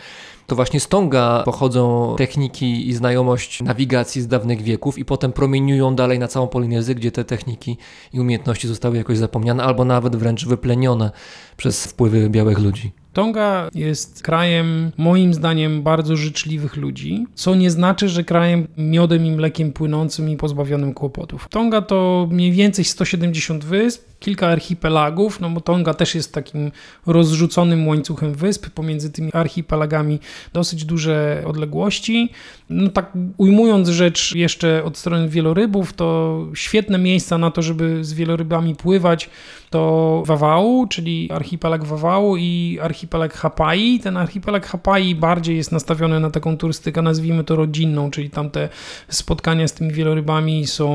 to 0.46 0.56
właśnie 0.56 0.80
z 0.80 0.88
Tonga 0.88 1.42
pochodzą 1.44 2.14
techniki 2.18 2.88
i 2.88 2.94
znajomość 2.94 3.62
nawigacji 3.62 4.22
z 4.22 4.26
dawnych 4.26 4.62
wieków 4.62 4.98
i 4.98 5.04
potem 5.04 5.32
promieniują 5.32 5.94
dalej 5.94 6.18
na 6.18 6.28
całą 6.28 6.48
Polinezję, 6.48 6.94
gdzie 6.94 7.12
te 7.12 7.24
techniki 7.24 7.76
i 8.12 8.20
umiejętności 8.20 8.68
zostały 8.68 8.96
jakoś 8.96 9.18
zapomniane 9.18 9.64
albo 9.64 9.84
nawet 9.84 10.16
wręcz 10.16 10.46
wyplenione 10.46 11.10
przez 11.56 11.84
wpływy 11.84 12.30
białych 12.30 12.58
ludzi. 12.58 12.92
Tonga 13.12 13.68
jest 13.74 14.22
krajem, 14.22 14.92
moim 14.96 15.34
zdaniem, 15.34 15.82
bardzo 15.82 16.16
życzliwych 16.16 16.76
ludzi, 16.76 17.26
co 17.34 17.54
nie 17.54 17.70
znaczy, 17.70 18.08
że 18.08 18.24
krajem 18.24 18.68
miodem 18.76 19.26
i 19.26 19.30
mlekiem 19.30 19.72
płynącym 19.72 20.30
i 20.30 20.36
pozbawionym 20.36 20.94
kłopotów. 20.94 21.48
Tonga 21.50 21.82
to 21.82 22.28
mniej 22.30 22.52
więcej 22.52 22.84
170 22.84 23.64
wysp, 23.64 24.08
kilka 24.20 24.48
archipelagów, 24.48 25.40
no 25.40 25.50
bo 25.50 25.60
Tonga 25.60 25.94
też 25.94 26.14
jest 26.14 26.34
takim 26.34 26.72
rozrzuconym 27.06 27.88
łańcuchem 27.88 28.34
wysp, 28.34 28.70
pomiędzy 28.70 29.10
tymi 29.10 29.30
archipelagami 29.32 30.18
dosyć 30.52 30.84
duże 30.84 31.42
odległości. 31.46 32.32
No 32.70 32.90
tak 32.90 33.12
ujmując 33.36 33.88
rzecz 33.88 34.34
jeszcze 34.34 34.84
od 34.84 34.98
strony 34.98 35.28
wielorybów, 35.28 35.92
to 35.92 36.38
świetne 36.54 36.98
miejsca 36.98 37.38
na 37.38 37.50
to, 37.50 37.62
żeby 37.62 38.04
z 38.04 38.12
wielorybami 38.12 38.74
pływać, 38.74 39.30
to 39.70 40.22
Wawału, 40.26 40.86
czyli 40.86 41.32
archipelag 41.32 41.84
Wawału 41.84 42.36
i 42.36 42.78
archipelag 42.82 43.34
Hapai. 43.34 44.00
Ten 44.00 44.16
archipelag 44.16 44.66
Hapai 44.66 45.14
bardziej 45.14 45.56
jest 45.56 45.72
nastawiony 45.72 46.20
na 46.20 46.30
taką 46.30 46.56
turystykę, 46.56 47.02
nazwijmy 47.02 47.44
to 47.44 47.56
rodzinną, 47.56 48.10
czyli 48.10 48.30
tam 48.30 48.50
te 48.50 48.68
spotkania 49.08 49.68
z 49.68 49.72
tymi 49.72 49.92
wielorybami 49.92 50.66
są 50.66 50.88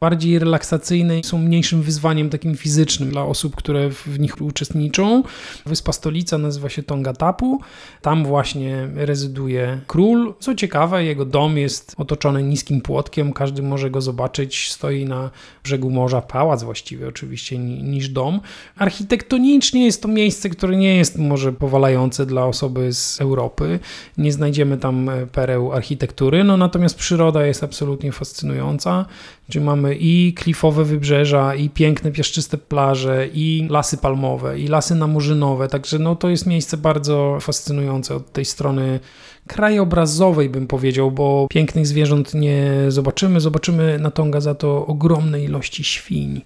bardziej 0.00 0.38
relaksacyjne, 0.38 1.14
są 1.24 1.38
mniejszym 1.38 1.82
wyzwaniem 1.82 2.30
takim 2.30 2.56
fizycznym 2.56 3.10
dla 3.10 3.24
osób, 3.24 3.56
które 3.56 3.90
w 3.90 4.18
nich 4.20 4.42
uczestniczą. 4.42 5.22
Wyspa 5.66 5.92
stolica 5.92 6.38
nazywa 6.38 6.68
się 6.68 6.82
Tonga 6.82 7.12
Tapu. 7.12 7.60
Tam 8.02 8.24
właśnie 8.24 8.88
rezyduje 8.94 9.80
król. 9.86 10.34
Co 10.40 10.54
ciekawe, 10.54 11.04
jego 11.04 11.24
dom 11.24 11.58
jest 11.58 11.94
otoczony 11.98 12.42
niskim 12.42 12.80
płotkiem, 12.80 13.32
każdy 13.32 13.62
może 13.62 13.90
go 13.90 14.00
zobaczyć. 14.00 14.72
Stoi 14.72 15.04
na 15.04 15.30
brzegu 15.64 15.90
morza, 15.90 16.20
pałac 16.20 16.62
właściwie 16.62 17.08
oczywiście 17.08 17.58
niż 18.00 18.08
dom. 18.08 18.40
Architektonicznie 18.76 19.84
jest 19.84 20.02
to 20.02 20.08
miejsce, 20.08 20.50
które 20.50 20.76
nie 20.76 20.96
jest 20.96 21.18
może 21.18 21.52
powalające 21.52 22.26
dla 22.26 22.46
osoby 22.46 22.92
z 22.92 23.20
Europy. 23.20 23.78
Nie 24.18 24.32
znajdziemy 24.32 24.78
tam 24.78 25.10
pereł 25.32 25.72
architektury, 25.72 26.44
no 26.44 26.56
natomiast 26.56 26.98
przyroda 26.98 27.46
jest 27.46 27.64
absolutnie 27.64 28.12
fascynująca. 28.12 29.06
Gdzie 29.48 29.60
mamy 29.60 29.96
i 30.00 30.34
klifowe 30.34 30.84
wybrzeża, 30.84 31.54
i 31.54 31.70
piękne 31.70 32.12
piaszczyste 32.12 32.58
plaże, 32.58 33.28
i 33.34 33.66
lasy 33.70 33.96
palmowe, 33.96 34.58
i 34.58 34.68
lasy 34.68 34.94
namurzynowe. 34.94 35.68
Także 35.68 35.98
no, 35.98 36.16
to 36.16 36.28
jest 36.28 36.46
miejsce 36.46 36.76
bardzo 36.76 37.38
fascynujące 37.40 38.14
od 38.14 38.32
tej 38.32 38.44
strony 38.44 39.00
krajobrazowej, 39.46 40.48
bym 40.48 40.66
powiedział, 40.66 41.10
bo 41.10 41.46
pięknych 41.50 41.86
zwierząt 41.86 42.34
nie 42.34 42.72
zobaczymy. 42.88 43.40
Zobaczymy 43.40 43.98
na 43.98 44.10
Tonga 44.10 44.40
za 44.40 44.54
to 44.54 44.86
ogromne 44.86 45.44
ilości 45.44 45.84
świń 45.84 46.40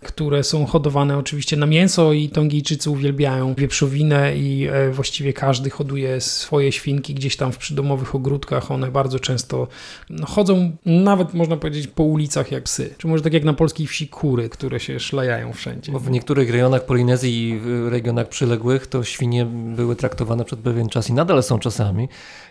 które 0.00 0.44
są 0.44 0.66
hodowane 0.66 1.18
oczywiście 1.18 1.56
na 1.56 1.66
mięso 1.66 2.12
i 2.12 2.28
Tongijczycy 2.28 2.90
uwielbiają 2.90 3.54
wieprzowinę 3.54 4.36
i 4.36 4.68
e, 4.72 4.90
właściwie 4.90 5.32
każdy 5.32 5.70
hoduje 5.70 6.20
swoje 6.20 6.72
świnki 6.72 7.14
gdzieś 7.14 7.36
tam 7.36 7.52
w 7.52 7.58
przydomowych 7.58 8.14
ogródkach. 8.14 8.70
One 8.70 8.90
bardzo 8.90 9.20
często 9.20 9.68
no, 10.10 10.26
chodzą 10.26 10.76
nawet 10.86 11.34
można 11.34 11.56
powiedzieć 11.56 11.86
po 11.86 12.02
ulicach 12.02 12.52
jak 12.52 12.64
psy. 12.64 12.94
Czy 12.98 13.06
może 13.06 13.22
tak 13.22 13.32
jak 13.32 13.44
na 13.44 13.52
polskiej 13.52 13.86
wsi 13.86 14.08
kury, 14.08 14.48
które 14.48 14.80
się 14.80 15.00
szlajają 15.00 15.52
wszędzie. 15.52 15.92
Bo 15.92 15.98
w 15.98 16.10
niektórych 16.10 16.50
rejonach 16.50 16.86
Polinezji 16.86 17.48
i 17.48 17.58
w 17.58 17.88
regionach 17.90 18.28
przyległych 18.28 18.86
to 18.86 19.04
świnie 19.04 19.46
były 19.76 19.96
traktowane 19.96 20.44
przed 20.44 20.60
pewien 20.60 20.88
czas 20.88 21.10
i 21.10 21.12
nadal 21.12 21.42
są 21.42 21.58
czasami 21.58 22.08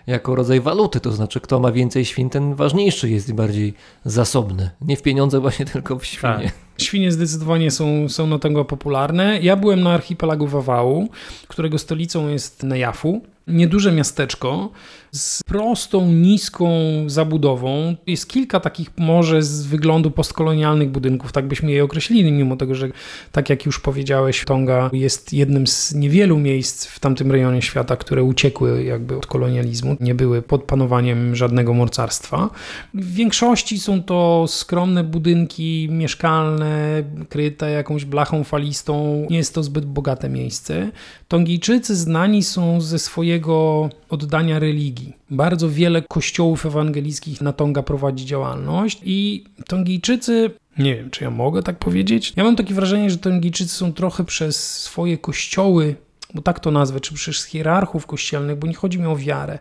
jako 0.08 0.36
rodzaj 0.36 0.62
waluty, 0.62 1.00
to 1.00 1.12
znaczy 1.12 1.39
kto 1.39 1.60
ma 1.60 1.72
więcej 1.72 2.06
świn, 2.06 2.30
ten 2.30 2.56
ważniejszy 2.56 3.10
jest 3.10 3.30
i 3.30 3.34
bardziej 3.34 3.74
zasobny. 4.06 4.70
Nie 4.82 4.98
w 4.98 5.02
pieniądze 5.02 5.39
właśnie, 5.39 5.66
tylko 5.66 6.00
w 6.00 6.06
świnie. 6.06 6.34
Tak. 6.43 6.64
Świnie 6.78 7.11
zdecydowanie 7.11 7.71
są, 7.71 8.09
są 8.09 8.28
na 8.28 8.39
tego 8.39 8.65
popularne. 8.65 9.39
Ja 9.41 9.55
byłem 9.55 9.82
na 9.82 9.93
archipelagu 9.93 10.47
Wawału, 10.47 11.09
którego 11.47 11.78
stolicą 11.78 12.30
jest 12.30 12.63
Nejafu. 12.63 13.21
Nieduże 13.47 13.91
miasteczko 13.91 14.69
z 15.16 15.43
prostą, 15.43 16.11
niską 16.11 16.70
zabudową. 17.07 17.95
Jest 18.07 18.28
kilka 18.28 18.59
takich 18.59 18.89
może 18.97 19.41
z 19.41 19.66
wyglądu 19.66 20.11
postkolonialnych 20.11 20.89
budynków, 20.89 21.32
tak 21.32 21.47
byśmy 21.47 21.72
je 21.72 21.84
określili, 21.84 22.32
mimo 22.32 22.55
tego, 22.55 22.76
że 22.76 22.88
tak 23.32 23.49
jak 23.49 23.66
już 23.66 23.80
powiedziałeś, 23.80 24.45
Tonga 24.45 24.89
jest 24.93 25.34
jednym 25.34 25.68
z 25.68 25.93
niewielu 25.93 26.38
miejsc 26.38 26.86
w 26.86 26.99
tamtym 26.99 27.32
rejonie 27.32 27.61
świata, 27.61 27.95
które 27.95 28.24
uciekły 28.24 28.84
jakby 28.84 29.18
od 29.18 29.26
kolonializmu, 29.26 29.97
nie 29.99 30.16
były 30.16 30.41
pod 30.41 30.63
panowaniem 30.63 31.36
żadnego 31.36 31.74
mocarstwa. 31.74 32.49
W 32.93 33.13
większości 33.13 33.80
są 33.80 34.03
to 34.03 34.45
skromne 34.47 35.03
budynki 35.03 35.88
mieszkalne, 35.91 37.03
kryte 37.30 37.72
jakąś 37.72 38.05
blachą 38.05 38.43
falistą. 38.43 39.28
Nie 39.30 39.38
jest 39.38 39.55
to 39.55 39.63
zbyt 39.63 39.86
bogate 39.86 40.30
miejsce. 40.30 40.91
Tongijczycy 41.28 41.95
znani 41.95 42.43
są 42.43 42.82
ze 42.82 42.99
swojego 42.99 43.89
oddania 44.09 44.59
religii. 44.59 45.05
Bardzo 45.30 45.70
wiele 45.70 46.01
kościołów 46.01 46.66
ewangelickich 46.66 47.41
na 47.41 47.53
Tonga 47.53 47.84
prowadzi 47.84 48.26
działalność 48.26 49.01
i 49.03 49.43
Tongijczycy 49.68 50.51
nie 50.78 50.95
wiem, 50.95 51.10
czy 51.10 51.24
ja 51.24 51.32
mogę 51.32 51.64
tak 51.64 51.80
powiedzieć. 51.80 52.34
Ja 52.36 52.43
mam 52.43 52.56
takie 52.56 52.74
wrażenie, 52.74 53.10
że 53.10 53.18
Tongijczycy 53.18 53.76
są 53.76 53.93
trochę 53.93 54.24
przez 54.24 54.82
swoje 54.82 55.18
kościoły 55.18 55.95
bo 56.36 56.41
tak 56.41 56.60
to 56.60 56.72
nazwę, 56.72 56.99
czy 56.99 57.14
przez 57.14 57.43
hierarchów 57.43 58.06
kościelnych, 58.06 58.60
bo 58.60 58.68
nie 58.68 58.74
chodzi 58.74 58.99
mi 58.99 59.06
o 59.06 59.16
wiarę, 59.16 59.60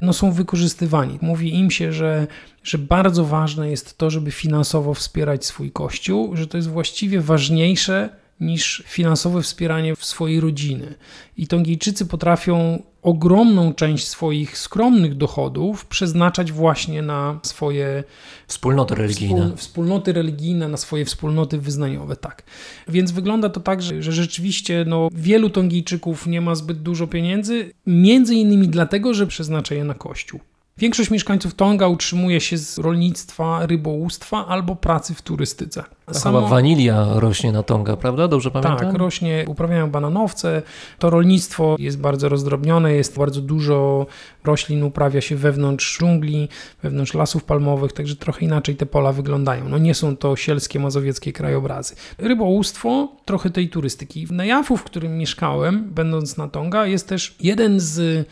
no 0.00 0.12
są 0.12 0.32
wykorzystywani. 0.32 1.18
Mówi 1.22 1.54
im 1.54 1.70
się, 1.70 1.92
że, 1.92 2.26
że 2.62 2.78
bardzo 2.78 3.24
ważne 3.24 3.70
jest 3.70 3.98
to, 3.98 4.10
żeby 4.10 4.30
finansowo 4.30 4.94
wspierać 4.94 5.44
swój 5.44 5.72
kościół, 5.72 6.36
że 6.36 6.46
to 6.46 6.56
jest 6.56 6.68
właściwie 6.68 7.20
ważniejsze 7.20 8.08
niż 8.40 8.82
finansowe 8.86 9.42
wspieranie 9.42 9.96
swojej 9.96 10.40
rodziny. 10.40 10.94
I 11.36 11.46
Tongijczycy 11.46 12.06
potrafią 12.06 12.82
ogromną 13.06 13.74
część 13.74 14.08
swoich 14.08 14.58
skromnych 14.58 15.14
dochodów 15.14 15.86
przeznaczać 15.86 16.52
właśnie 16.52 17.02
na 17.02 17.40
swoje 17.42 18.04
wspólnoty 18.46 18.94
religijne. 18.94 19.40
Wspól, 19.40 19.56
wspólnoty 19.56 20.12
religijne, 20.12 20.68
na 20.68 20.76
swoje 20.76 21.04
wspólnoty 21.04 21.58
wyznaniowe, 21.58 22.16
tak. 22.16 22.42
Więc 22.88 23.12
wygląda 23.12 23.48
to 23.48 23.60
tak, 23.60 23.82
że, 23.82 24.02
że 24.02 24.12
rzeczywiście 24.12 24.84
no, 24.88 25.08
wielu 25.12 25.50
Tongijczyków 25.50 26.26
nie 26.26 26.40
ma 26.40 26.54
zbyt 26.54 26.82
dużo 26.82 27.06
pieniędzy, 27.06 27.72
między 27.86 28.34
innymi 28.34 28.68
dlatego, 28.68 29.14
że 29.14 29.26
przeznacza 29.26 29.74
je 29.74 29.84
na 29.84 29.94
kościół. 29.94 30.40
Większość 30.78 31.10
mieszkańców 31.10 31.54
Tonga 31.54 31.88
utrzymuje 31.88 32.40
się 32.40 32.58
z 32.58 32.78
rolnictwa, 32.78 33.66
rybołówstwa 33.66 34.46
albo 34.46 34.76
pracy 34.76 35.14
w 35.14 35.22
turystyce. 35.22 35.84
Samo... 36.12 36.38
Chyba 36.38 36.50
wanilia 36.50 37.06
rośnie 37.14 37.52
na 37.52 37.62
Tonga, 37.62 37.96
prawda? 37.96 38.28
Dobrze 38.28 38.50
pamiętam? 38.50 38.78
Tak, 38.78 38.94
rośnie, 38.94 39.44
uprawiają 39.48 39.90
bananowce. 39.90 40.62
To 40.98 41.10
rolnictwo 41.10 41.76
jest 41.78 42.00
bardzo 42.00 42.28
rozdrobnione, 42.28 42.92
jest 42.92 43.18
bardzo 43.18 43.40
dużo 43.40 44.06
roślin 44.44 44.82
uprawia 44.82 45.20
się 45.20 45.36
wewnątrz 45.36 45.98
dżungli, 45.98 46.48
wewnątrz 46.82 47.14
lasów 47.14 47.44
palmowych, 47.44 47.92
także 47.92 48.16
trochę 48.16 48.44
inaczej 48.44 48.76
te 48.76 48.86
pola 48.86 49.12
wyglądają. 49.12 49.68
No 49.68 49.78
nie 49.78 49.94
są 49.94 50.16
to 50.16 50.36
sielskie, 50.36 50.80
mazowieckie 50.80 51.32
krajobrazy. 51.32 51.94
Rybołówstwo, 52.18 53.08
trochę 53.24 53.50
tej 53.50 53.68
turystyki. 53.68 54.26
W 54.26 54.32
Nejafu, 54.32 54.76
w 54.76 54.84
którym 54.84 55.18
mieszkałem, 55.18 55.90
będąc 55.90 56.36
na 56.36 56.48
Tonga, 56.48 56.86
jest 56.86 57.08
też 57.08 57.36
jeden 57.40 57.80
z 57.80 58.28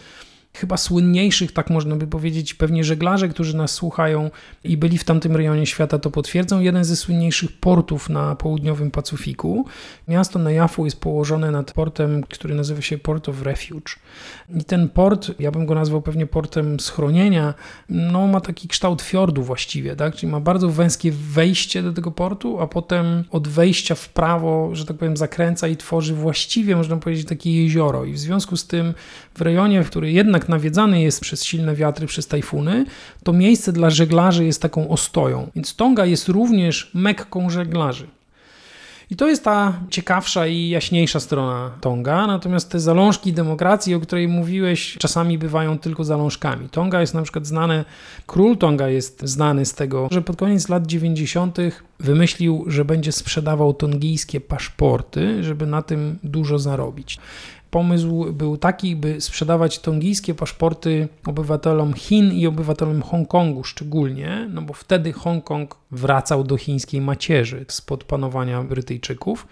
chyba 0.55 0.77
słynniejszych, 0.77 1.53
tak 1.53 1.71
można 1.71 1.97
by 1.97 2.07
powiedzieć, 2.07 2.55
pewnie 2.55 2.85
żeglarze, 2.85 3.29
którzy 3.29 3.57
nas 3.57 3.71
słuchają 3.71 4.31
i 4.65 4.77
byli 4.77 4.99
w 4.99 5.05
tamtym 5.05 5.37
rejonie 5.37 5.67
świata, 5.67 5.99
to 5.99 6.11
potwierdzą. 6.11 6.61
Jeden 6.61 6.85
ze 6.85 6.97
słynniejszych 6.97 7.53
portów 7.53 8.11
na 8.11 8.37
południowym 8.37 8.91
Pacyfiku. 8.91 9.67
Miasto 10.09 10.39
Najafu 10.39 10.85
jest 10.85 11.01
położone 11.01 11.51
nad 11.51 11.73
portem, 11.73 12.23
który 12.23 12.55
nazywa 12.55 12.83
się 12.83 12.99
Port 12.99 13.29
of 13.29 13.43
Refuge. 13.43 13.93
I 14.57 14.65
ten 14.65 14.89
port, 14.89 15.31
ja 15.41 15.51
bym 15.51 15.67
go 15.67 15.75
nazwał 15.75 16.03
pewnie 16.03 16.27
portem 16.27 16.81
schronienia, 16.81 17.55
no 17.89 18.27
ma 18.27 18.41
taki 18.41 18.69
kształt 18.69 19.03
fiordu 19.03 19.43
właściwie, 19.43 19.97
tak? 19.97 20.15
Czyli 20.15 20.33
ma 20.33 20.41
bardzo 20.41 20.69
wąskie 20.69 21.13
wejście 21.13 21.83
do 21.83 21.93
tego 21.93 22.11
portu, 22.11 22.61
a 22.61 22.67
potem 22.67 23.25
od 23.31 23.49
wejścia 23.49 23.95
w 23.95 24.09
prawo, 24.09 24.71
że 24.73 24.87
tak 24.87 24.97
powiem, 24.97 25.17
zakręca 25.17 25.69
i 25.69 25.77
tworzy 25.77 26.15
właściwie, 26.15 26.77
można 26.77 26.97
powiedzieć, 26.97 27.29
takie 27.29 27.63
jezioro. 27.63 28.05
I 28.05 28.13
w 28.13 28.19
związku 28.19 28.57
z 28.57 28.67
tym 28.67 28.95
w 29.35 29.41
rejonie, 29.41 29.85
który 29.85 30.13
jednak 30.13 30.44
nawiedzany 30.49 31.03
jest 31.03 31.21
przez 31.21 31.45
silne 31.45 31.75
wiatry, 31.75 32.07
przez 32.07 32.27
tajfuny, 32.27 32.85
to 33.23 33.33
miejsce 33.33 33.73
dla 33.73 33.91
żeglarzy 33.91 34.45
jest 34.45 34.63
taką 34.63 34.89
ostoją. 34.89 35.51
Więc 35.55 35.77
Tonga 35.77 36.07
jest 36.07 36.29
również 36.29 36.91
mekką 36.95 37.51
żeglarzy. 37.51 38.07
I 39.11 39.17
to 39.17 39.29
jest 39.29 39.45
ta 39.45 39.81
ciekawsza 39.91 40.47
i 40.47 40.69
jaśniejsza 40.69 41.21
strona 41.21 41.71
Tonga, 41.81 42.27
natomiast 42.27 42.71
te 42.71 42.81
zalążki 42.81 43.33
demokracji, 43.33 43.95
o 43.95 44.01
której 44.01 44.29
mówiłeś, 44.29 44.97
czasami 44.99 45.39
bywają 45.39 45.79
tylko 45.79 46.05
zalążkami. 46.05 46.69
Tonga 46.69 47.01
jest 47.01 47.15
na 47.15 47.23
przykład 47.23 47.47
znany, 47.47 47.85
król 48.27 48.57
Tonga 48.57 48.89
jest 48.89 49.23
znany 49.23 49.67
z 49.67 49.75
tego, 49.75 50.09
że 50.11 50.23
pod 50.23 50.37
koniec 50.37 50.69
lat 50.69 50.87
90. 50.87 51.59
wymyślił, 52.01 52.65
że 52.67 52.85
będzie 52.85 53.13
sprzedawał 53.13 53.75
tongijskie 53.75 54.41
paszporty, 54.41 55.45
żeby 55.45 55.67
na 55.67 55.83
tym 55.83 56.19
dużo 56.23 56.59
zarobić 56.59 57.19
pomysł 57.75 58.33
był 58.33 58.57
taki, 58.57 58.97
by 58.97 59.21
sprzedawać 59.21 59.79
tongijskie 59.79 60.35
paszporty 60.35 61.09
obywatelom 61.27 61.93
Chin 61.93 62.33
i 62.33 62.47
obywatelom 62.47 63.03
Hongkongu 63.03 63.65
szczególnie, 63.65 64.49
no 64.51 64.63
bo 64.63 64.75
wtedy 64.75 65.13
Hongkong 65.13 65.77
wracał 65.91 66.45
do 66.45 66.57
chińskiej 66.57 67.01
macierzy 67.01 67.65
spod 67.69 68.05
panowania 68.05 68.63
Brytyjczyków. 68.63 69.47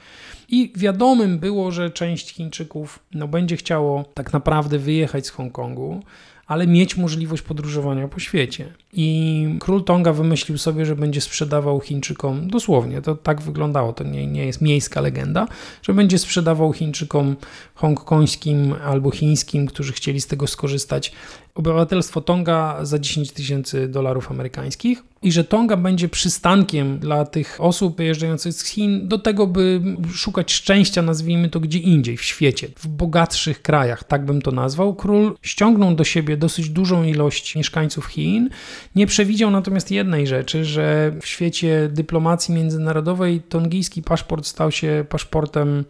I 0.49 0.73
wiadomym 0.77 1.39
było, 1.39 1.71
że 1.71 1.91
część 1.91 2.35
Chińczyków 2.35 2.99
no, 3.15 3.29
będzie 3.29 3.57
chciało 3.57 4.05
tak 4.15 4.33
naprawdę 4.33 4.79
wyjechać 4.79 5.27
z 5.27 5.31
Hongkongu, 5.31 6.03
ale 6.47 6.67
mieć 6.67 6.97
możliwość 6.97 7.43
podróżowania 7.43 8.09
po 8.09 8.21
świecie. 8.21 8.73
I 8.93 9.47
król 9.61 9.85
Tonga 9.85 10.13
wymyślił 10.13 10.59
sobie, 10.59 10.87
że 10.87 10.97
będzie 10.97 11.21
sprzedawał 11.21 11.81
Chińczykom, 11.81 12.51
dosłownie, 12.51 13.03
to 13.03 13.17
tak 13.17 13.43
wyglądało, 13.43 13.93
to 13.93 14.05
nie, 14.05 14.27
nie 14.27 14.47
jest 14.47 14.61
miejska 14.61 15.01
legenda, 15.01 15.49
że 15.83 15.95
będzie 15.95 16.19
sprzedawał 16.19 16.73
Chińczykom 16.73 17.37
hongkońskim 17.75 18.75
albo 18.85 19.11
chińskim, 19.11 19.67
którzy 19.67 19.93
chcieli 19.93 20.21
z 20.21 20.27
tego 20.27 20.47
skorzystać, 20.47 21.13
obywatelstwo 21.55 22.21
Tonga 22.21 22.79
za 22.83 22.99
10 22.99 23.33
tysięcy 23.33 23.89
dolarów 23.89 24.31
amerykańskich 24.31 25.03
i 25.23 25.33
że 25.33 25.45
Tonga 25.45 25.77
będzie 25.77 26.09
przystankiem 26.09 26.99
dla 26.99 27.25
tych 27.25 27.57
osób 27.59 27.97
wyjeżdżających 27.97 28.53
z 28.53 28.65
Chin 28.65 29.09
do 29.09 29.19
tego, 29.19 29.47
by 29.47 29.81
szukać 30.15 30.53
szczęścia, 30.53 31.03
nazwijmy 31.03 31.49
to 31.49 31.61
gdzie 31.61 31.79
indziej 31.79 32.17
w 32.17 32.23
świecie, 32.23 32.69
w 32.77 32.87
bogatszych 32.89 33.63
krajach, 33.63 34.05
tak 34.05 34.25
bym 34.25 34.43
to 34.43 34.51
nazwał. 34.51 34.95
Król 34.95 35.37
ściągnął 35.43 35.95
do 35.95 36.05
siebie 36.05 36.37
dosyć 36.37 36.71
dużą 36.71 37.05
ilość 37.05 37.57
mieszkańców 37.57 38.07
Chin. 38.07 38.49
Nie 38.97 39.07
przewidział 39.07 39.51
natomiast 39.51 39.91
jednej 39.91 40.27
rzeczy, 40.27 40.65
że 40.65 41.13
w 41.21 41.27
świecie 41.27 41.89
dyplomacji 41.93 42.55
międzynarodowej 42.55 43.41
tongijski 43.41 44.03
paszport 44.03 44.47
stał 44.47 44.71
się 44.71 45.05
paszportem 45.09 45.85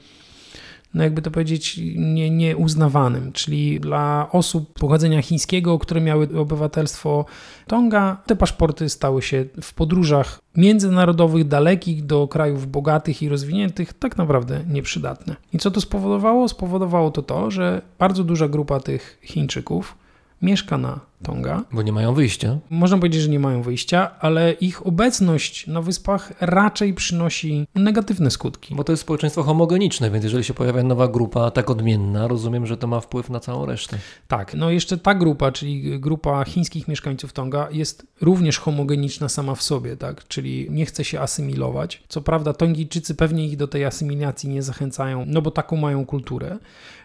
no 0.95 1.03
jakby 1.03 1.23
to 1.23 1.31
powiedzieć, 1.31 1.81
nie, 1.97 2.31
nieuznawanym. 2.31 3.33
Czyli 3.33 3.81
dla 3.81 4.29
osób 4.33 4.79
pochodzenia 4.79 5.23
chińskiego, 5.23 5.79
które 5.79 6.01
miały 6.01 6.29
obywatelstwo 6.39 7.25
Tonga, 7.67 8.17
te 8.27 8.37
paszporty 8.37 8.89
stały 8.89 9.23
się 9.23 9.45
w 9.63 9.75
podróżach 9.75 10.41
międzynarodowych, 10.57 11.49
dalekich 11.49 12.07
do 12.07 12.29
krajów 12.29 12.71
bogatych 12.71 13.23
i 13.23 13.29
rozwiniętych, 13.29 13.93
tak 13.93 14.17
naprawdę 14.17 14.65
nieprzydatne. 14.69 15.37
I 15.53 15.59
co 15.59 15.71
to 15.71 15.81
spowodowało? 15.81 16.49
Spowodowało 16.49 17.11
to 17.11 17.23
to, 17.23 17.51
że 17.51 17.83
bardzo 17.99 18.25
duża 18.25 18.49
grupa 18.49 18.81
tych 18.81 19.19
Chińczyków 19.23 19.97
mieszka 20.43 20.79
na 20.79 21.01
Tonga. 21.23 21.65
Bo 21.73 21.83
nie 21.83 21.93
mają 21.93 22.15
wyjścia. 22.15 22.59
Można 22.71 22.97
powiedzieć, 22.97 23.23
że 23.23 23.29
nie 23.29 23.41
mają 23.41 23.63
wyjścia, 23.63 24.11
ale 24.21 24.53
ich 24.53 24.87
obecność 24.87 25.67
na 25.67 25.83
wyspach 25.83 26.33
raczej 26.41 26.95
przynosi 26.95 27.67
negatywne 27.75 28.31
skutki. 28.31 28.75
Bo 28.75 28.85
to 28.85 28.93
jest 28.93 29.03
społeczeństwo 29.03 29.43
homogeniczne, 29.43 30.11
więc 30.11 30.25
jeżeli 30.25 30.45
się 30.45 30.55
pojawia 30.55 30.83
nowa 30.83 31.09
grupa 31.09 31.51
tak 31.51 31.71
odmienna, 31.71 32.29
rozumiem, 32.29 32.67
że 32.67 32.77
to 32.77 32.87
ma 32.87 33.01
wpływ 33.01 33.31
na 33.31 33.41
całą 33.41 33.67
resztę. 33.67 33.99
Tak, 34.29 34.55
no 34.55 34.71
jeszcze 34.71 34.99
ta 34.99 35.15
grupa, 35.15 35.53
czyli 35.53 36.01
grupa 36.01 36.45
chińskich 36.45 36.89
mieszkańców 36.89 37.33
Tonga 37.33 37.69
jest 37.71 38.07
również 38.21 38.59
homogeniczna 38.59 39.29
sama 39.29 39.55
w 39.55 39.63
sobie, 39.63 39.97
tak? 39.97 40.29
Czyli 40.29 40.67
nie 40.71 40.87
chce 40.87 41.05
się 41.05 41.21
asymilować. 41.21 42.03
Co 42.09 42.21
prawda 42.21 42.53
Tongijczycy 42.53 43.15
pewnie 43.15 43.47
ich 43.47 43.57
do 43.57 43.69
tej 43.69 43.85
asymilacji 43.85 44.49
nie 44.49 44.63
zachęcają, 44.63 45.25
no 45.27 45.43
bo 45.43 45.51
taką 45.51 45.77
mają 45.77 46.07
kulturę. 46.07 46.59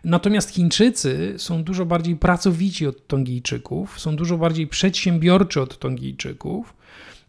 Natomiast 0.03 0.49
Chińczycy 0.49 1.33
są 1.37 1.63
dużo 1.63 1.85
bardziej 1.85 2.15
pracowici 2.15 2.87
od 2.87 3.07
Tongijczyków, 3.07 3.99
są 4.07 4.15
dużo 4.15 4.37
bardziej 4.37 4.67
przedsiębiorczy 4.67 5.61
od 5.61 5.79
Tongijczyków. 5.79 6.73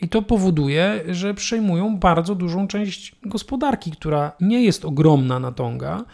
I 0.01 0.09
to 0.09 0.22
powoduje, 0.22 1.05
że 1.09 1.35
przejmują 1.35 1.97
bardzo 1.97 2.35
dużą 2.35 2.68
część 2.68 3.14
gospodarki, 3.22 3.91
która 3.91 4.33
nie 4.41 4.64
jest 4.64 4.85
ogromna 4.85 5.41
na 5.41 5.53
Tonga, 5.53 6.05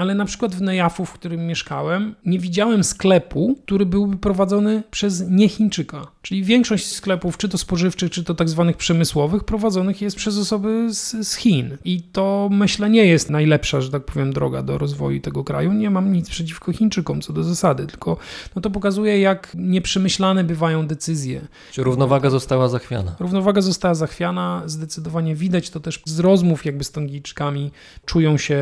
ale 0.00 0.14
na 0.14 0.24
przykład 0.24 0.54
w 0.54 0.62
Nejafu, 0.62 1.04
w 1.04 1.12
którym 1.12 1.46
mieszkałem, 1.46 2.14
nie 2.26 2.38
widziałem 2.38 2.84
sklepu, 2.84 3.58
który 3.64 3.86
byłby 3.86 4.16
prowadzony 4.16 4.82
przez 4.90 5.30
niechińczyka. 5.30 6.06
Czyli 6.22 6.44
większość 6.44 6.86
sklepów, 6.86 7.38
czy 7.38 7.48
to 7.48 7.58
spożywczych, 7.58 8.10
czy 8.10 8.24
to 8.24 8.34
tak 8.34 8.48
zwanych 8.48 8.76
przemysłowych, 8.76 9.44
prowadzonych 9.44 10.02
jest 10.02 10.16
przez 10.16 10.38
osoby 10.38 10.94
z, 10.94 11.28
z 11.28 11.34
Chin. 11.34 11.76
I 11.84 12.02
to 12.02 12.48
myślę 12.52 12.90
nie 12.90 13.06
jest 13.06 13.30
najlepsza, 13.30 13.80
że 13.80 13.90
tak 13.90 14.04
powiem, 14.04 14.32
droga 14.32 14.62
do 14.62 14.78
rozwoju 14.78 15.20
tego 15.20 15.44
kraju. 15.44 15.72
Nie 15.72 15.90
mam 15.90 16.12
nic 16.12 16.30
przeciwko 16.30 16.72
Chińczykom 16.72 17.20
co 17.20 17.32
do 17.32 17.42
zasady, 17.42 17.86
tylko 17.86 18.16
no 18.56 18.62
to 18.62 18.70
pokazuje, 18.70 19.20
jak 19.20 19.52
nieprzemyślane 19.54 20.44
bywają 20.44 20.86
decyzje. 20.86 21.40
Czy 21.72 21.82
równowaga 21.82 22.30
została 22.30 22.68
zachwiana? 22.68 23.16
Równowaga 23.18 23.60
została 23.60 23.94
zachwiana, 23.94 24.62
zdecydowanie 24.66 25.34
widać 25.34 25.70
to 25.70 25.80
też 25.80 26.02
z 26.04 26.18
rozmów 26.18 26.64
jakby 26.64 26.84
z 26.84 26.90
Tongijczykami, 26.90 27.70
czują 28.06 28.38
się 28.38 28.60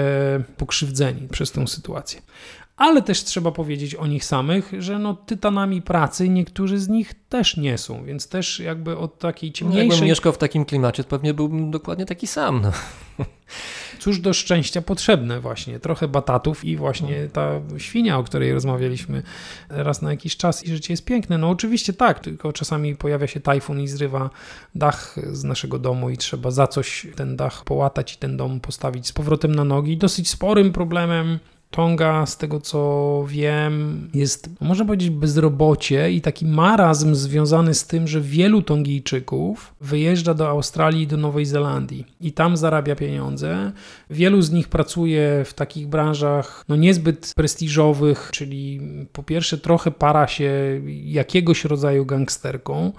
pokrzywdzeni 0.57 1.28
przez 1.29 1.53
tę 1.53 1.67
sytuację. 1.67 2.23
Ale 2.77 3.03
też 3.03 3.25
trzeba 3.25 3.53
powiedzieć 3.53 3.95
o 3.95 4.07
nich 4.07 4.25
samych, 4.25 4.73
że 4.79 4.99
no 4.99 5.15
tytanami 5.15 5.83
pracy 5.83 6.29
niektórzy 6.29 6.79
z 6.79 6.89
nich 6.89 7.15
też 7.29 7.57
nie 7.57 7.79
są, 7.79 8.05
więc 8.05 8.29
też 8.29 8.61
jakby 8.61 8.99
od 8.99 9.19
takiej 9.19 9.51
No, 9.51 9.55
ciemniejszej... 9.55 9.89
jakbym 9.89 10.09
mieszkał 10.09 10.33
w 10.33 10.39
takim 10.39 10.65
klimacie, 10.65 11.05
to 11.05 11.11
pewnie 11.11 11.35
byłbym 11.35 11.71
dokładnie 11.71 12.07
taki 12.07 12.27
sam. 12.27 12.61
No. 12.63 12.73
Cóż 14.09 14.21
do 14.21 14.33
szczęścia 14.33 14.83
potrzebne 14.83 15.41
właśnie, 15.41 15.81
trochę 15.81 16.09
batatów 16.09 16.65
i 16.65 16.77
właśnie 16.77 17.29
ta 17.33 17.61
świnia, 17.79 18.19
o 18.19 18.25
której 18.25 18.53
rozmawialiśmy 18.53 19.23
raz 19.69 20.03
na 20.03 20.11
jakiś 20.11 20.37
czas 20.37 20.65
i 20.65 20.69
życie 20.69 20.93
jest 20.93 21.05
piękne. 21.05 21.39
No 21.39 21.51
oczywiście 21.51 21.93
tak, 21.93 22.21
tylko 22.21 22.53
czasami 22.53 22.97
pojawia 22.97 23.27
się 23.27 23.41
tajfun 23.41 23.81
i 23.81 23.89
zrywa 23.89 24.31
dach 24.75 25.17
z 25.33 25.45
naszego 25.45 25.79
domu 25.79 26.11
i 26.11 26.17
trzeba 26.17 26.51
za 26.51 26.67
coś 26.67 27.07
ten 27.17 27.37
dach 27.37 27.65
połatać 27.65 28.15
i 28.15 28.17
ten 28.17 28.37
dom 28.37 28.61
postawić 28.61 29.07
z 29.07 29.13
powrotem 29.13 29.55
na 29.55 29.65
nogi. 29.65 29.97
Dosyć 29.97 30.29
sporym 30.29 30.73
problemem 30.73 31.39
Tonga, 31.71 32.27
z 32.27 32.37
tego 32.37 32.61
co 32.61 33.25
wiem, 33.29 34.09
jest, 34.15 34.51
można 34.61 34.85
powiedzieć, 34.85 35.11
bezrobocie 35.11 36.13
i 36.13 36.21
taki 36.21 36.47
marazm 36.47 37.15
związany 37.15 37.75
z 37.75 37.87
tym, 37.87 38.09
że 38.09 38.21
wielu 38.21 38.63
Tongijczyków 38.63 39.75
wyjeżdża 39.81 40.35
do 40.35 40.49
Australii 40.49 41.03
i 41.03 41.07
do 41.07 41.17
Nowej 41.17 41.47
Zelandii 41.47 42.07
i 42.21 42.33
tam 42.33 42.57
zarabia 42.57 42.97
pieniądze. 42.97 43.73
Wielu 44.11 44.43
z 44.43 44.51
nich 44.51 44.69
pracuje 44.69 45.45
w 45.45 45.55
takich 45.55 45.89
branżach 45.89 46.65
no, 46.69 46.77
niezbyt 46.77 47.33
prestiżowych, 47.37 48.31
czyli 48.33 48.81
po 49.13 49.23
pierwsze 49.23 49.59
trochę 49.59 49.91
para 49.91 50.29
się 50.29 50.81
jakiegoś 51.05 51.65
rodzaju 51.65 52.07
gangsterką, 52.07 52.93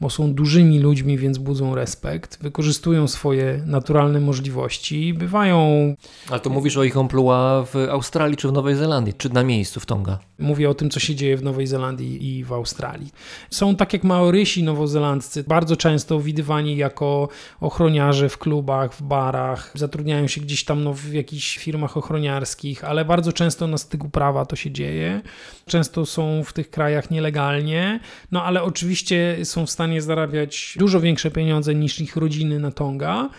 bo 0.00 0.10
są 0.10 0.34
dużymi 0.34 0.78
ludźmi, 0.78 1.18
więc 1.18 1.38
budzą 1.38 1.74
respekt, 1.74 2.42
wykorzystują 2.42 3.08
swoje 3.08 3.62
naturalne 3.66 4.20
możliwości, 4.20 5.14
bywają 5.14 5.94
Ale 6.30 6.40
to 6.40 6.50
mówisz 6.50 6.76
o 6.76 6.84
ich 6.84 6.96
emploi 6.96 7.66
w 7.66 7.76
Australii 7.90 8.36
czy 8.36 8.48
w 8.48 8.52
Nowej 8.52 8.74
Zelandii, 8.74 9.14
czy 9.14 9.28
na 9.30 9.44
miejscu 9.44 9.80
w 9.80 9.86
Tonga? 9.86 10.18
Mówię 10.38 10.70
o 10.70 10.74
tym, 10.74 10.90
co 10.90 11.00
się 11.00 11.14
dzieje 11.14 11.36
w 11.36 11.42
Nowej 11.42 11.66
Zelandii 11.66 12.38
i 12.38 12.44
w 12.44 12.52
Australii. 12.52 13.10
Są 13.50 13.76
tak 13.76 13.92
jak 13.92 14.04
Maorysi 14.04 14.62
nowozelandzcy, 14.62 15.44
bardzo 15.44 15.76
często 15.76 16.20
widywani 16.20 16.76
jako 16.76 17.28
ochroniarze 17.60 18.28
w 18.28 18.38
klubach, 18.38 18.94
w 18.94 19.02
barach, 19.02 19.72
zatrudniają 19.74 20.26
się 20.26 20.40
gdzieś 20.40 20.64
tam 20.64 20.84
no, 20.84 20.94
w 20.94 21.12
jakichś 21.12 21.58
firmach 21.58 21.96
ochroniarskich, 21.96 22.84
ale 22.84 23.04
bardzo 23.04 23.32
często 23.32 23.66
na 23.66 23.78
styku 23.78 24.08
prawa 24.08 24.46
to 24.46 24.56
się 24.56 24.70
dzieje. 24.70 25.20
Często 25.66 26.06
są 26.06 26.44
w 26.44 26.52
tych 26.52 26.70
krajach 26.70 27.10
nielegalnie, 27.10 28.00
no 28.32 28.44
ale 28.44 28.62
oczywiście 28.62 29.36
są 29.44 29.66
w 29.66 29.70
stanie 29.70 29.87
zarabiać 30.00 30.74
dużo 30.78 31.00
większe 31.00 31.30
pieniądze 31.30 31.74
niż 31.74 32.00
ich 32.00 32.16
rodziny 32.16 32.58
na 32.58 32.70
Tonga. 32.70 33.30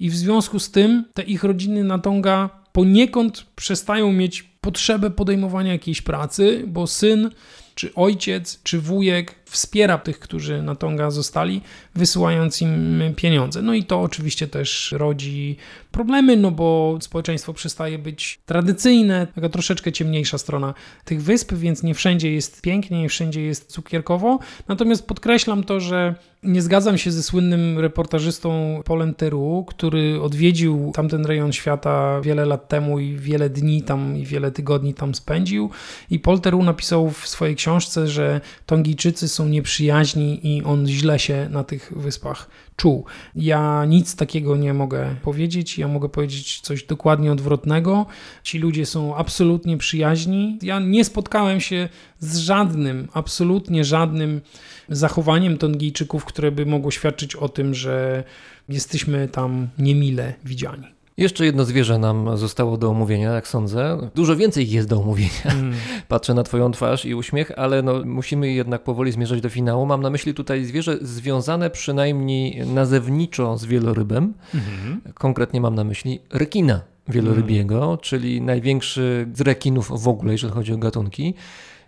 I 0.00 0.10
w 0.10 0.16
związku 0.16 0.58
z 0.58 0.70
tym 0.70 1.04
te 1.14 1.22
ich 1.22 1.44
rodziny 1.44 1.84
na 1.84 1.98
Tonga 1.98 2.50
poniekąd 2.72 3.46
przestają 3.56 4.12
mieć 4.12 4.42
potrzebę 4.42 5.10
podejmowania 5.10 5.72
jakiejś 5.72 6.02
pracy, 6.02 6.64
bo 6.66 6.86
syn 6.86 7.30
czy 7.74 7.94
ojciec, 7.94 8.60
czy 8.62 8.80
wujek 8.80 9.34
wspiera 9.50 9.98
tych, 9.98 10.18
którzy 10.18 10.62
na 10.62 10.74
Tonga 10.74 11.10
zostali, 11.10 11.60
wysyłając 11.94 12.62
im 12.62 13.02
pieniądze. 13.16 13.62
No 13.62 13.74
i 13.74 13.84
to 13.84 14.00
oczywiście 14.00 14.48
też 14.48 14.94
rodzi 14.98 15.56
problemy, 15.92 16.36
no 16.36 16.50
bo 16.50 16.98
społeczeństwo 17.00 17.52
przestaje 17.52 17.98
być 17.98 18.40
tradycyjne, 18.46 19.26
taka 19.34 19.48
troszeczkę 19.48 19.92
ciemniejsza 19.92 20.38
strona 20.38 20.74
tych 21.04 21.22
wysp, 21.22 21.52
więc 21.54 21.82
nie 21.82 21.94
wszędzie 21.94 22.32
jest 22.32 22.62
pięknie, 22.62 23.02
nie 23.02 23.08
wszędzie 23.08 23.42
jest 23.42 23.72
cukierkowo. 23.72 24.38
Natomiast 24.68 25.06
podkreślam 25.06 25.64
to, 25.64 25.80
że 25.80 26.14
nie 26.42 26.62
zgadzam 26.62 26.98
się 26.98 27.10
ze 27.12 27.22
słynnym 27.22 27.78
reportażystą 27.78 28.80
Polem 28.84 29.14
Teru, 29.14 29.64
który 29.68 30.22
odwiedził 30.22 30.92
tamten 30.94 31.26
rejon 31.26 31.52
świata 31.52 32.20
wiele 32.20 32.44
lat 32.46 32.68
temu 32.68 32.98
i 32.98 33.16
wiele 33.16 33.50
dni 33.50 33.82
tam 33.82 34.16
i 34.16 34.24
wiele 34.24 34.50
tygodni 34.50 34.94
tam 34.94 35.14
spędził. 35.14 35.70
I 36.10 36.18
Paul 36.18 36.40
Teru 36.40 36.62
napisał 36.62 37.10
w 37.10 37.28
swojej 37.28 37.56
książce, 37.56 38.08
że 38.08 38.40
Tongijczycy 38.66 39.28
są 39.36 39.48
nieprzyjaźni 39.48 40.56
i 40.56 40.62
on 40.64 40.88
źle 40.88 41.18
się 41.18 41.48
na 41.50 41.64
tych 41.64 41.92
wyspach 41.96 42.48
czuł. 42.76 43.04
Ja 43.36 43.84
nic 43.84 44.16
takiego 44.16 44.56
nie 44.56 44.74
mogę 44.74 45.16
powiedzieć. 45.22 45.78
Ja 45.78 45.88
mogę 45.88 46.08
powiedzieć 46.08 46.60
coś 46.60 46.82
dokładnie 46.84 47.32
odwrotnego. 47.32 48.06
Ci 48.42 48.58
ludzie 48.58 48.86
są 48.86 49.16
absolutnie 49.16 49.76
przyjaźni. 49.76 50.58
Ja 50.62 50.80
nie 50.80 51.04
spotkałem 51.04 51.60
się 51.60 51.88
z 52.18 52.36
żadnym, 52.36 53.08
absolutnie 53.12 53.84
żadnym 53.84 54.40
zachowaniem 54.88 55.58
Tongijczyków, 55.58 56.24
które 56.24 56.52
by 56.52 56.66
mogło 56.66 56.90
świadczyć 56.90 57.36
o 57.36 57.48
tym, 57.48 57.74
że 57.74 58.24
jesteśmy 58.68 59.28
tam 59.28 59.68
niemile 59.78 60.34
widziani. 60.44 60.95
Jeszcze 61.16 61.44
jedno 61.44 61.64
zwierzę 61.64 61.98
nam 61.98 62.36
zostało 62.36 62.76
do 62.76 62.90
omówienia, 62.90 63.32
jak 63.32 63.48
sądzę. 63.48 64.10
Dużo 64.14 64.36
więcej 64.36 64.70
jest 64.70 64.88
do 64.88 65.00
omówienia. 65.00 65.44
Mm. 65.44 65.74
Patrzę 66.08 66.34
na 66.34 66.42
Twoją 66.42 66.70
twarz 66.70 67.04
i 67.04 67.14
uśmiech, 67.14 67.52
ale 67.56 67.82
no, 67.82 68.02
musimy 68.04 68.52
jednak 68.52 68.84
powoli 68.84 69.12
zmierzać 69.12 69.40
do 69.40 69.48
finału. 69.48 69.86
Mam 69.86 70.02
na 70.02 70.10
myśli 70.10 70.34
tutaj 70.34 70.64
zwierzę 70.64 70.98
związane 71.00 71.70
przynajmniej 71.70 72.66
nazewniczo 72.66 73.58
z 73.58 73.64
wielorybem. 73.64 74.34
Mm. 74.54 75.00
Konkretnie 75.14 75.60
mam 75.60 75.74
na 75.74 75.84
myśli 75.84 76.20
rekina 76.32 76.80
wielorybiego, 77.08 77.84
mm. 77.84 77.98
czyli 77.98 78.40
największy 78.40 79.28
z 79.34 79.40
rekinów 79.40 80.02
w 80.02 80.08
ogóle, 80.08 80.32
jeżeli 80.32 80.52
chodzi 80.52 80.72
o 80.72 80.78
gatunki. 80.78 81.34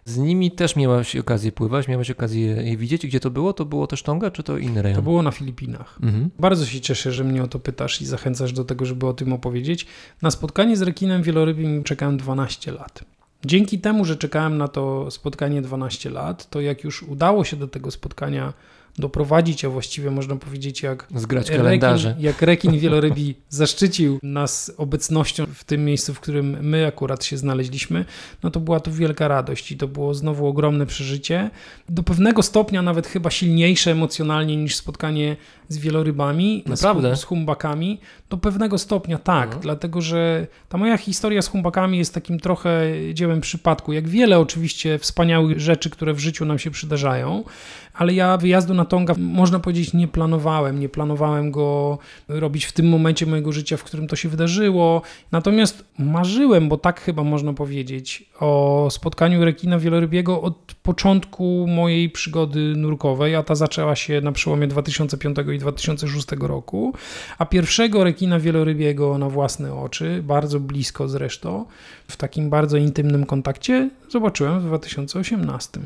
Z 0.09 0.17
nimi 0.17 0.51
też 0.51 0.77
miałaś 0.77 1.17
okazję 1.17 1.53
pływać, 1.53 1.89
miałeś 1.89 2.11
okazję 2.11 2.47
je 2.47 2.77
widzieć. 2.77 3.07
Gdzie 3.07 3.21
to 3.21 3.31
było? 3.31 3.53
To 3.53 3.65
było 3.65 3.87
też 3.87 4.03
Tonga, 4.03 4.31
czy 4.31 4.43
to 4.43 4.59
inny 4.59 4.83
rejon? 4.83 4.97
To 4.97 5.03
było 5.03 5.23
na 5.23 5.31
Filipinach. 5.31 5.99
Mhm. 6.03 6.31
Bardzo 6.39 6.67
się 6.67 6.81
cieszę, 6.81 7.13
że 7.13 7.25
mnie 7.25 7.43
o 7.43 7.49
to 7.49 7.59
pytasz 7.59 8.03
i 8.03 8.07
zachęcasz 8.07 8.53
do 8.53 8.65
tego, 8.65 8.87
żeby 8.87 9.07
o 9.07 9.13
tym 9.13 9.33
opowiedzieć. 9.33 9.87
Na 10.23 10.31
spotkanie 10.31 10.77
z 10.77 10.83
rekinem 10.83 11.23
wielorybim 11.23 11.85
czekałem 11.85 12.17
12 12.17 12.73
lat. 12.73 13.05
Dzięki 13.45 13.79
temu, 13.79 14.05
że 14.05 14.17
czekałem 14.17 14.59
na 14.59 14.69
to 14.69 15.11
spotkanie 15.11 15.63
12 15.63 16.11
lat, 16.11 16.51
to 16.51 16.61
jak 16.61 16.85
już 16.85 17.03
udało 17.03 17.45
się 17.45 17.57
do 17.57 17.69
tego 17.69 17.91
spotkania 17.91 18.53
doprowadzić, 18.99 19.65
a 19.65 19.71
właściwie 19.71 20.11
można 20.11 20.37
powiedzieć 20.37 20.83
jak 20.83 21.07
Zgrać 21.15 21.51
kalendarze. 21.51 22.09
Rekin, 22.09 22.25
jak 22.25 22.43
rekin 22.43 22.79
wielorybi 22.81 23.35
zaszczycił 23.49 24.19
nas 24.23 24.73
obecnością 24.77 25.47
w 25.55 25.65
tym 25.65 25.85
miejscu, 25.85 26.15
w 26.15 26.21
którym 26.21 26.57
my 26.61 26.87
akurat 26.87 27.25
się 27.25 27.37
znaleźliśmy, 27.37 28.05
no 28.43 28.51
to 28.51 28.61
była 28.61 28.81
to 28.81 28.93
wielka 28.93 29.29
radość 29.29 29.73
i 29.73 29.77
to 29.77 29.89
było 29.89 30.15
znowu 30.15 30.47
ogromne 30.47 30.87
przeżycie. 30.87 31.51
Do 31.89 32.03
pewnego 32.03 32.43
stopnia 32.43 32.83
nawet 32.83 33.07
chyba 33.07 33.31
silniejsze 33.31 33.91
emocjonalnie 33.91 34.57
niż 34.57 34.77
spotkanie 34.77 35.37
z 35.69 35.79
wielorybami, 35.79 36.63
Naprawdę? 36.67 37.17
Z, 37.17 37.25
humbakami. 37.25 38.01
Do 38.31 38.37
pewnego 38.37 38.79
stopnia 38.79 39.19
tak, 39.19 39.45
mhm. 39.45 39.63
dlatego 39.63 40.01
że 40.01 40.47
ta 40.69 40.79
moja 40.79 40.97
historia 40.97 41.43
z 41.43 41.49
humbakami 41.49 41.99
jest 41.99 42.15
takim 42.15 42.41
trochę 42.41 42.81
dziełem 43.15 43.41
przypadku. 43.41 43.93
Jak 43.93 44.09
wiele 44.09 44.39
oczywiście 44.39 44.99
wspaniałych 44.99 45.61
rzeczy, 45.61 45.91
które 45.91 46.15
w 46.15 46.19
życiu 46.19 46.45
nam 46.45 46.59
się 46.59 46.71
przydarzają, 46.71 47.45
ale 47.99 48.15
ja 48.15 48.37
wyjazdu 48.37 48.75
na 48.75 48.85
Tonga, 48.85 49.15
można 49.19 49.59
powiedzieć, 49.59 49.93
nie 49.93 50.09
planowałem. 50.09 50.81
Nie 50.81 50.89
planowałem 50.89 51.51
go 51.51 51.99
robić 52.29 52.65
w 52.65 52.73
tym 52.73 52.89
momencie 52.89 53.27
mojego 53.27 53.53
życia, 53.53 53.77
w 53.77 53.85
którym 53.85 54.07
to 54.07 54.17
się 54.17 54.29
wydarzyło. 54.29 55.03
Natomiast 55.33 55.85
marzyłem, 55.99 56.69
bo 56.69 56.77
tak 56.77 57.01
chyba 57.01 57.23
można 57.25 57.53
powiedzieć, 57.53 58.25
o 58.41 58.89
spotkaniu 58.91 59.45
rekina 59.45 59.79
wielorybiego 59.79 60.43
od 60.43 60.75
początku 60.83 61.67
mojej 61.69 62.11
przygody 62.11 62.61
nurkowej, 62.77 63.35
a 63.35 63.43
ta 63.43 63.55
zaczęła 63.55 63.97
się 63.97 64.21
na 64.21 64.33
przełomie 64.33 64.67
2005 64.67 65.37
i 65.55 65.58
2006 65.59 66.27
roku. 66.41 66.95
A 67.39 67.47
pierwszego 67.47 68.05
rekina 68.05 68.41
wielorybiego 68.41 69.19
na 69.19 69.29
własne 69.29 69.75
oczy, 69.75 70.23
bardzo 70.23 70.61
blisko 70.61 71.09
zresztą, 71.09 71.65
w 72.09 72.17
takim 72.17 72.51
bardzo 72.51 72.77
intymnym 72.77 73.27
kontakcie, 73.27 73.91
zobaczyłem 74.09 74.61
w 74.61 74.65
2018. 74.65 75.81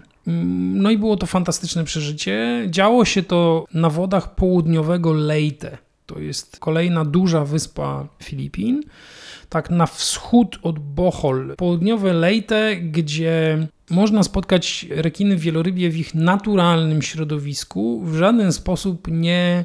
No 0.74 0.90
i 0.90 0.98
było 0.98 1.16
to 1.16 1.26
fantastyczne 1.26 1.84
przeżycie. 1.84 2.66
Działo 2.70 3.04
się 3.04 3.22
to 3.22 3.64
na 3.74 3.90
wodach 3.90 4.34
południowego 4.34 5.12
Leyte. 5.12 5.78
To 6.06 6.18
jest 6.18 6.58
kolejna 6.58 7.04
duża 7.04 7.44
wyspa 7.44 8.06
Filipin. 8.22 8.82
Tak 9.48 9.70
na 9.70 9.86
wschód 9.86 10.58
od 10.62 10.78
Bohol. 10.78 11.54
Południowe 11.56 12.12
Leyte, 12.12 12.76
gdzie 12.76 13.66
można 13.90 14.22
spotkać 14.22 14.86
rekiny 14.90 15.36
wielorybie 15.36 15.90
w 15.90 15.96
ich 15.96 16.14
naturalnym 16.14 17.02
środowisku, 17.02 18.02
w 18.04 18.16
żaden 18.16 18.52
sposób 18.52 19.08
nie 19.10 19.64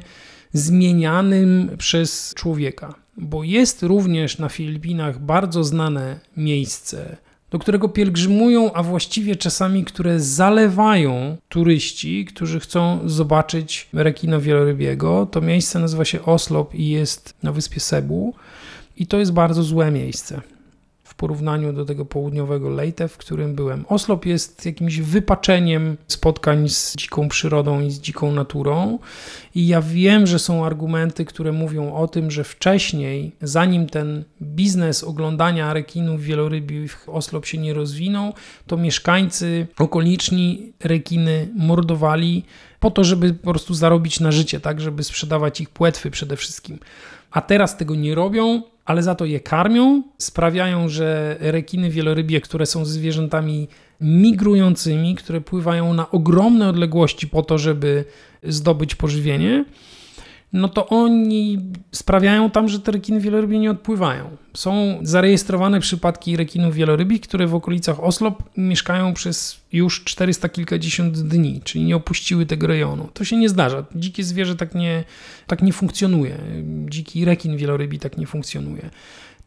zmienianym 0.52 1.70
przez 1.78 2.34
człowieka. 2.34 2.94
Bo 3.16 3.44
jest 3.44 3.82
również 3.82 4.38
na 4.38 4.48
Filipinach 4.48 5.18
bardzo 5.18 5.64
znane 5.64 6.20
miejsce, 6.36 7.16
do 7.50 7.58
którego 7.58 7.88
pielgrzymują, 7.88 8.72
a 8.72 8.82
właściwie 8.82 9.36
czasami, 9.36 9.84
które 9.84 10.20
zalewają 10.20 11.36
turyści, 11.48 12.24
którzy 12.24 12.60
chcą 12.60 13.00
zobaczyć 13.08 13.88
rekina 13.92 14.38
wielorybiego. 14.38 15.26
To 15.26 15.40
miejsce 15.40 15.78
nazywa 15.78 16.04
się 16.04 16.24
Oslop 16.24 16.74
i 16.74 16.88
jest 16.88 17.34
na 17.42 17.52
wyspie 17.52 17.80
Sebu. 17.80 18.34
I 18.96 19.06
to 19.06 19.18
jest 19.18 19.32
bardzo 19.32 19.62
złe 19.62 19.90
miejsce 19.90 20.40
porównaniu 21.18 21.72
do 21.72 21.84
tego 21.84 22.04
południowego 22.04 22.70
Leyte, 22.70 23.08
w 23.08 23.16
którym 23.16 23.54
byłem. 23.54 23.84
Oslop 23.88 24.26
jest 24.26 24.66
jakimś 24.66 25.00
wypaczeniem 25.00 25.96
spotkań 26.08 26.68
z 26.68 26.96
dziką 26.96 27.28
przyrodą 27.28 27.80
i 27.80 27.90
z 27.90 28.00
dziką 28.00 28.32
naturą. 28.32 28.98
I 29.54 29.66
ja 29.66 29.82
wiem, 29.82 30.26
że 30.26 30.38
są 30.38 30.64
argumenty, 30.64 31.24
które 31.24 31.52
mówią 31.52 31.94
o 31.94 32.08
tym, 32.08 32.30
że 32.30 32.44
wcześniej, 32.44 33.32
zanim 33.42 33.86
ten 33.86 34.24
biznes 34.42 35.04
oglądania 35.04 35.72
rekinów 35.74 36.22
wielorybi 36.22 36.88
w 36.88 37.08
Oslop 37.08 37.46
się 37.46 37.58
nie 37.58 37.74
rozwinął, 37.74 38.34
to 38.66 38.76
mieszkańcy 38.76 39.66
okoliczni 39.78 40.72
rekiny 40.80 41.48
mordowali 41.56 42.44
po 42.80 42.90
to, 42.90 43.04
żeby 43.04 43.34
po 43.34 43.50
prostu 43.50 43.74
zarobić 43.74 44.20
na 44.20 44.32
życie, 44.32 44.60
tak, 44.60 44.80
żeby 44.80 45.04
sprzedawać 45.04 45.60
ich 45.60 45.70
płetwy 45.70 46.10
przede 46.10 46.36
wszystkim. 46.36 46.78
A 47.30 47.40
teraz 47.40 47.76
tego 47.76 47.94
nie 47.94 48.14
robią, 48.14 48.62
ale 48.88 49.02
za 49.02 49.14
to 49.14 49.24
je 49.24 49.40
karmią, 49.40 50.02
sprawiają, 50.18 50.88
że 50.88 51.36
rekiny 51.40 51.90
wielorybie, 51.90 52.40
które 52.40 52.66
są 52.66 52.84
zwierzętami 52.84 53.68
migrującymi, 54.00 55.14
które 55.14 55.40
pływają 55.40 55.94
na 55.94 56.10
ogromne 56.10 56.68
odległości 56.68 57.28
po 57.28 57.42
to, 57.42 57.58
żeby 57.58 58.04
zdobyć 58.42 58.94
pożywienie, 58.94 59.64
no 60.52 60.68
to 60.68 60.88
oni 60.88 61.58
sprawiają 61.92 62.50
tam, 62.50 62.68
że 62.68 62.80
te 62.80 62.92
rekiny 62.92 63.20
wielorybie 63.20 63.58
nie 63.58 63.70
odpływają. 63.70 64.36
Są 64.54 64.98
zarejestrowane 65.02 65.80
przypadki 65.80 66.36
rekinów 66.36 66.74
wielorybich, 66.74 67.20
które 67.20 67.46
w 67.46 67.54
okolicach 67.54 68.00
Oslo 68.00 68.34
mieszkają 68.56 69.14
przez 69.14 69.60
już 69.72 70.04
400 70.04 70.48
kilkadziesiąt 70.48 71.18
dni, 71.20 71.60
czyli 71.64 71.84
nie 71.84 71.96
opuściły 71.96 72.46
tego 72.46 72.66
rejonu. 72.66 73.08
To 73.14 73.24
się 73.24 73.36
nie 73.36 73.48
zdarza. 73.48 73.84
Dzikie 73.94 74.24
zwierzę 74.24 74.56
tak 74.56 74.74
nie, 74.74 75.04
tak 75.46 75.62
nie 75.62 75.72
funkcjonuje. 75.72 76.38
Dziki 76.88 77.24
rekin 77.24 77.56
wielorybi 77.56 77.98
tak 77.98 78.18
nie 78.18 78.26
funkcjonuje. 78.26 78.90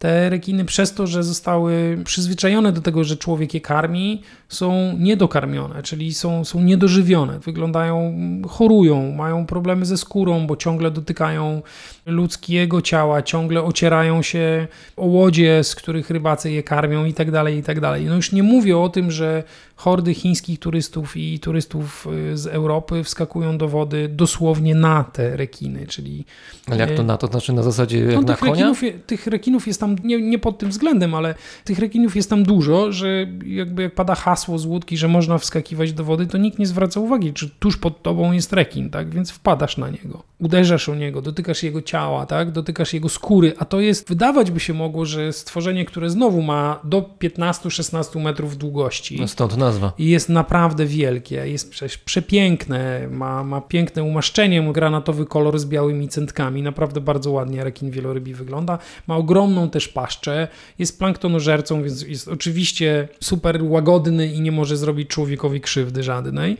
Te 0.01 0.29
rekiny 0.29 0.65
przez 0.65 0.93
to, 0.93 1.07
że 1.07 1.23
zostały 1.23 1.97
przyzwyczajone 2.05 2.71
do 2.71 2.81
tego, 2.81 3.03
że 3.03 3.17
człowiek 3.17 3.53
je 3.53 3.61
karmi, 3.61 4.21
są 4.49 4.97
niedokarmione, 4.97 5.83
czyli 5.83 6.13
są, 6.13 6.45
są 6.45 6.61
niedożywione. 6.61 7.39
Wyglądają, 7.39 8.13
chorują, 8.47 9.11
mają 9.11 9.45
problemy 9.45 9.85
ze 9.85 9.97
skórą, 9.97 10.47
bo 10.47 10.55
ciągle 10.55 10.91
dotykają 10.91 11.61
ludzkiego 12.05 12.81
ciała, 12.81 13.21
ciągle 13.21 13.63
ocierają 13.63 14.21
się 14.21 14.67
o 14.97 15.05
łodzie, 15.05 15.63
z 15.63 15.75
których 15.75 16.09
rybacy 16.09 16.51
je 16.51 16.63
karmią 16.63 17.05
i 17.05 17.13
tak 17.13 17.31
dalej, 17.31 17.57
i 17.57 17.63
tak 17.63 17.79
dalej. 17.79 18.05
No 18.05 18.15
już 18.15 18.31
nie 18.31 18.43
mówię 18.43 18.77
o 18.77 18.89
tym, 18.89 19.11
że 19.11 19.43
hordy 19.81 20.13
chińskich 20.13 20.59
turystów 20.59 21.17
i 21.17 21.39
turystów 21.39 22.07
y, 22.33 22.37
z 22.37 22.47
Europy 22.47 23.03
wskakują 23.03 23.57
do 23.57 23.67
wody 23.67 24.09
dosłownie 24.09 24.75
na 24.75 25.03
te 25.03 25.37
rekiny, 25.37 25.87
czyli... 25.87 26.25
Ale 26.67 26.77
jak 26.77 26.91
to 26.91 27.01
y, 27.01 27.05
na 27.05 27.17
to? 27.17 27.27
Znaczy 27.27 27.53
na 27.53 27.63
zasadzie 27.63 27.99
jak 27.99 28.15
no, 28.15 28.21
na 28.21 28.27
tych 28.27 28.37
konia? 28.37 28.53
Rekinów, 28.53 28.81
tych 29.05 29.27
rekinów 29.27 29.67
jest 29.67 29.79
tam, 29.79 29.95
nie, 30.03 30.21
nie 30.21 30.39
pod 30.39 30.57
tym 30.57 30.69
względem, 30.69 31.15
ale 31.15 31.35
tych 31.63 31.79
rekinów 31.79 32.15
jest 32.15 32.29
tam 32.29 32.43
dużo, 32.43 32.91
że 32.91 33.27
jakby 33.45 33.81
jak 33.81 33.95
pada 33.95 34.15
hasło 34.15 34.59
z 34.59 34.65
łódki, 34.65 34.97
że 34.97 35.07
można 35.07 35.37
wskakiwać 35.37 35.93
do 35.93 36.03
wody, 36.03 36.27
to 36.27 36.37
nikt 36.37 36.59
nie 36.59 36.67
zwraca 36.67 36.99
uwagi, 36.99 37.33
czy 37.33 37.49
tuż 37.49 37.77
pod 37.77 38.01
tobą 38.01 38.31
jest 38.31 38.53
rekin, 38.53 38.89
tak? 38.89 39.09
Więc 39.09 39.31
wpadasz 39.31 39.77
na 39.77 39.89
niego. 39.89 40.23
Uderzasz 40.41 40.89
o 40.89 40.95
niego, 40.95 41.21
dotykasz 41.21 41.63
jego 41.63 41.81
ciała, 41.81 42.25
tak? 42.25 42.51
dotykasz 42.51 42.93
jego 42.93 43.09
skóry, 43.09 43.53
a 43.57 43.65
to 43.65 43.79
jest, 43.79 44.09
wydawać 44.09 44.51
by 44.51 44.59
się 44.59 44.73
mogło, 44.73 45.05
że 45.05 45.33
stworzenie, 45.33 45.85
które 45.85 46.09
znowu 46.09 46.41
ma 46.41 46.79
do 46.83 47.09
15-16 47.19 48.21
metrów 48.21 48.57
długości. 48.57 49.17
No 49.19 49.27
stąd 49.27 49.57
nazwa. 49.57 49.93
I 49.97 50.09
jest 50.09 50.29
naprawdę 50.29 50.85
wielkie, 50.85 51.47
jest 51.47 51.71
przecież 51.71 51.97
przepiękne, 51.97 53.07
ma, 53.11 53.43
ma 53.43 53.61
piękne 53.61 54.03
umaszczenie, 54.03 54.73
granatowy 54.73 55.25
kolor 55.25 55.59
z 55.59 55.65
białymi 55.65 56.07
centkami, 56.07 56.61
naprawdę 56.61 57.01
bardzo 57.01 57.31
ładnie 57.31 57.63
rekin 57.63 57.91
wielorybi 57.91 58.33
wygląda. 58.33 58.77
Ma 59.07 59.17
ogromną 59.17 59.69
też 59.69 59.87
paszczę, 59.87 60.47
jest 60.79 60.99
planktonożercą, 60.99 61.83
więc 61.83 62.01
jest 62.01 62.27
oczywiście 62.27 63.07
super 63.23 63.63
łagodny 63.63 64.27
i 64.27 64.41
nie 64.41 64.51
może 64.51 64.77
zrobić 64.77 65.09
człowiekowi 65.09 65.61
krzywdy 65.61 66.03
żadnej. 66.03 66.57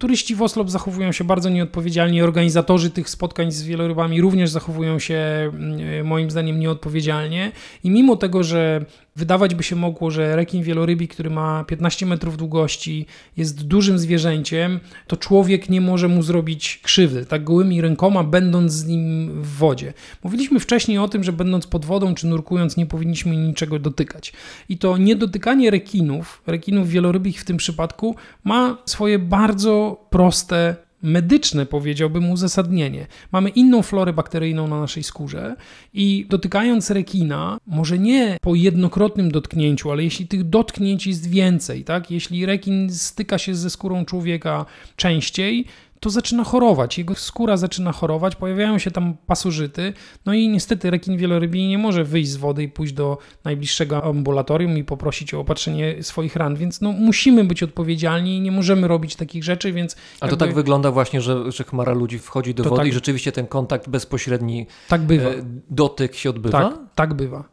Turyści 0.00 0.34
w 0.34 0.42
Oslo 0.42 0.68
zachowują 0.68 1.12
się 1.12 1.24
bardzo 1.24 1.48
nieodpowiedzialnie, 1.48 2.24
organizatorzy 2.24 2.90
tych 2.90 3.10
spotkań 3.10 3.52
z 3.52 3.62
wielorybami 3.62 4.20
również 4.20 4.50
zachowują 4.50 4.98
się 4.98 5.14
mm, 5.14 6.06
moim 6.06 6.30
zdaniem 6.30 6.60
nieodpowiedzialnie. 6.60 7.52
I 7.84 7.90
mimo 7.90 8.16
tego, 8.16 8.42
że 8.42 8.84
wydawać 9.20 9.54
by 9.54 9.62
się 9.62 9.76
mogło, 9.76 10.10
że 10.10 10.36
rekin 10.36 10.62
wielorybi, 10.62 11.08
który 11.08 11.30
ma 11.30 11.64
15 11.64 12.06
metrów 12.06 12.36
długości, 12.36 13.06
jest 13.36 13.66
dużym 13.66 13.98
zwierzęciem, 13.98 14.80
to 15.06 15.16
człowiek 15.16 15.68
nie 15.68 15.80
może 15.80 16.08
mu 16.08 16.22
zrobić 16.22 16.80
krzywdy, 16.82 17.26
tak 17.26 17.44
gołymi 17.44 17.80
rękoma, 17.80 18.24
będąc 18.24 18.72
z 18.72 18.86
nim 18.86 19.30
w 19.42 19.56
wodzie. 19.56 19.92
Mówiliśmy 20.24 20.60
wcześniej 20.60 20.98
o 20.98 21.08
tym, 21.08 21.24
że 21.24 21.32
będąc 21.32 21.66
pod 21.66 21.84
wodą 21.84 22.14
czy 22.14 22.26
nurkując, 22.26 22.76
nie 22.76 22.86
powinniśmy 22.86 23.36
niczego 23.36 23.78
dotykać. 23.78 24.32
I 24.68 24.78
to 24.78 24.96
niedotykanie 24.96 25.70
rekinów, 25.70 26.42
rekinów 26.46 26.88
wielorybich 26.88 27.40
w 27.40 27.44
tym 27.44 27.56
przypadku, 27.56 28.16
ma 28.44 28.78
swoje 28.86 29.18
bardzo 29.18 30.06
proste 30.10 30.76
medyczne, 31.02 31.66
powiedziałbym, 31.66 32.30
uzasadnienie. 32.30 33.06
Mamy 33.32 33.48
inną 33.48 33.82
florę 33.82 34.12
bakteryjną 34.12 34.68
na 34.68 34.80
naszej 34.80 35.02
skórze 35.02 35.56
i 35.94 36.26
dotykając 36.28 36.90
rekina, 36.90 37.58
może 37.66 37.98
nie 37.98 38.36
po 38.40 38.54
jednokrotnym 38.54 39.30
dotknięciu, 39.30 39.90
ale 39.90 40.04
jeśli 40.04 40.26
tych 40.26 40.48
dotknięć 40.48 41.06
jest 41.06 41.30
więcej, 41.30 41.84
tak? 41.84 42.10
Jeśli 42.10 42.46
rekin 42.46 42.92
styka 42.92 43.38
się 43.38 43.54
ze 43.54 43.70
skórą 43.70 44.04
człowieka 44.04 44.66
częściej, 44.96 45.66
to 46.00 46.10
zaczyna 46.10 46.44
chorować, 46.44 46.98
jego 46.98 47.14
skóra 47.14 47.56
zaczyna 47.56 47.92
chorować, 47.92 48.36
pojawiają 48.36 48.78
się 48.78 48.90
tam 48.90 49.16
pasożyty, 49.26 49.92
no 50.26 50.34
i 50.34 50.48
niestety 50.48 50.90
rekin 50.90 51.16
wielorybi 51.16 51.68
nie 51.68 51.78
może 51.78 52.04
wyjść 52.04 52.30
z 52.30 52.36
wody 52.36 52.62
i 52.62 52.68
pójść 52.68 52.92
do 52.92 53.18
najbliższego 53.44 54.04
ambulatorium 54.04 54.78
i 54.78 54.84
poprosić 54.84 55.34
o 55.34 55.40
opatrzenie 55.40 56.02
swoich 56.02 56.36
ran, 56.36 56.56
więc 56.56 56.80
no 56.80 56.92
musimy 56.92 57.44
być 57.44 57.62
odpowiedzialni 57.62 58.36
i 58.36 58.40
nie 58.40 58.52
możemy 58.52 58.88
robić 58.88 59.16
takich 59.16 59.44
rzeczy, 59.44 59.72
więc... 59.72 59.96
A 60.20 60.28
to 60.28 60.36
tak 60.36 60.54
wygląda 60.54 60.90
właśnie, 60.90 61.20
że, 61.20 61.52
że 61.52 61.64
chmara 61.64 61.92
ludzi 61.92 62.18
wchodzi 62.18 62.54
do 62.54 62.64
wody 62.64 62.76
tak, 62.76 62.86
i 62.86 62.92
rzeczywiście 62.92 63.32
ten 63.32 63.46
kontakt 63.46 63.88
bezpośredni, 63.88 64.66
tak 64.88 65.00
bywa. 65.00 65.30
E, 65.30 65.34
dotyk 65.70 66.14
się 66.14 66.30
odbywa? 66.30 66.70
Tak, 66.70 66.78
tak 66.94 67.14
bywa. 67.14 67.44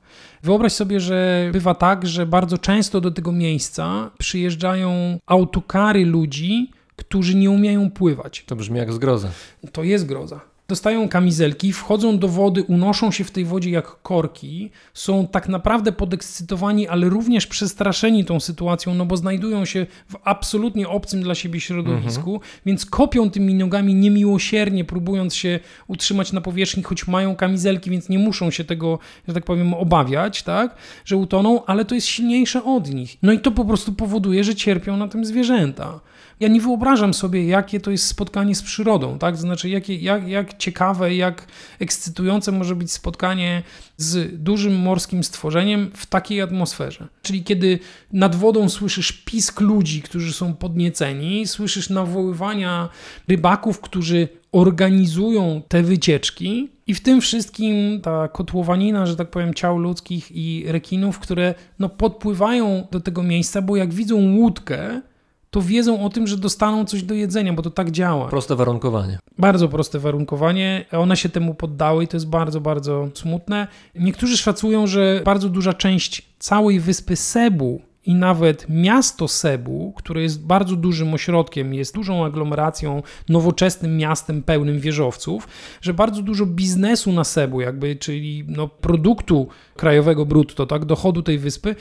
Wyobraź 0.44 0.74
sobie, 0.74 1.00
że 1.00 1.50
bywa 1.54 1.76
tak, 1.76 2.08
że 2.08 2.26
bardzo 2.26 2.58
często 2.58 3.02
do 3.02 3.12
tego 3.12 3.32
miejsca 3.32 4.12
przyjeżdżają 4.18 5.20
autokary 5.26 6.06
ludzi, 6.06 6.72
którzy 6.98 7.36
nie 7.36 7.52
umieją 7.52 7.92
pływać. 7.92 8.44
To 8.46 8.56
brzmi 8.56 8.78
jak 8.78 8.94
zgroza. 8.94 9.30
To 9.72 9.84
jest 9.84 10.06
groza. 10.06 10.40
Dostają 10.68 11.10
kamizelki, 11.10 11.74
wchodzą 11.74 12.20
do 12.20 12.28
wody, 12.28 12.64
unoszą 12.64 13.12
się 13.12 13.24
w 13.24 13.32
tej 13.32 13.46
wodzie 13.46 13.70
jak 13.70 14.02
korki, 14.02 14.72
są 14.94 15.28
tak 15.28 15.50
naprawdę 15.50 15.92
podekscytowani, 15.92 16.88
ale 16.88 17.10
również 17.10 17.48
przestraszeni 17.48 18.26
tą 18.26 18.40
sytuacją, 18.40 18.94
no 18.94 19.06
bo 19.06 19.18
znajdują 19.18 19.66
się 19.66 19.86
w 20.10 20.16
absolutnie 20.24 20.88
obcym 20.88 21.22
dla 21.24 21.36
siebie 21.36 21.60
środowisku, 21.60 22.34
mhm. 22.34 22.52
więc 22.66 22.86
kopią 22.86 23.32
tymi 23.32 23.54
nogami 23.54 23.96
niemiłosiernie, 23.96 24.86
próbując 24.86 25.36
się 25.36 25.60
utrzymać 25.88 26.34
na 26.34 26.42
powierzchni, 26.42 26.84
choć 26.84 27.08
mają 27.08 27.36
kamizelki, 27.36 27.90
więc 27.90 28.10
nie 28.10 28.20
muszą 28.20 28.52
się 28.52 28.64
tego, 28.64 29.00
że 29.28 29.34
tak 29.34 29.46
powiem, 29.46 29.74
obawiać, 29.74 30.44
tak, 30.44 30.76
że 31.06 31.18
utoną, 31.18 31.66
ale 31.66 31.86
to 31.86 31.96
jest 31.96 32.08
silniejsze 32.08 32.64
od 32.64 32.94
nich. 32.94 33.18
No 33.22 33.32
i 33.32 33.40
to 33.40 33.52
po 33.52 33.66
prostu 33.66 33.94
powoduje, 33.94 34.44
że 34.44 34.56
cierpią 34.56 34.98
na 34.98 35.08
tym 35.08 35.26
zwierzęta 35.26 36.00
ja 36.40 36.48
nie 36.48 36.62
wyobrażam 36.62 37.14
sobie, 37.14 37.48
jakie 37.48 37.80
to 37.80 37.92
jest 37.92 38.08
spotkanie 38.08 38.56
z 38.56 38.62
przyrodą, 38.62 39.20
tak? 39.20 39.38
Znaczy, 39.38 39.70
jakie, 39.70 39.96
jak, 39.96 40.28
jak 40.28 40.58
ciekawe, 40.58 41.16
jak 41.16 41.48
ekscytujące 41.80 42.52
może 42.52 42.76
być 42.76 42.92
spotkanie 42.92 43.64
z 43.98 44.44
dużym 44.44 44.76
morskim 44.76 45.24
stworzeniem 45.24 45.92
w 45.94 46.06
takiej 46.06 46.42
atmosferze. 46.42 47.08
Czyli 47.22 47.44
kiedy 47.44 47.80
nad 48.14 48.36
wodą 48.36 48.70
słyszysz 48.70 49.12
pisk 49.12 49.62
ludzi, 49.62 50.02
którzy 50.02 50.34
są 50.34 50.54
podnieceni, 50.54 51.48
słyszysz 51.48 51.90
nawoływania 51.90 52.90
rybaków, 53.28 53.82
którzy 53.82 54.28
organizują 54.52 55.62
te 55.68 55.84
wycieczki, 55.84 56.70
i 56.88 56.94
w 56.94 57.02
tym 57.02 57.22
wszystkim 57.22 58.02
ta 58.02 58.28
kotłowanina, 58.28 59.06
że 59.06 59.16
tak 59.16 59.30
powiem, 59.30 59.54
ciał 59.54 59.78
ludzkich 59.78 60.32
i 60.32 60.64
rekinów, 60.68 61.20
które 61.20 61.56
no, 61.80 61.90
podpływają 61.90 62.88
do 62.92 63.00
tego 63.00 63.24
miejsca, 63.24 63.62
bo 63.62 63.76
jak 63.76 63.94
widzą 63.94 64.36
łódkę, 64.36 65.02
to 65.58 65.62
wiedzą 65.62 66.06
o 66.06 66.10
tym, 66.10 66.28
że 66.28 66.38
dostaną 66.38 66.86
coś 66.86 67.04
do 67.04 67.14
jedzenia, 67.14 67.54
bo 67.54 67.62
to 67.62 67.72
tak 67.72 67.92
działa. 67.92 68.28
Proste 68.28 68.56
warunkowanie. 68.56 69.20
Bardzo 69.38 69.70
proste 69.70 70.00
warunkowanie. 70.00 70.86
One 70.92 71.18
się 71.18 71.30
temu 71.30 71.54
poddały 71.54 72.04
i 72.04 72.08
to 72.08 72.18
jest 72.18 72.28
bardzo, 72.28 72.62
bardzo 72.62 73.08
smutne. 73.14 73.68
Niektórzy 73.96 74.38
szacują, 74.38 74.88
że 74.88 75.22
bardzo 75.26 75.50
duża 75.50 75.74
część 75.74 76.30
całej 76.40 76.80
wyspy 76.80 77.16
Sebu 77.16 77.82
i 78.06 78.14
nawet 78.14 78.66
miasto 78.70 79.28
Sebu, 79.28 79.94
które 79.96 80.22
jest 80.22 80.46
bardzo 80.46 80.76
dużym 80.76 81.14
ośrodkiem, 81.14 81.74
jest 81.74 81.96
dużą 81.96 82.26
aglomeracją, 82.26 83.04
nowoczesnym 83.30 83.98
miastem 83.98 84.44
pełnym 84.44 84.80
wieżowców, 84.80 85.48
że 85.82 85.94
bardzo 85.94 86.22
dużo 86.22 86.46
biznesu 86.46 87.12
na 87.12 87.24
Sebu, 87.24 87.62
jakby, 87.62 87.96
czyli 87.96 88.46
no, 88.48 88.68
produktu 88.68 89.48
krajowego 89.76 90.26
brutto, 90.26 90.66
tak, 90.66 90.86
dochodu 90.86 91.22
tej 91.22 91.40
wyspy, 91.40 91.76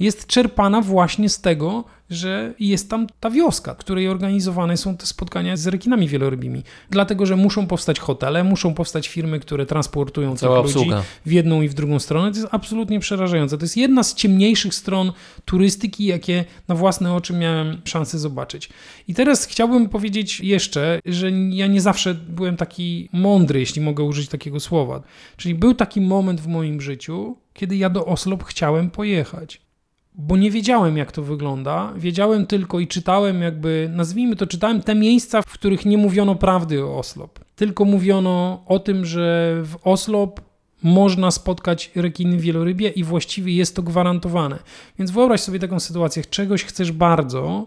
jest 0.00 0.26
czerpana 0.26 0.80
właśnie 0.80 1.28
z 1.28 1.40
tego, 1.40 1.84
że 2.10 2.54
jest 2.60 2.90
tam 2.90 3.06
ta 3.20 3.30
wioska, 3.30 3.74
w 3.74 3.76
której 3.76 4.08
organizowane 4.08 4.76
są 4.76 4.96
te 4.96 5.06
spotkania 5.06 5.56
z 5.56 5.66
rekinami 5.66 6.08
wielorybimi. 6.08 6.62
Dlatego, 6.90 7.26
że 7.26 7.36
muszą 7.36 7.66
powstać 7.66 8.00
hotele, 8.00 8.44
muszą 8.44 8.74
powstać 8.74 9.08
firmy, 9.08 9.40
które 9.40 9.66
transportują 9.66 10.36
tych 10.36 10.50
ludzi 10.64 10.90
w 11.26 11.32
jedną 11.32 11.62
i 11.62 11.68
w 11.68 11.74
drugą 11.74 11.98
stronę. 11.98 12.32
To 12.32 12.38
jest 12.38 12.48
absolutnie 12.50 13.00
przerażające. 13.00 13.58
To 13.58 13.64
jest 13.64 13.76
jedna 13.76 14.02
z 14.02 14.14
ciemniejszych 14.14 14.74
stron 14.74 15.12
turystyki, 15.44 16.04
jakie 16.04 16.44
na 16.68 16.74
własne 16.74 17.14
oczy 17.14 17.32
miałem 17.32 17.80
szansę 17.84 18.18
zobaczyć. 18.18 18.68
I 19.08 19.14
teraz 19.14 19.46
chciałbym 19.46 19.88
powiedzieć 19.88 20.40
jeszcze, 20.40 21.00
że 21.04 21.30
ja 21.30 21.66
nie 21.66 21.80
zawsze 21.80 22.14
byłem 22.14 22.56
taki 22.56 23.08
mądry, 23.12 23.60
jeśli 23.60 23.82
mogę 23.82 24.04
użyć 24.04 24.28
takiego 24.28 24.60
słowa. 24.60 25.02
Czyli 25.36 25.54
był 25.54 25.74
taki 25.74 26.00
moment 26.00 26.40
w 26.40 26.46
moim 26.46 26.80
życiu, 26.80 27.36
kiedy 27.52 27.76
ja 27.76 27.90
do 27.90 28.06
Oslo 28.06 28.38
chciałem 28.44 28.90
pojechać 28.90 29.60
bo 30.14 30.36
nie 30.36 30.50
wiedziałem, 30.50 30.96
jak 30.96 31.12
to 31.12 31.22
wygląda. 31.22 31.92
Wiedziałem 31.96 32.46
tylko 32.46 32.80
i 32.80 32.86
czytałem, 32.86 33.42
jakby, 33.42 33.90
nazwijmy 33.92 34.36
to, 34.36 34.46
czytałem 34.46 34.82
te 34.82 34.94
miejsca, 34.94 35.42
w 35.42 35.52
których 35.52 35.86
nie 35.86 35.98
mówiono 35.98 36.34
prawdy 36.34 36.84
o 36.84 36.98
Oslop. 36.98 37.38
Tylko 37.56 37.84
mówiono 37.84 38.62
o 38.66 38.78
tym, 38.78 39.06
że 39.06 39.56
w 39.64 39.76
Oslop 39.84 40.40
można 40.82 41.30
spotkać 41.30 41.90
rekiny 41.94 42.38
wielorybie 42.38 42.88
i 42.88 43.04
właściwie 43.04 43.54
jest 43.54 43.76
to 43.76 43.82
gwarantowane. 43.82 44.58
Więc 44.98 45.10
wyobraź 45.10 45.40
sobie 45.40 45.58
taką 45.58 45.80
sytuację, 45.80 46.24
czegoś 46.24 46.64
chcesz 46.64 46.92
bardzo, 46.92 47.66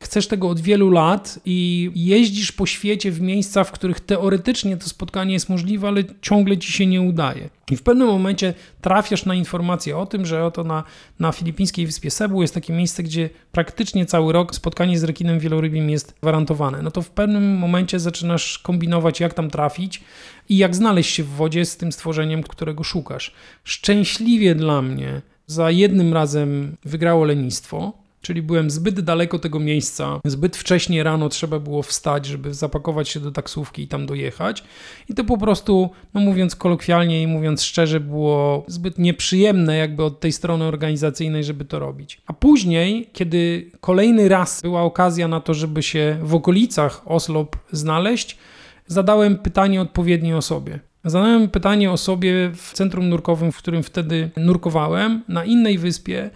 chcesz 0.00 0.26
tego 0.28 0.48
od 0.48 0.60
wielu 0.60 0.90
lat 0.90 1.38
i 1.44 1.90
jeździsz 1.94 2.52
po 2.52 2.66
świecie 2.66 3.10
w 3.10 3.20
miejsca, 3.20 3.64
w 3.64 3.72
których 3.72 4.00
teoretycznie 4.00 4.76
to 4.76 4.88
spotkanie 4.88 5.32
jest 5.32 5.48
możliwe, 5.48 5.88
ale 5.88 6.04
ciągle 6.22 6.58
ci 6.58 6.72
się 6.72 6.86
nie 6.86 7.02
udaje. 7.02 7.48
I 7.70 7.76
w 7.76 7.82
pewnym 7.82 8.08
momencie 8.08 8.54
trafiasz 8.80 9.24
na 9.24 9.34
informację 9.34 9.96
o 9.96 10.06
tym, 10.06 10.26
że 10.26 10.44
oto 10.44 10.64
na, 10.64 10.84
na 11.18 11.32
filipińskiej 11.32 11.86
wyspie 11.86 12.10
Cebu 12.10 12.42
jest 12.42 12.54
takie 12.54 12.72
miejsce, 12.72 13.02
gdzie 13.02 13.30
praktycznie 13.52 14.06
cały 14.06 14.32
rok 14.32 14.54
spotkanie 14.54 14.98
z 14.98 15.04
rekinem 15.04 15.38
wielorybim 15.38 15.90
jest 15.90 16.14
gwarantowane. 16.22 16.82
No 16.82 16.90
to 16.90 17.02
w 17.02 17.10
pewnym 17.10 17.58
momencie 17.58 18.00
zaczynasz 18.00 18.58
kombinować, 18.58 19.20
jak 19.20 19.34
tam 19.34 19.50
trafić 19.50 20.02
i 20.48 20.56
jak 20.56 20.76
znaleźć 20.76 21.14
się 21.14 21.22
w 21.22 21.28
wodzie 21.28 21.64
z 21.64 21.76
tym 21.76 21.92
stworzeniem, 21.92 22.42
którego 22.42 22.84
szukasz. 22.84 23.32
Szczęśliwie 23.64 24.54
dla 24.54 24.82
mnie 24.82 25.22
za 25.46 25.70
jednym 25.70 26.14
razem 26.14 26.76
wygrało 26.84 27.24
lenistwo, 27.24 28.05
Czyli 28.26 28.42
byłem 28.42 28.70
zbyt 28.70 29.00
daleko 29.00 29.38
tego 29.38 29.60
miejsca, 29.60 30.20
zbyt 30.24 30.56
wcześnie 30.56 31.02
rano 31.02 31.28
trzeba 31.28 31.58
było 31.58 31.82
wstać, 31.82 32.26
żeby 32.26 32.54
zapakować 32.54 33.08
się 33.08 33.20
do 33.20 33.32
taksówki 33.32 33.82
i 33.82 33.88
tam 33.88 34.06
dojechać. 34.06 34.64
I 35.08 35.14
to 35.14 35.24
po 35.24 35.38
prostu, 35.38 35.90
no 36.14 36.20
mówiąc 36.20 36.56
kolokwialnie 36.56 37.22
i 37.22 37.26
mówiąc 37.26 37.62
szczerze, 37.62 38.00
było 38.00 38.64
zbyt 38.66 38.98
nieprzyjemne 38.98 39.76
jakby 39.76 40.04
od 40.04 40.20
tej 40.20 40.32
strony 40.32 40.64
organizacyjnej, 40.64 41.44
żeby 41.44 41.64
to 41.64 41.78
robić. 41.78 42.20
A 42.26 42.32
później, 42.32 43.10
kiedy 43.12 43.70
kolejny 43.80 44.28
raz 44.28 44.62
była 44.62 44.82
okazja 44.82 45.28
na 45.28 45.40
to, 45.40 45.54
żeby 45.54 45.82
się 45.82 46.18
w 46.22 46.34
okolicach 46.34 47.02
Oslo 47.04 47.46
znaleźć, 47.72 48.38
zadałem 48.86 49.38
pytanie 49.38 49.80
odpowiedniej 49.80 50.34
osobie. 50.34 50.80
Zadałem 51.04 51.48
pytanie 51.48 51.90
osobie 51.90 52.50
w 52.54 52.72
centrum 52.72 53.08
nurkowym, 53.08 53.52
w 53.52 53.58
którym 53.58 53.82
wtedy 53.82 54.30
nurkowałem, 54.36 55.22
na 55.28 55.44
innej 55.44 55.78
wyspie, 55.78 56.30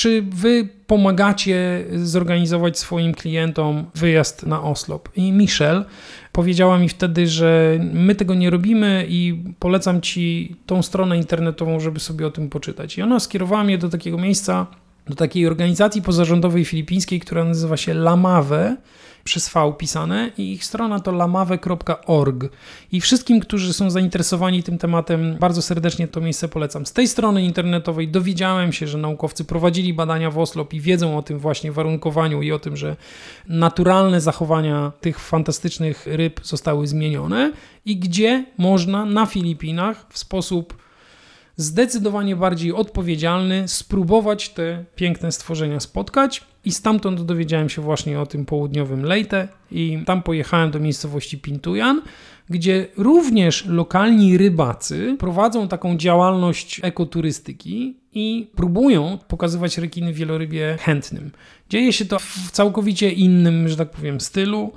czy 0.00 0.22
wy 0.22 0.68
pomagacie 0.86 1.84
zorganizować 1.94 2.78
swoim 2.78 3.14
klientom 3.14 3.84
wyjazd 3.94 4.46
na 4.46 4.62
Oslop? 4.62 5.08
I 5.16 5.32
Michelle 5.32 5.84
powiedziała 6.32 6.78
mi 6.78 6.88
wtedy, 6.88 7.26
że 7.26 7.78
my 7.92 8.14
tego 8.14 8.34
nie 8.34 8.50
robimy 8.50 9.06
i 9.08 9.44
polecam 9.58 10.00
ci 10.00 10.56
tą 10.66 10.82
stronę 10.82 11.16
internetową, 11.16 11.80
żeby 11.80 12.00
sobie 12.00 12.26
o 12.26 12.30
tym 12.30 12.48
poczytać. 12.48 12.98
I 12.98 13.02
ona 13.02 13.20
skierowała 13.20 13.64
mnie 13.64 13.78
do 13.78 13.88
takiego 13.88 14.18
miejsca, 14.18 14.66
do 15.10 15.16
takiej 15.16 15.46
organizacji 15.46 16.02
pozarządowej 16.02 16.64
filipińskiej, 16.64 17.20
która 17.20 17.44
nazywa 17.44 17.76
się 17.76 17.94
Lamave 17.94 18.76
przez 19.24 19.48
V 19.48 19.72
pisane 19.78 20.30
i 20.38 20.52
ich 20.52 20.64
strona 20.64 21.00
to 21.00 21.12
lamave.org. 21.12 22.44
I 22.92 23.00
wszystkim, 23.00 23.40
którzy 23.40 23.72
są 23.72 23.90
zainteresowani 23.90 24.62
tym 24.62 24.78
tematem, 24.78 25.36
bardzo 25.40 25.62
serdecznie 25.62 26.08
to 26.08 26.20
miejsce 26.20 26.48
polecam. 26.48 26.86
Z 26.86 26.92
tej 26.92 27.08
strony 27.08 27.42
internetowej 27.42 28.08
dowiedziałem 28.08 28.72
się, 28.72 28.86
że 28.86 28.98
naukowcy 28.98 29.44
prowadzili 29.44 29.94
badania 29.94 30.30
w 30.30 30.38
Oslop 30.38 30.74
i 30.74 30.80
wiedzą 30.80 31.18
o 31.18 31.22
tym 31.22 31.38
właśnie 31.38 31.72
warunkowaniu 31.72 32.42
i 32.42 32.52
o 32.52 32.58
tym, 32.58 32.76
że 32.76 32.96
naturalne 33.48 34.20
zachowania 34.20 34.92
tych 35.00 35.18
fantastycznych 35.18 36.06
ryb 36.06 36.40
zostały 36.42 36.86
zmienione 36.86 37.52
i 37.84 37.96
gdzie 37.96 38.44
można 38.58 39.04
na 39.04 39.26
Filipinach 39.26 40.06
w 40.08 40.18
sposób 40.18 40.89
zdecydowanie 41.60 42.36
bardziej 42.36 42.72
odpowiedzialny 42.72 43.68
spróbować 43.68 44.48
te 44.48 44.84
piękne 44.94 45.32
stworzenia 45.32 45.80
spotkać. 45.80 46.44
I 46.64 46.72
stamtąd 46.72 47.22
dowiedziałem 47.22 47.68
się 47.68 47.82
właśnie 47.82 48.20
o 48.20 48.26
tym 48.26 48.46
południowym 48.46 49.02
Leyte 49.04 49.48
i 49.70 49.98
tam 50.06 50.22
pojechałem 50.22 50.70
do 50.70 50.80
miejscowości 50.80 51.38
Pintujan, 51.38 52.02
gdzie 52.50 52.86
również 52.96 53.66
lokalni 53.66 54.38
rybacy 54.38 55.16
prowadzą 55.18 55.68
taką 55.68 55.96
działalność 55.96 56.80
ekoturystyki 56.84 57.96
i 58.12 58.50
próbują 58.56 59.18
pokazywać 59.28 59.78
rekiny 59.78 60.12
wielorybie 60.12 60.76
chętnym. 60.80 61.30
Dzieje 61.70 61.92
się 61.92 62.04
to 62.04 62.18
w 62.18 62.50
całkowicie 62.50 63.10
innym, 63.10 63.68
że 63.68 63.76
tak 63.76 63.90
powiem, 63.90 64.20
stylu. 64.20 64.72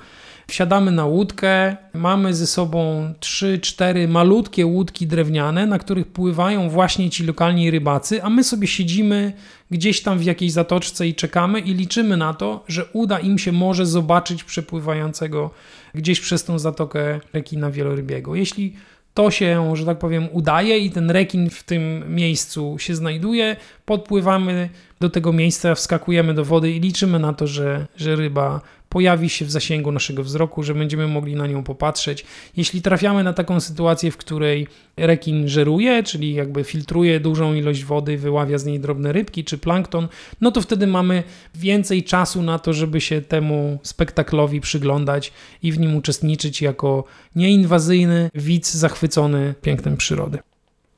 Wsiadamy 0.48 0.91
na 0.91 1.06
łódkę, 1.06 1.78
mamy 1.94 2.34
ze 2.34 2.48
sobą 2.48 3.14
3-4 3.20 4.08
malutkie 4.08 4.66
łódki 4.66 5.08
drewniane, 5.08 5.66
na 5.66 5.80
których 5.80 6.08
pływają 6.08 6.70
właśnie 6.70 7.10
ci 7.10 7.24
lokalni 7.24 7.72
rybacy, 7.72 8.24
a 8.24 8.30
my 8.30 8.44
sobie 8.44 8.68
siedzimy 8.68 9.34
gdzieś 9.72 10.02
tam 10.02 10.20
w 10.20 10.24
jakiejś 10.24 10.52
zatoczce 10.52 11.08
i 11.08 11.16
czekamy 11.16 11.60
i 11.60 11.74
liczymy 11.74 12.18
na 12.18 12.34
to, 12.34 12.64
że 12.68 12.86
uda 12.86 13.20
im 13.20 13.38
się 13.38 13.52
może 13.52 13.86
zobaczyć 13.86 14.44
przepływającego 14.44 15.50
gdzieś 15.96 16.20
przez 16.20 16.44
tą 16.44 16.60
zatokę 16.60 17.20
rekina 17.34 17.72
wielorybiego. 17.72 18.36
Jeśli 18.36 18.74
to 19.14 19.32
się, 19.32 19.76
że 19.76 19.86
tak 19.86 20.00
powiem, 20.00 20.28
udaje 20.32 20.78
i 20.78 20.91
ten 20.91 21.12
rekin 21.12 21.50
w 21.50 21.64
tym 21.64 22.16
miejscu 22.16 22.76
się 22.80 22.96
znajduje, 22.96 23.56
podpływamy 23.86 24.70
do 25.00 25.10
tego 25.10 25.34
miejsca, 25.34 25.76
wskakujemy 25.76 26.34
do 26.34 26.46
wody 26.46 26.72
i 26.72 26.80
liczymy 26.80 27.20
na 27.20 27.34
to, 27.34 27.48
że, 27.48 27.88
że 27.98 28.16
ryba 28.16 28.62
pojawi 28.94 29.30
się 29.30 29.46
w 29.46 29.52
zasięgu 29.52 29.91
naszego 29.91 30.24
wzroku, 30.24 30.64
że 30.64 30.76
będziemy 30.76 31.08
mogli 31.08 31.36
na 31.36 31.48
nią 31.48 31.64
popatrzeć. 31.64 32.26
Jeśli 32.58 32.82
trafiamy 32.82 33.24
na 33.24 33.34
taką 33.34 33.60
sytuację, 33.60 34.12
w 34.12 34.18
której 34.18 34.68
rekin 34.98 35.48
żeruje, 35.48 36.04
czyli 36.04 36.34
jakby 36.34 36.64
filtruje 36.64 37.20
dużą 37.20 37.54
ilość 37.54 37.84
wody, 37.84 38.18
wyławia 38.18 38.58
z 38.58 38.66
niej 38.66 38.80
drobne 38.80 39.12
rybki 39.12 39.44
czy 39.44 39.58
plankton, 39.58 40.08
no 40.41 40.52
to 40.52 40.62
wtedy 40.62 40.88
mamy 40.88 41.24
więcej 41.56 42.04
czasu 42.04 42.41
na 42.41 42.60
to, 42.60 42.74
żeby 42.74 43.02
się 43.02 43.22
temu 43.22 43.80
spektaklowi 43.84 44.62
przyglądać 44.62 45.34
i 45.64 45.72
w 45.72 45.80
nim 45.80 45.96
uczestniczyć 45.96 46.62
jako 46.62 47.04
nieinwazyjny 47.36 48.30
widz 48.36 48.74
zachwycony 48.74 49.56
pięknem 49.62 49.98
przyrody. 49.98 50.39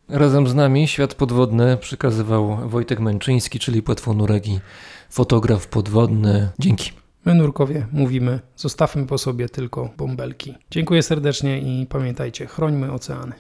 Razem 0.10 0.48
z 0.48 0.56
nami 0.56 0.88
świat 0.88 1.14
podwodny 1.14 1.78
przekazywał 1.78 2.70
Wojtek 2.70 3.00
Męczyński, 3.00 3.60
czyli 3.60 3.82
płetwonurek 3.82 4.48
i 4.48 4.60
fotograf 5.10 5.68
podwodny. 5.68 6.50
Dzięki. 6.60 7.05
My 7.26 7.36
nurkowie 7.36 7.88
mówimy, 7.92 8.40
zostawmy 8.56 9.06
po 9.06 9.18
sobie 9.18 9.50
tylko 9.50 9.90
bąbelki. 9.98 10.56
Dziękuję 10.72 11.04
serdecznie 11.04 11.60
i 11.60 11.86
pamiętajcie, 11.86 12.46
chrońmy 12.46 12.92
oceany. 12.92 13.34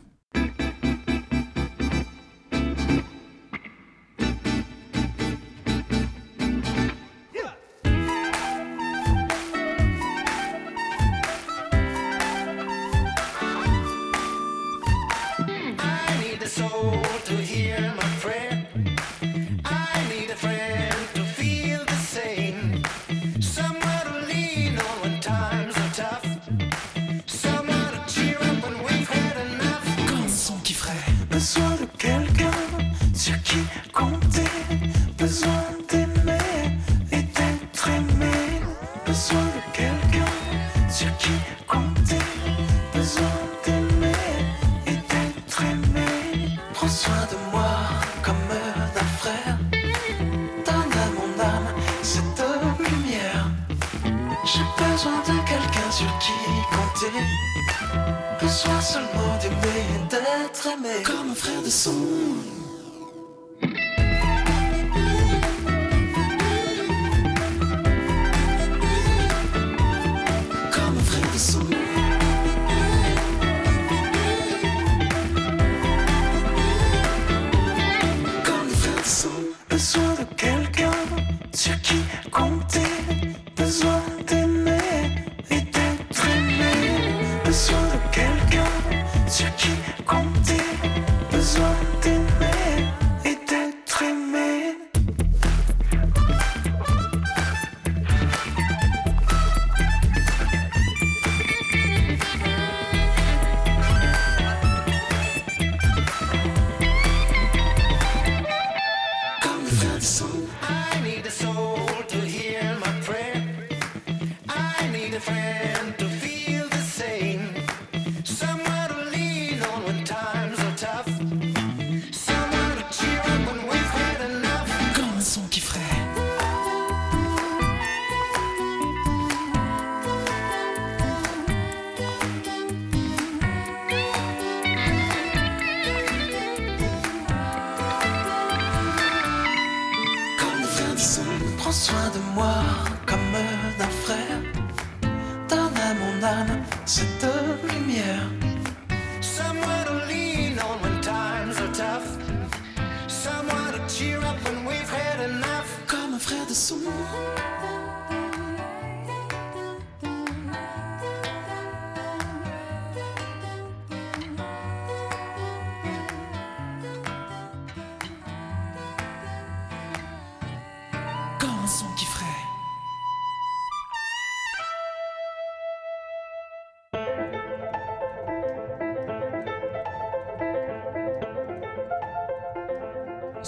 Un 156.15 156.19
frère 156.19 156.45
de 156.47 156.53
son 156.53 156.77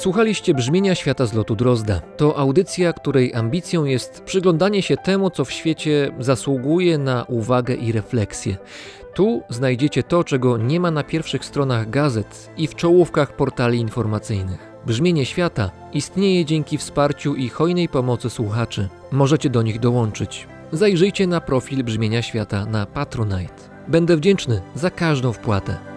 Słuchaliście 0.07 0.53
brzmienia 0.53 0.95
świata 0.95 1.25
z 1.25 1.33
lotu 1.33 1.55
Drozda. 1.55 2.01
To 2.17 2.37
audycja, 2.37 2.93
której 2.93 3.33
ambicją 3.33 3.85
jest 3.85 4.23
przyglądanie 4.23 4.81
się 4.81 4.97
temu, 4.97 5.29
co 5.29 5.45
w 5.45 5.51
świecie 5.51 6.11
zasługuje 6.19 6.97
na 6.97 7.23
uwagę 7.23 7.75
i 7.75 7.91
refleksję. 7.91 8.57
Tu 9.13 9.41
znajdziecie 9.49 10.03
to, 10.03 10.23
czego 10.23 10.57
nie 10.57 10.79
ma 10.79 10.91
na 10.91 11.03
pierwszych 11.03 11.45
stronach 11.45 11.89
gazet 11.89 12.49
i 12.57 12.67
w 12.67 12.75
czołówkach 12.75 13.35
portali 13.35 13.79
informacyjnych. 13.79 14.59
Brzmienie 14.85 15.25
świata 15.25 15.71
istnieje 15.93 16.45
dzięki 16.45 16.77
wsparciu 16.77 17.35
i 17.35 17.49
hojnej 17.49 17.89
pomocy 17.89 18.29
słuchaczy. 18.29 18.89
Możecie 19.11 19.49
do 19.49 19.61
nich 19.61 19.79
dołączyć. 19.79 20.47
Zajrzyjcie 20.71 21.27
na 21.27 21.41
profil 21.41 21.83
Brzmienia 21.83 22.21
Świata 22.21 22.65
na 22.65 22.85
Patronite. 22.85 23.53
Będę 23.87 24.17
wdzięczny 24.17 24.61
za 24.75 24.89
każdą 24.89 25.33
wpłatę. 25.33 25.96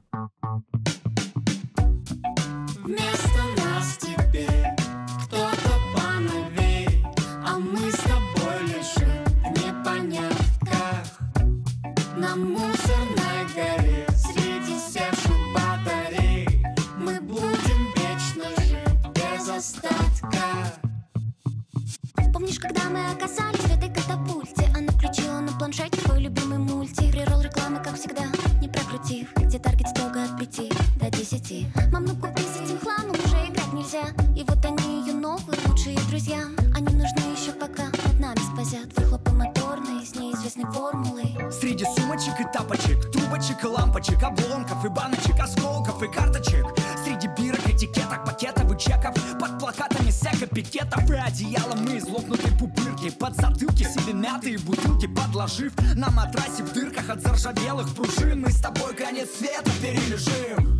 Среди 44.21 44.33
обломков 44.33 44.85
и 44.85 44.89
баночек, 44.89 45.39
осколков 45.39 46.03
и 46.03 46.07
карточек. 46.07 46.65
Среди 47.03 47.27
бирок, 47.27 47.67
этикеток, 47.67 48.23
пакетов 48.23 48.71
и 48.71 48.77
чеков. 48.79 49.15
Под 49.39 49.57
плакатами 49.59 50.11
сек, 50.11 50.47
пикетов. 50.51 51.09
И 51.09 51.15
одеялом 51.15 51.83
мы 51.83 51.97
излопнутой 51.97 52.51
пупырки. 52.51 53.09
Под 53.09 53.35
затылки 53.35 53.83
себе 53.83 54.13
мятые 54.13 54.59
бутылки. 54.59 55.07
Подложив 55.07 55.73
На 55.95 56.11
матрасе 56.11 56.61
в 56.63 56.71
дырках 56.71 57.09
от 57.09 57.21
заржавелых 57.21 57.95
пружин. 57.95 58.41
Мы 58.41 58.51
с 58.51 58.61
тобой 58.61 58.93
конец 58.93 59.27
света 59.39 59.71
перележим. 59.81 60.70